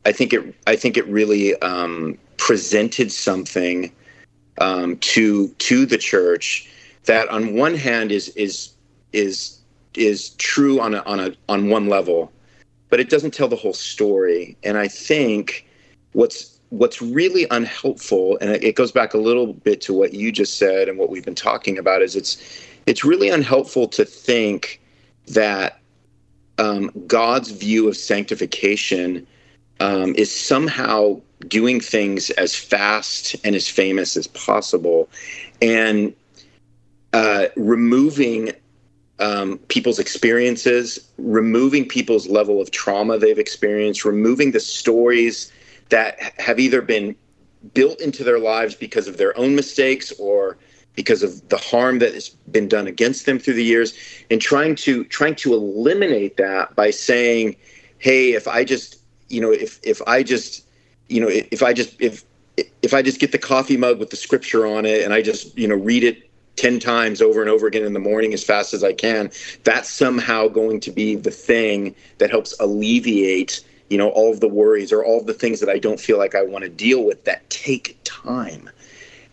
I 0.05 0.13
think 0.13 0.33
it. 0.33 0.55
I 0.67 0.77
think 0.77 0.97
it 0.97 1.07
really 1.09 1.61
um, 1.61 2.19
presented 2.37 3.13
something 3.13 3.93
um, 4.59 4.97
to 4.99 5.49
to 5.49 5.87
the 5.87 5.99
church 5.99 6.71
that, 7.05 7.29
on 7.29 7.55
one 7.55 7.75
hand, 7.75 8.13
is 8.13 8.29
is 8.31 8.73
is 9.13 9.59
is 9.95 10.31
true 10.31 10.81
on 10.81 10.95
a, 10.95 11.01
on 11.01 11.21
a 11.21 11.35
on 11.49 11.69
one 11.69 11.89
level, 11.89 12.33
but 12.89 13.01
it 13.01 13.11
doesn't 13.11 13.35
tell 13.35 13.49
the 13.49 13.57
whole 13.57 13.75
story. 13.75 14.57
And 14.63 14.79
I 14.79 14.89
think 14.89 15.67
what's 16.13 16.59
what's 16.71 17.03
really 17.03 17.47
unhelpful, 17.51 18.39
and 18.41 18.51
it 18.51 18.77
goes 18.77 18.93
back 18.93 19.13
a 19.13 19.19
little 19.19 19.53
bit 19.53 19.81
to 19.83 19.93
what 19.93 20.15
you 20.15 20.33
just 20.33 20.57
said 20.57 20.89
and 20.89 20.99
what 20.99 21.11
we've 21.11 21.25
been 21.25 21.35
talking 21.35 21.79
about, 21.79 22.01
is 22.01 22.17
it's 22.17 22.65
it's 22.87 23.05
really 23.05 23.29
unhelpful 23.29 23.89
to 23.89 24.05
think 24.05 24.81
that 25.27 25.79
um, 26.59 26.91
God's 27.07 27.51
view 27.51 27.89
of 27.89 27.97
sanctification 27.97 29.27
um, 29.81 30.15
is 30.15 30.35
somehow 30.35 31.21
doing 31.49 31.81
things 31.81 32.31
as 32.31 32.55
fast 32.55 33.35
and 33.45 33.57
as 33.57 33.67
famous 33.69 34.17
as 34.17 34.27
possible 34.27 35.09
and 35.63 36.15
uh, 37.13 37.47
removing 37.57 38.53
um, 39.19 39.59
people's 39.69 39.99
experiences, 39.99 40.99
removing 41.19 41.87
people's 41.87 42.29
level 42.29 42.61
of 42.61 42.71
trauma 42.71 43.19
they've 43.19 43.39
experienced, 43.39 44.05
removing 44.05 44.53
the 44.53 44.61
stories 44.61 45.53
that 45.91 46.19
have 46.41 46.59
either 46.59 46.81
been 46.81 47.15
built 47.75 48.01
into 48.01 48.25
their 48.25 48.39
lives 48.39 48.75
because 48.75 49.07
of 49.07 49.19
their 49.19 49.37
own 49.37 49.55
mistakes 49.55 50.13
or 50.19 50.57
because 50.95 51.23
of 51.23 51.47
the 51.49 51.57
harm 51.57 51.99
that 51.99 52.15
has 52.15 52.29
been 52.29 52.69
done 52.69 52.87
against 52.87 53.27
them 53.27 53.39
through 53.39 53.55
the 53.55 53.65
years 53.65 53.95
and 54.31 54.41
trying 54.41 54.75
to 54.75 55.05
trying 55.05 55.35
to 55.35 55.53
eliminate 55.53 56.37
that 56.37 56.75
by 56.75 56.91
saying 56.91 57.55
hey 57.99 58.33
if 58.33 58.49
i 58.49 58.65
just 58.65 59.00
you 59.31 59.41
know, 59.41 59.51
if 59.51 59.81
if 59.83 60.03
I 60.07 60.23
just, 60.23 60.67
you 61.09 61.21
know, 61.21 61.29
if 61.31 61.63
I 61.63 61.73
just 61.73 62.01
if 62.01 62.25
if 62.83 62.93
I 62.93 63.03
just 63.03 63.21
get 63.21 63.33
the 63.33 63.39
coffee 63.39 63.77
mug 63.77 63.99
with 63.99 64.11
the 64.11 64.17
scripture 64.17 64.67
on 64.67 64.85
it 64.85 65.03
and 65.03 65.15
I 65.15 65.23
just, 65.23 65.57
you 65.57 65.69
know, 65.69 65.77
read 65.77 66.05
it 66.05 66.29
10 66.57 66.79
times 66.79 67.23
over 67.23 67.41
and 67.41 67.49
over 67.49 67.67
again 67.67 67.85
in 67.85 67.95
the 67.95 68.01
morning 68.01 68.35
as 68.35 68.45
fast 68.45 68.75
as 68.75 68.85
I 68.85 68.93
can, 68.93 69.31
that's 69.65 69.89
somehow 69.89 70.49
going 70.49 70.81
to 70.81 70.91
be 70.91 71.17
the 71.17 71.31
thing 71.31 71.95
that 72.19 72.31
helps 72.31 72.59
alleviate, 72.61 73.65
you 73.89 73.97
know, 73.97 74.11
all 74.11 74.31
of 74.31 74.41
the 74.41 74.49
worries 74.49 74.93
or 74.93 75.05
all 75.05 75.21
of 75.21 75.27
the 75.27 75.33
things 75.33 75.61
that 75.61 75.71
I 75.71 75.79
don't 75.79 76.01
feel 76.01 76.19
like 76.19 76.35
I 76.35 76.43
want 76.43 76.65
to 76.65 76.71
deal 76.71 77.05
with 77.05 77.25
that 77.25 77.49
take 77.49 77.97
time. 78.05 78.69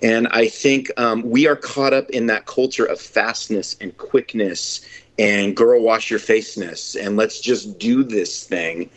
And 0.02 0.28
I 0.30 0.48
think 0.48 0.92
um, 0.98 1.24
we 1.24 1.48
are 1.48 1.56
caught 1.56 1.92
up 1.92 2.10
in 2.12 2.28
that 2.28 2.46
culture 2.46 2.86
of 2.86 3.02
fastness 3.02 3.76
and 3.82 3.98
quickness 3.98 4.82
and 5.20 5.56
girl 5.56 5.82
wash 5.82 6.12
your 6.12 6.20
faceness 6.20 6.96
and 6.96 7.18
let's 7.18 7.42
just 7.42 7.80
do 7.80 8.04
this 8.04 8.44
thing. 8.44 8.90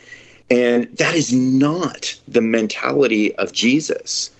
And 0.50 0.84
that 0.96 1.14
is 1.14 1.32
not 1.32 2.18
the 2.26 2.40
mentality 2.40 3.34
of 3.36 3.52
Jesus. 3.52 4.30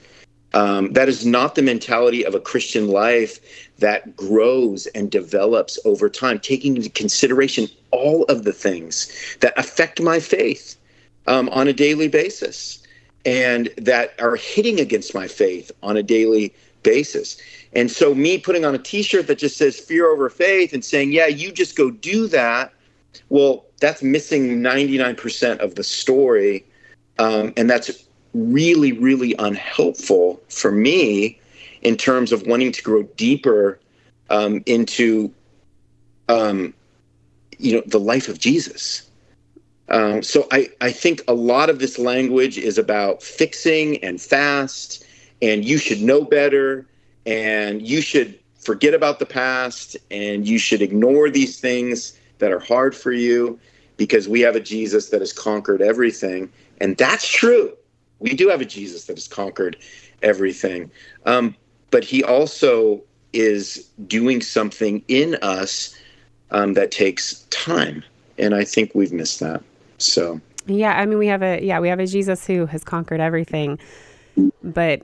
Um, 0.53 0.93
that 0.95 1.09
is 1.09 1.25
not 1.25 1.55
the 1.55 1.63
mentality 1.63 2.27
of 2.27 2.35
a 2.35 2.41
Christian 2.41 2.89
life 2.89 3.39
that 3.79 4.17
grows 4.17 4.87
and 4.89 5.11
develops 5.11 5.79
over 5.85 6.09
time, 6.09 6.41
taking 6.41 6.77
into 6.77 6.91
consideration 6.91 7.69
all 7.93 8.25
of 8.25 8.43
the 8.43 8.53
things 8.53 9.37
that 9.41 9.57
affect 9.57 10.01
my 10.01 10.19
faith 10.19 10.77
um, 11.29 11.49
on 11.51 11.69
a 11.69 11.73
daily 11.73 12.09
basis 12.09 12.83
and 13.25 13.69
that 13.77 14.15
are 14.19 14.37
hitting 14.37 14.81
against 14.81 15.15
my 15.15 15.29
faith 15.29 15.71
on 15.83 15.97
a 15.97 16.03
daily 16.03 16.53
basis. 16.83 17.37
And 17.73 17.91
so, 17.91 18.15
me 18.15 18.39
putting 18.39 18.65
on 18.65 18.75
a 18.75 18.79
t 18.79 19.03
shirt 19.03 19.27
that 19.29 19.39
just 19.39 19.57
says 19.57 19.79
fear 19.79 20.11
over 20.11 20.29
faith 20.31 20.73
and 20.73 20.85
saying, 20.85 21.13
yeah, 21.13 21.27
you 21.27 21.53
just 21.53 21.77
go 21.77 21.91
do 21.91 22.27
that, 22.29 22.73
well, 23.29 23.67
that's 23.81 24.03
missing 24.03 24.61
99% 24.61 25.59
of 25.59 25.75
the 25.75 25.83
story. 25.83 26.65
Um, 27.19 27.53
and 27.57 27.69
that's 27.69 28.05
really, 28.35 28.93
really 28.93 29.35
unhelpful 29.39 30.41
for 30.49 30.71
me 30.71 31.39
in 31.83 31.97
terms 31.97 32.31
of 32.31 32.47
wanting 32.47 32.73
to 32.73 32.83
grow 32.83 33.03
deeper 33.03 33.81
um, 34.29 34.63
into, 34.67 35.33
um, 36.29 36.73
you 37.59 37.75
know, 37.75 37.83
the 37.87 37.99
life 37.99 38.29
of 38.29 38.39
Jesus. 38.39 39.09
Um, 39.89 40.23
so 40.23 40.47
I, 40.53 40.69
I 40.81 40.93
think 40.93 41.23
a 41.27 41.35
lot 41.35 41.69
of 41.69 41.81
this 41.81 41.99
language 41.99 42.59
is 42.59 42.79
about 42.79 43.23
fixing 43.23 44.03
and 44.05 44.21
fast, 44.21 45.05
and 45.43 45.65
you 45.65 45.79
should 45.79 46.01
know 46.01 46.23
better, 46.23 46.87
and 47.27 47.83
you 47.83 48.01
should 48.01 48.39
forget 48.61 48.95
about 48.95 49.19
the 49.19 49.27
past, 49.27 49.97
and 50.11 50.47
you 50.47 50.59
should 50.59 50.81
ignore 50.81 51.29
these 51.29 51.59
things 51.59 52.17
that 52.39 52.53
are 52.53 52.61
hard 52.61 52.95
for 52.95 53.11
you 53.11 53.59
because 54.01 54.27
we 54.27 54.41
have 54.41 54.57
a 54.57 54.61
Jesus 54.61 55.11
that 55.11 55.21
has 55.21 55.31
conquered 55.31 55.83
everything. 55.83 56.51
And 56.81 56.97
that's 56.97 57.29
true. 57.29 57.77
We 58.19 58.33
do 58.33 58.49
have 58.49 58.63
a 58.63 58.65
Jesus 58.65 59.05
that 59.05 59.19
has 59.19 59.29
conquered 59.29 59.77
everything. 60.23 60.91
Um, 61.27 61.55
but 61.91 62.03
he 62.03 62.25
also 62.25 63.03
is 63.35 63.91
doing 64.07 64.41
something 64.41 65.05
in 65.09 65.37
us 65.43 65.95
um, 66.51 66.73
that 66.73 66.91
takes 66.91 67.43
time. 67.51 68.03
And 68.39 68.55
I 68.55 68.65
think 68.65 68.93
we've 68.95 69.13
missed 69.13 69.39
that. 69.41 69.63
So, 69.99 70.41
yeah, 70.65 70.99
I 70.99 71.05
mean, 71.05 71.19
we 71.19 71.27
have 71.27 71.43
a, 71.43 71.63
yeah, 71.63 71.79
we 71.79 71.91
have 71.91 72.01
a 72.01 72.07
Jesus 72.07 72.47
who 72.47 72.65
has 72.65 72.83
conquered 72.83 73.21
everything. 73.21 73.79
But 74.63 75.03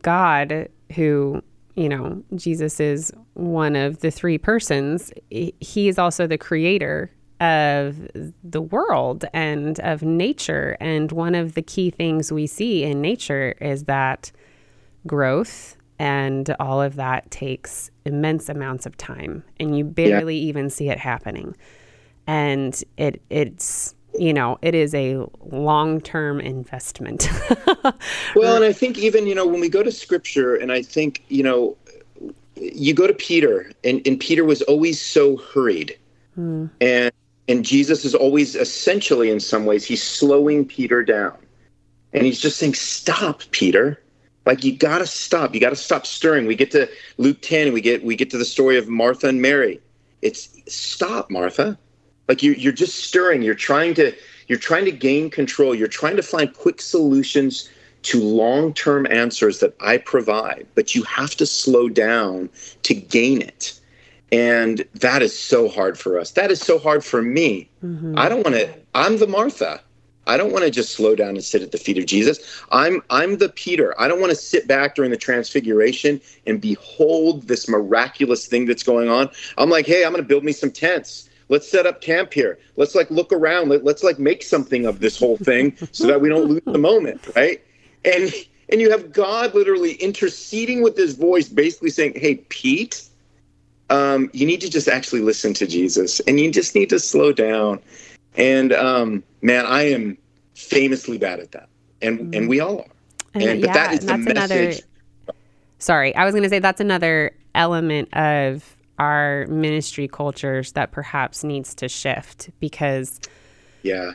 God, 0.00 0.70
who 0.94 1.42
you 1.74 1.90
know, 1.90 2.22
Jesus 2.36 2.80
is 2.80 3.12
one 3.34 3.76
of 3.76 4.00
the 4.00 4.10
three 4.10 4.38
persons. 4.38 5.12
He 5.30 5.88
is 5.88 5.98
also 5.98 6.26
the 6.26 6.38
creator 6.38 7.10
of 7.42 7.96
the 8.44 8.62
world 8.62 9.24
and 9.34 9.80
of 9.80 10.02
nature. 10.02 10.76
And 10.80 11.10
one 11.10 11.34
of 11.34 11.54
the 11.54 11.62
key 11.62 11.90
things 11.90 12.32
we 12.32 12.46
see 12.46 12.84
in 12.84 13.00
nature 13.00 13.56
is 13.60 13.84
that 13.84 14.30
growth 15.08 15.76
and 15.98 16.54
all 16.60 16.80
of 16.80 16.94
that 16.96 17.28
takes 17.32 17.90
immense 18.04 18.48
amounts 18.48 18.86
of 18.86 18.96
time 18.96 19.42
and 19.58 19.76
you 19.76 19.84
barely 19.84 20.36
yeah. 20.36 20.48
even 20.48 20.70
see 20.70 20.88
it 20.88 20.98
happening. 20.98 21.56
And 22.28 22.80
it 22.96 23.20
it's 23.28 23.96
you 24.14 24.34
know, 24.34 24.58
it 24.60 24.74
is 24.74 24.94
a 24.94 25.24
long-term 25.46 26.38
investment. 26.38 27.30
well, 28.36 28.56
and 28.56 28.64
I 28.64 28.70
think 28.70 28.98
even, 28.98 29.26
you 29.26 29.34
know, 29.34 29.46
when 29.46 29.58
we 29.58 29.70
go 29.70 29.82
to 29.82 29.90
scripture 29.90 30.54
and 30.54 30.70
I 30.70 30.82
think, 30.82 31.24
you 31.28 31.42
know, 31.42 31.78
you 32.54 32.92
go 32.92 33.06
to 33.06 33.14
Peter 33.14 33.72
and, 33.84 34.06
and 34.06 34.20
Peter 34.20 34.44
was 34.44 34.60
always 34.62 35.00
so 35.00 35.38
hurried. 35.38 35.98
Hmm. 36.34 36.66
And 36.82 37.10
and 37.48 37.64
Jesus 37.64 38.04
is 38.04 38.14
always 38.14 38.54
essentially, 38.54 39.30
in 39.30 39.40
some 39.40 39.66
ways, 39.66 39.84
he's 39.84 40.02
slowing 40.02 40.64
Peter 40.64 41.02
down. 41.02 41.36
And 42.12 42.24
he's 42.24 42.40
just 42.40 42.58
saying, 42.58 42.74
Stop, 42.74 43.42
Peter. 43.50 44.02
Like 44.44 44.64
you 44.64 44.76
gotta 44.76 45.06
stop. 45.06 45.54
You 45.54 45.60
gotta 45.60 45.76
stop 45.76 46.04
stirring. 46.06 46.46
We 46.46 46.56
get 46.56 46.70
to 46.72 46.88
Luke 47.18 47.38
10, 47.42 47.72
we 47.72 47.80
get 47.80 48.04
we 48.04 48.16
get 48.16 48.30
to 48.30 48.38
the 48.38 48.44
story 48.44 48.76
of 48.76 48.88
Martha 48.88 49.28
and 49.28 49.40
Mary. 49.40 49.80
It's 50.20 50.48
stop, 50.66 51.30
Martha. 51.30 51.78
Like 52.28 52.42
you're 52.42 52.54
you're 52.54 52.72
just 52.72 53.04
stirring. 53.04 53.42
You're 53.42 53.54
trying 53.54 53.94
to 53.94 54.12
you're 54.48 54.58
trying 54.58 54.84
to 54.86 54.92
gain 54.92 55.30
control. 55.30 55.74
You're 55.74 55.88
trying 55.88 56.16
to 56.16 56.22
find 56.22 56.52
quick 56.52 56.80
solutions 56.80 57.70
to 58.02 58.20
long-term 58.20 59.06
answers 59.10 59.60
that 59.60 59.76
I 59.80 59.98
provide, 59.98 60.66
but 60.74 60.92
you 60.92 61.04
have 61.04 61.36
to 61.36 61.46
slow 61.46 61.88
down 61.88 62.50
to 62.82 62.94
gain 62.94 63.40
it. 63.40 63.78
And 64.32 64.84
that 64.94 65.22
is 65.22 65.38
so 65.38 65.68
hard 65.68 65.98
for 65.98 66.18
us. 66.18 66.32
That 66.32 66.50
is 66.50 66.58
so 66.60 66.78
hard 66.78 67.04
for 67.04 67.20
me. 67.22 67.68
Mm-hmm. 67.84 68.14
I 68.16 68.28
don't 68.30 68.42
want 68.42 68.56
to, 68.56 68.74
I'm 68.94 69.18
the 69.18 69.26
Martha. 69.26 69.80
I 70.26 70.36
don't 70.36 70.52
want 70.52 70.64
to 70.64 70.70
just 70.70 70.92
slow 70.92 71.14
down 71.14 71.30
and 71.30 71.44
sit 71.44 71.62
at 71.62 71.72
the 71.72 71.78
feet 71.78 71.98
of 71.98 72.06
Jesus. 72.06 72.64
I'm 72.70 73.02
I'm 73.10 73.38
the 73.38 73.48
Peter. 73.48 74.00
I 74.00 74.06
don't 74.06 74.20
want 74.20 74.30
to 74.30 74.36
sit 74.36 74.68
back 74.68 74.94
during 74.94 75.10
the 75.10 75.16
transfiguration 75.16 76.20
and 76.46 76.60
behold 76.60 77.48
this 77.48 77.68
miraculous 77.68 78.46
thing 78.46 78.66
that's 78.66 78.84
going 78.84 79.08
on. 79.08 79.28
I'm 79.58 79.68
like, 79.68 79.84
hey, 79.84 80.04
I'm 80.04 80.12
going 80.12 80.22
to 80.22 80.28
build 80.28 80.44
me 80.44 80.52
some 80.52 80.70
tents. 80.70 81.28
let's 81.48 81.68
set 81.68 81.86
up 81.86 82.00
camp 82.00 82.32
here. 82.32 82.58
Let's 82.76 82.94
like 82.94 83.10
look 83.10 83.32
around. 83.32 83.68
Let, 83.68 83.84
let's 83.84 84.02
like 84.02 84.18
make 84.18 84.42
something 84.42 84.86
of 84.86 85.00
this 85.00 85.18
whole 85.18 85.36
thing 85.36 85.76
so 85.92 86.06
that 86.06 86.20
we 86.20 86.28
don't 86.28 86.48
lose 86.48 86.62
the 86.64 86.78
moment, 86.78 87.20
right? 87.34 87.60
And 88.04 88.32
and 88.68 88.80
you 88.80 88.90
have 88.90 89.12
God 89.12 89.54
literally 89.54 89.94
interceding 89.94 90.82
with 90.82 90.96
his 90.96 91.14
voice, 91.14 91.48
basically 91.48 91.90
saying, 91.90 92.14
"Hey, 92.16 92.36
Pete, 92.48 93.02
um, 93.92 94.30
you 94.32 94.46
need 94.46 94.60
to 94.62 94.70
just 94.70 94.88
actually 94.88 95.20
listen 95.20 95.54
to 95.54 95.66
Jesus, 95.66 96.20
and 96.20 96.40
you 96.40 96.50
just 96.50 96.74
need 96.74 96.88
to 96.90 96.98
slow 96.98 97.32
down." 97.32 97.80
And 98.36 98.72
um, 98.72 99.22
man, 99.42 99.66
I 99.66 99.82
am 99.82 100.16
famously 100.54 101.18
bad 101.18 101.40
at 101.40 101.52
that, 101.52 101.68
and 102.00 102.18
mm-hmm. 102.18 102.34
and 102.34 102.48
we 102.48 102.60
all 102.60 102.80
are. 102.80 102.86
And, 103.34 103.42
and 103.44 103.60
but 103.60 103.66
yeah, 103.68 103.72
that 103.74 103.92
is 103.94 104.06
the 104.06 104.18
message. 104.18 104.30
Another, 104.36 104.72
sorry, 105.78 106.14
I 106.16 106.24
was 106.24 106.32
going 106.32 106.42
to 106.42 106.48
say 106.48 106.58
that's 106.58 106.80
another 106.80 107.32
element 107.54 108.12
of 108.14 108.76
our 108.98 109.46
ministry 109.48 110.08
cultures 110.08 110.72
that 110.72 110.92
perhaps 110.92 111.42
needs 111.42 111.74
to 111.74 111.88
shift 111.88 112.50
because 112.60 113.20
yeah 113.82 114.12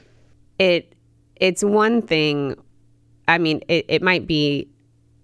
it 0.60 0.94
it's 1.36 1.64
one 1.64 2.02
thing 2.02 2.56
i 3.28 3.38
mean 3.38 3.62
it, 3.68 3.86
it 3.90 4.02
might 4.02 4.28
be 4.28 4.68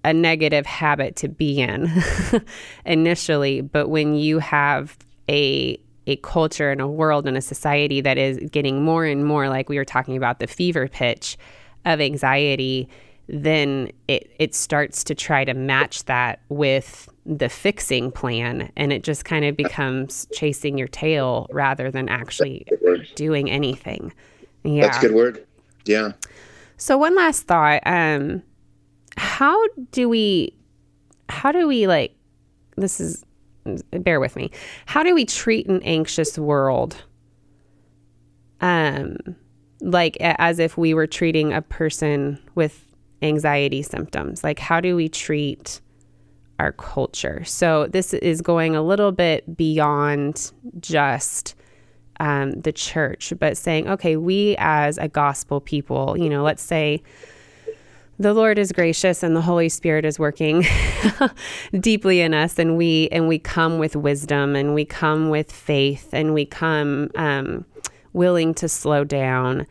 a 0.03 0.13
negative 0.13 0.65
habit 0.65 1.15
to 1.15 1.27
be 1.27 1.59
in 1.59 1.91
initially 2.85 3.61
but 3.61 3.89
when 3.89 4.15
you 4.15 4.39
have 4.39 4.97
a 5.29 5.79
a 6.05 6.17
culture 6.17 6.69
and 6.69 6.81
a 6.81 6.87
world 6.87 7.25
and 7.25 7.37
a 7.37 7.41
society 7.41 8.01
that 8.01 8.17
is 8.17 8.37
getting 8.51 8.83
more 8.83 9.05
and 9.05 9.25
more 9.25 9.47
like 9.47 9.69
we 9.69 9.77
were 9.77 9.85
talking 9.85 10.17
about 10.17 10.39
the 10.39 10.47
fever 10.47 10.87
pitch 10.87 11.37
of 11.85 12.01
anxiety 12.01 12.89
then 13.27 13.89
it 14.07 14.29
it 14.37 14.53
starts 14.53 15.03
to 15.03 15.15
try 15.15 15.45
to 15.45 15.53
match 15.53 16.03
that 16.05 16.39
with 16.49 17.07
the 17.25 17.47
fixing 17.47 18.11
plan 18.11 18.71
and 18.75 18.91
it 18.91 19.03
just 19.03 19.23
kind 19.23 19.45
of 19.45 19.55
becomes 19.55 20.27
chasing 20.33 20.77
your 20.77 20.89
tail 20.89 21.47
rather 21.51 21.89
than 21.89 22.09
actually 22.09 22.67
doing 23.15 23.49
anything. 23.49 24.13
Yeah. 24.63 24.83
That's 24.83 24.97
a 24.97 25.07
good 25.07 25.15
word. 25.15 25.45
Yeah. 25.85 26.13
So 26.75 26.97
one 26.97 27.15
last 27.15 27.43
thought, 27.43 27.81
um 27.85 28.43
how 29.17 29.61
do 29.91 30.09
we 30.09 30.55
how 31.29 31.51
do 31.51 31.67
we 31.67 31.87
like 31.87 32.15
this 32.77 32.99
is 32.99 33.23
bear 33.91 34.19
with 34.19 34.35
me. 34.35 34.51
How 34.85 35.03
do 35.03 35.13
we 35.15 35.25
treat 35.25 35.67
an 35.67 35.81
anxious 35.83 36.37
world? 36.37 37.03
Um 38.61 39.17
like 39.81 40.17
as 40.19 40.59
if 40.59 40.77
we 40.77 40.93
were 40.93 41.07
treating 41.07 41.53
a 41.53 41.61
person 41.61 42.39
with 42.55 42.85
anxiety 43.23 43.81
symptoms. 43.81 44.43
Like, 44.43 44.59
how 44.59 44.79
do 44.79 44.95
we 44.95 45.09
treat 45.09 45.81
our 46.59 46.71
culture? 46.71 47.43
So, 47.43 47.87
this 47.87 48.13
is 48.13 48.41
going 48.41 48.75
a 48.75 48.81
little 48.81 49.11
bit 49.11 49.57
beyond 49.57 50.51
just 50.79 51.55
um, 52.19 52.51
the 52.51 52.71
church, 52.71 53.33
but 53.39 53.57
saying, 53.57 53.89
okay, 53.89 54.17
we 54.17 54.55
as 54.59 54.97
a 54.97 55.07
gospel 55.07 55.59
people, 55.59 56.17
you 56.17 56.29
know, 56.29 56.43
let's 56.43 56.63
say 56.63 57.01
the 58.23 58.33
Lord 58.33 58.57
is 58.57 58.71
gracious 58.71 59.21
and 59.21 59.35
the 59.35 59.41
Holy 59.41 59.69
Spirit 59.69 60.05
is 60.05 60.17
working 60.17 60.65
deeply 61.79 62.21
in 62.21 62.33
us, 62.33 62.57
and 62.57 62.77
we 62.77 63.09
and 63.11 63.27
we 63.27 63.37
come 63.37 63.77
with 63.77 63.95
wisdom 63.95 64.55
and 64.55 64.73
we 64.73 64.85
come 64.85 65.29
with 65.29 65.51
faith 65.51 66.09
and 66.13 66.33
we 66.33 66.45
come 66.45 67.11
um, 67.15 67.65
willing 68.13 68.53
to 68.55 68.69
slow 68.69 69.03
down. 69.03 69.67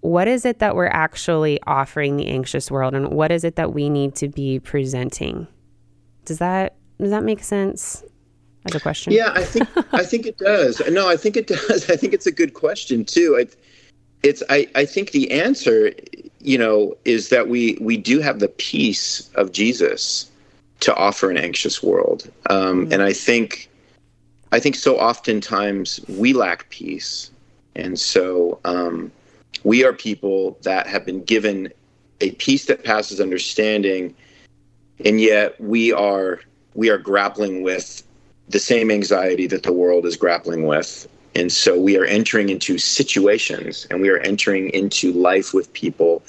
What 0.00 0.28
is 0.28 0.44
it 0.44 0.60
that 0.60 0.76
we're 0.76 0.86
actually 0.86 1.60
offering 1.66 2.16
the 2.16 2.28
anxious 2.28 2.70
world 2.70 2.94
and 2.94 3.10
what 3.10 3.32
is 3.32 3.42
it 3.42 3.56
that 3.56 3.74
we 3.74 3.90
need 3.90 4.14
to 4.16 4.28
be 4.28 4.60
presenting? 4.60 5.48
Does 6.24 6.38
that 6.38 6.76
does 7.00 7.10
that 7.10 7.24
make 7.24 7.42
sense 7.42 8.04
as 8.66 8.74
a 8.74 8.80
question? 8.80 9.12
Yeah 9.12 9.32
i 9.34 9.42
think 9.42 9.68
i 9.92 10.04
think 10.04 10.26
it 10.26 10.38
does. 10.38 10.80
No 10.90 11.08
i 11.08 11.16
think 11.16 11.36
it 11.36 11.48
does. 11.48 11.90
I 11.90 11.96
think 11.96 12.12
it's 12.12 12.26
a 12.26 12.32
good 12.32 12.54
question 12.54 13.04
too. 13.04 13.36
I, 13.38 13.46
it's 14.22 14.42
I, 14.48 14.68
I 14.74 14.84
think 14.84 15.10
the 15.10 15.30
answer 15.30 15.92
you 16.40 16.58
know 16.58 16.96
is 17.04 17.28
that 17.30 17.48
we 17.48 17.78
we 17.80 17.96
do 17.96 18.20
have 18.20 18.38
the 18.38 18.48
peace 18.48 19.28
of 19.34 19.52
jesus 19.52 20.30
to 20.80 20.94
offer 20.94 21.28
an 21.28 21.36
anxious 21.36 21.82
world. 21.82 22.30
Um, 22.50 22.84
mm-hmm. 22.84 22.92
and 22.92 23.02
i 23.02 23.12
think 23.12 23.68
i 24.52 24.60
think 24.60 24.74
so 24.74 24.98
oftentimes 24.98 26.00
we 26.08 26.32
lack 26.32 26.68
peace. 26.70 27.30
And 27.78 27.98
so 27.98 28.58
um, 28.64 29.10
we 29.64 29.84
are 29.84 29.92
people 29.92 30.58
that 30.62 30.86
have 30.88 31.06
been 31.06 31.22
given 31.22 31.72
a 32.20 32.32
peace 32.32 32.66
that 32.66 32.84
passes 32.84 33.20
understanding. 33.20 34.14
And 35.04 35.20
yet 35.20 35.58
we 35.60 35.92
are 35.92 36.40
we 36.74 36.90
are 36.90 36.98
grappling 36.98 37.62
with 37.62 38.02
the 38.48 38.58
same 38.58 38.90
anxiety 38.90 39.46
that 39.46 39.62
the 39.62 39.72
world 39.72 40.06
is 40.06 40.16
grappling 40.16 40.66
with 40.66 41.06
and 41.34 41.52
so 41.52 41.78
we 41.78 41.96
are 41.96 42.04
entering 42.04 42.48
into 42.48 42.78
situations 42.78 43.86
and 43.90 44.00
we 44.00 44.08
are 44.08 44.18
entering 44.18 44.70
into 44.70 45.12
life 45.12 45.54
with 45.54 45.72
people 45.72 46.22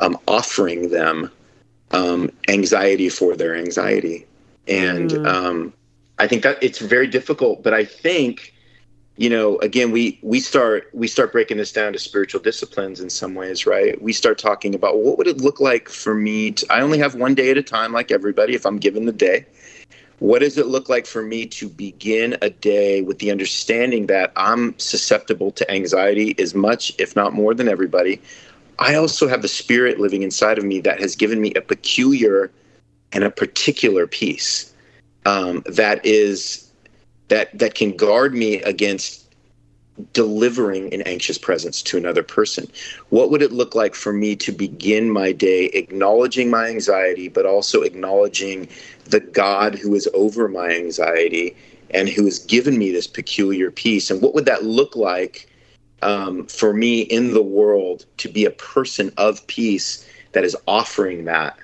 um, 0.00 0.18
offering 0.26 0.90
them 0.90 1.30
um, 1.90 2.30
anxiety 2.48 3.08
for 3.08 3.36
their 3.36 3.56
anxiety. 3.56 4.26
And 4.66 5.10
mm. 5.10 5.26
um, 5.26 5.72
i 6.18 6.26
think 6.26 6.42
that 6.42 6.62
it's 6.62 6.78
very 6.78 7.06
difficult 7.06 7.62
but 7.62 7.72
i 7.72 7.84
think 7.84 8.54
you 9.16 9.30
know 9.30 9.58
again 9.58 9.90
we 9.90 10.18
we 10.22 10.40
start 10.40 10.88
we 10.92 11.06
start 11.06 11.32
breaking 11.32 11.56
this 11.56 11.72
down 11.72 11.92
to 11.92 11.98
spiritual 11.98 12.40
disciplines 12.40 13.00
in 13.00 13.10
some 13.10 13.34
ways 13.34 13.66
right? 13.66 14.00
We 14.00 14.12
start 14.12 14.38
talking 14.38 14.74
about 14.74 14.98
what 14.98 15.18
would 15.18 15.26
it 15.26 15.38
look 15.38 15.60
like 15.60 15.88
for 15.88 16.14
me 16.14 16.52
to 16.52 16.66
i 16.70 16.80
only 16.80 16.98
have 16.98 17.14
one 17.14 17.34
day 17.34 17.50
at 17.50 17.58
a 17.58 17.62
time 17.62 17.92
like 17.92 18.10
everybody 18.10 18.54
if 18.54 18.66
i'm 18.66 18.78
given 18.78 19.06
the 19.06 19.12
day 19.12 19.46
what 20.20 20.40
does 20.40 20.58
it 20.58 20.66
look 20.66 20.88
like 20.88 21.06
for 21.06 21.22
me 21.22 21.46
to 21.46 21.68
begin 21.68 22.36
a 22.42 22.50
day 22.50 23.02
with 23.02 23.18
the 23.18 23.30
understanding 23.30 24.06
that 24.06 24.32
i'm 24.36 24.76
susceptible 24.78 25.50
to 25.52 25.70
anxiety 25.70 26.34
as 26.38 26.54
much 26.54 26.92
if 26.98 27.14
not 27.16 27.32
more 27.32 27.54
than 27.54 27.68
everybody? 27.68 28.20
I 28.78 28.94
also 28.94 29.26
have 29.26 29.42
the 29.42 29.48
spirit 29.48 29.98
living 29.98 30.22
inside 30.22 30.58
of 30.58 30.64
me 30.64 30.80
that 30.80 31.00
has 31.00 31.16
given 31.16 31.40
me 31.40 31.52
a 31.54 31.60
peculiar 31.60 32.50
and 33.12 33.24
a 33.24 33.30
particular 33.30 34.06
peace 34.06 34.72
um, 35.26 35.62
that 35.66 36.04
is 36.04 36.70
that 37.28 37.56
that 37.58 37.74
can 37.74 37.96
guard 37.96 38.34
me 38.34 38.62
against 38.62 39.27
delivering 40.12 40.92
an 40.92 41.02
anxious 41.02 41.38
presence 41.38 41.82
to 41.82 41.96
another 41.96 42.22
person. 42.22 42.70
What 43.10 43.30
would 43.30 43.42
it 43.42 43.52
look 43.52 43.74
like 43.74 43.94
for 43.94 44.12
me 44.12 44.36
to 44.36 44.52
begin 44.52 45.10
my 45.10 45.32
day 45.32 45.66
acknowledging 45.66 46.50
my 46.50 46.68
anxiety, 46.68 47.28
but 47.28 47.46
also 47.46 47.82
acknowledging 47.82 48.68
the 49.06 49.20
God 49.20 49.74
who 49.74 49.94
is 49.94 50.08
over 50.14 50.48
my 50.48 50.70
anxiety 50.70 51.56
and 51.90 52.08
who 52.08 52.24
has 52.24 52.38
given 52.38 52.78
me 52.78 52.92
this 52.92 53.06
peculiar 53.06 53.70
peace? 53.70 54.10
And 54.10 54.20
what 54.22 54.34
would 54.34 54.46
that 54.46 54.64
look 54.64 54.94
like 54.96 55.48
um, 56.02 56.46
for 56.46 56.72
me 56.72 57.02
in 57.02 57.32
the 57.32 57.42
world 57.42 58.04
to 58.18 58.28
be 58.28 58.44
a 58.44 58.50
person 58.50 59.12
of 59.16 59.46
peace 59.46 60.06
that 60.32 60.44
is 60.44 60.56
offering 60.66 61.24
that? 61.24 61.58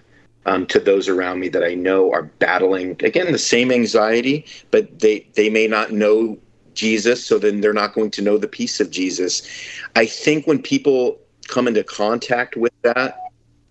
um, 0.47 0.67
to 0.67 0.79
those 0.79 1.09
around 1.09 1.41
me 1.41 1.49
that 1.49 1.65
I 1.65 1.75
know 1.75 2.13
are 2.13 2.25
battling 2.25 2.97
again 3.03 3.33
the 3.33 3.39
same 3.39 3.71
anxiety, 3.71 4.45
but 4.71 5.01
they 5.01 5.27
they 5.35 5.49
may 5.49 5.67
not 5.67 5.93
know 5.93 6.39
Jesus, 6.75 7.25
so 7.25 7.39
then 7.39 7.61
they're 7.61 7.73
not 7.73 7.95
going 7.95 8.11
to 8.13 8.23
know 8.23 8.39
the 8.39 8.49
peace 8.49 8.81
of 8.81 8.91
Jesus. 8.91 9.43
I 9.97 10.07
think 10.07 10.47
when 10.47 10.61
people 10.61 11.19
come 11.49 11.69
into 11.69 11.85
contact 11.85 12.57
with 12.57 12.73
that, 12.83 13.19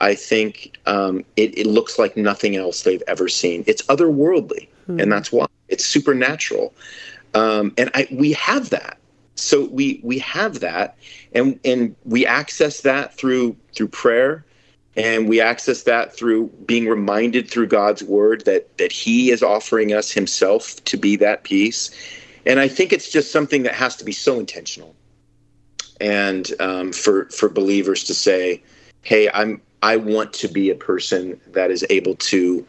I 0.02 0.16
think 0.16 0.78
um, 0.86 1.24
it, 1.38 1.58
it, 1.58 1.66
looks 1.66 1.98
like 1.98 2.18
nothing 2.18 2.56
else 2.56 2.84
they've 2.84 3.04
ever 3.08 3.30
seen. 3.30 3.64
It's 3.68 3.82
otherworldly, 3.84 4.68
mm-hmm. 4.88 5.00
and 5.00 5.12
that's 5.12 5.32
why 5.32 5.46
it's 5.70 5.86
supernatural. 5.86 6.74
Um, 7.34 7.74
and 7.78 7.90
I, 7.94 8.08
we 8.12 8.34
have 8.34 8.70
that. 8.72 8.98
So 9.36 9.66
we 9.66 10.02
we 10.04 10.20
have 10.20 10.60
that, 10.60 10.98
and 11.34 11.60
and 11.66 11.96
we 12.04 12.26
access 12.26 12.82
that 12.82 13.16
through 13.16 13.56
through 13.74 13.88
prayer, 13.88 14.46
and 14.96 15.28
we 15.28 15.42
access 15.42 15.84
that 15.84 16.16
through 16.16 16.48
being 16.66 16.88
reminded 16.88 17.50
through 17.50 17.68
God's 17.68 18.04
word 18.04 18.46
that 18.46 18.78
that 18.78 18.92
he 18.92 19.32
is 19.32 19.42
offering 19.42 19.94
us 19.94 20.12
himself 20.12 20.84
to 20.84 20.98
be 20.98 21.16
that 21.16 21.44
peace 21.44 21.90
and 22.46 22.60
I 22.60 22.68
think 22.68 22.94
it's 22.94 23.10
just 23.10 23.32
something 23.32 23.64
that 23.64 23.74
has 23.74 23.96
to 23.98 24.06
be 24.06 24.12
so 24.12 24.40
intentional 24.40 24.96
and 26.02 26.52
um, 26.60 26.92
for 26.92 27.26
for 27.26 27.50
believers 27.50 28.04
to 28.06 28.14
say 28.14 28.62
hey 29.04 29.30
I'm 29.34 29.62
I 29.82 29.98
want 29.98 30.34
to 30.34 30.48
be 30.48 30.70
a 30.70 30.76
person 30.76 31.40
that 31.52 31.70
is 31.70 31.86
able 31.90 32.16
to 32.16 32.66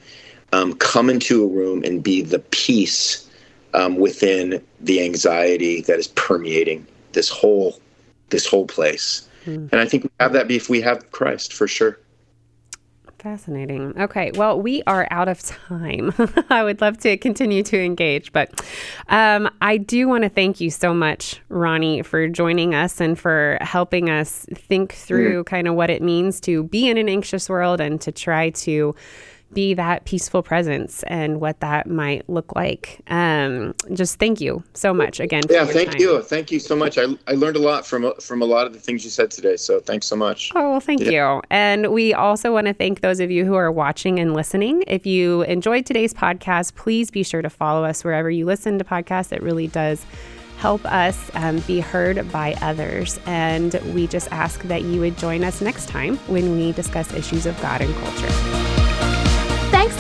um, 0.52 0.74
come 0.74 1.08
into 1.10 1.44
a 1.44 1.46
room 1.46 1.82
and 1.84 2.02
be 2.02 2.22
the 2.22 2.38
peace 2.38 3.28
um, 3.72 3.96
within 3.96 4.64
the 4.80 5.02
anxiety 5.02 5.80
that 5.82 5.98
is 5.98 6.08
permeating 6.08 6.86
this 7.12 7.28
whole 7.28 7.78
this 8.30 8.46
whole 8.46 8.66
place. 8.66 9.28
Mm. 9.46 9.70
And 9.70 9.80
I 9.80 9.86
think 9.86 10.04
we 10.04 10.10
have 10.20 10.32
that 10.32 10.50
if 10.50 10.68
we 10.68 10.80
have 10.80 11.10
Christ 11.12 11.52
for 11.52 11.68
sure. 11.68 11.98
Fascinating. 13.24 13.98
Okay, 13.98 14.32
well, 14.34 14.60
we 14.60 14.82
are 14.82 15.08
out 15.10 15.28
of 15.28 15.40
time. 15.40 16.12
I 16.50 16.62
would 16.62 16.82
love 16.82 16.98
to 16.98 17.16
continue 17.16 17.62
to 17.62 17.82
engage, 17.82 18.30
but 18.32 18.62
um, 19.08 19.48
I 19.62 19.78
do 19.78 20.06
want 20.08 20.24
to 20.24 20.28
thank 20.28 20.60
you 20.60 20.68
so 20.68 20.92
much, 20.92 21.40
Ronnie, 21.48 22.02
for 22.02 22.28
joining 22.28 22.74
us 22.74 23.00
and 23.00 23.18
for 23.18 23.56
helping 23.62 24.10
us 24.10 24.44
think 24.52 24.92
through 24.92 25.42
mm. 25.42 25.46
kind 25.46 25.66
of 25.66 25.74
what 25.74 25.88
it 25.88 26.02
means 26.02 26.38
to 26.40 26.64
be 26.64 26.86
in 26.86 26.98
an 26.98 27.08
anxious 27.08 27.48
world 27.48 27.80
and 27.80 27.98
to 28.02 28.12
try 28.12 28.50
to 28.50 28.94
be 29.52 29.74
that 29.74 30.04
peaceful 30.04 30.42
presence 30.42 31.02
and 31.04 31.40
what 31.40 31.60
that 31.60 31.86
might 31.88 32.28
look 32.28 32.54
like. 32.56 33.00
Um, 33.08 33.74
just 33.92 34.18
thank 34.18 34.40
you 34.40 34.64
so 34.74 34.92
much 34.92 35.20
again. 35.20 35.42
yeah, 35.48 35.64
thank 35.64 35.92
time. 35.92 36.00
you, 36.00 36.22
thank 36.22 36.50
you 36.50 36.58
so 36.58 36.74
much. 36.74 36.98
I, 36.98 37.06
I 37.28 37.32
learned 37.32 37.56
a 37.56 37.60
lot 37.60 37.86
from 37.86 38.12
from 38.20 38.42
a 38.42 38.44
lot 38.44 38.66
of 38.66 38.72
the 38.72 38.80
things 38.80 39.04
you 39.04 39.10
said 39.10 39.30
today. 39.30 39.56
So 39.56 39.80
thanks 39.80 40.06
so 40.06 40.16
much. 40.16 40.50
Oh 40.54 40.70
well, 40.70 40.80
thank 40.80 41.00
yeah. 41.00 41.36
you. 41.36 41.42
And 41.50 41.92
we 41.92 42.14
also 42.14 42.52
want 42.52 42.66
to 42.66 42.74
thank 42.74 43.00
those 43.00 43.20
of 43.20 43.30
you 43.30 43.44
who 43.44 43.54
are 43.54 43.70
watching 43.70 44.18
and 44.18 44.34
listening. 44.34 44.82
If 44.86 45.06
you 45.06 45.42
enjoyed 45.42 45.86
today's 45.86 46.14
podcast, 46.14 46.74
please 46.74 47.10
be 47.10 47.22
sure 47.22 47.42
to 47.42 47.50
follow 47.50 47.84
us 47.84 48.04
wherever 48.04 48.30
you 48.30 48.46
listen 48.46 48.78
to 48.78 48.84
podcasts. 48.84 49.32
It 49.32 49.42
really 49.42 49.68
does 49.68 50.04
help 50.58 50.84
us 50.86 51.30
um, 51.34 51.58
be 51.60 51.80
heard 51.80 52.30
by 52.32 52.54
others. 52.62 53.20
And 53.26 53.74
we 53.92 54.06
just 54.06 54.30
ask 54.32 54.62
that 54.62 54.82
you 54.82 55.00
would 55.00 55.18
join 55.18 55.44
us 55.44 55.60
next 55.60 55.88
time 55.88 56.16
when 56.26 56.56
we 56.56 56.72
discuss 56.72 57.12
issues 57.12 57.46
of 57.46 57.60
God 57.60 57.82
and 57.82 57.94
culture. 57.96 58.83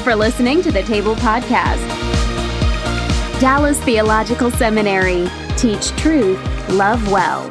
For 0.04 0.14
listening 0.14 0.60
to 0.60 0.70
the 0.70 0.82
Table 0.82 1.14
Podcast. 1.14 1.80
Dallas 3.40 3.82
Theological 3.84 4.50
Seminary. 4.50 5.26
Teach 5.56 5.92
truth, 5.96 6.38
love 6.68 7.10
well. 7.10 7.50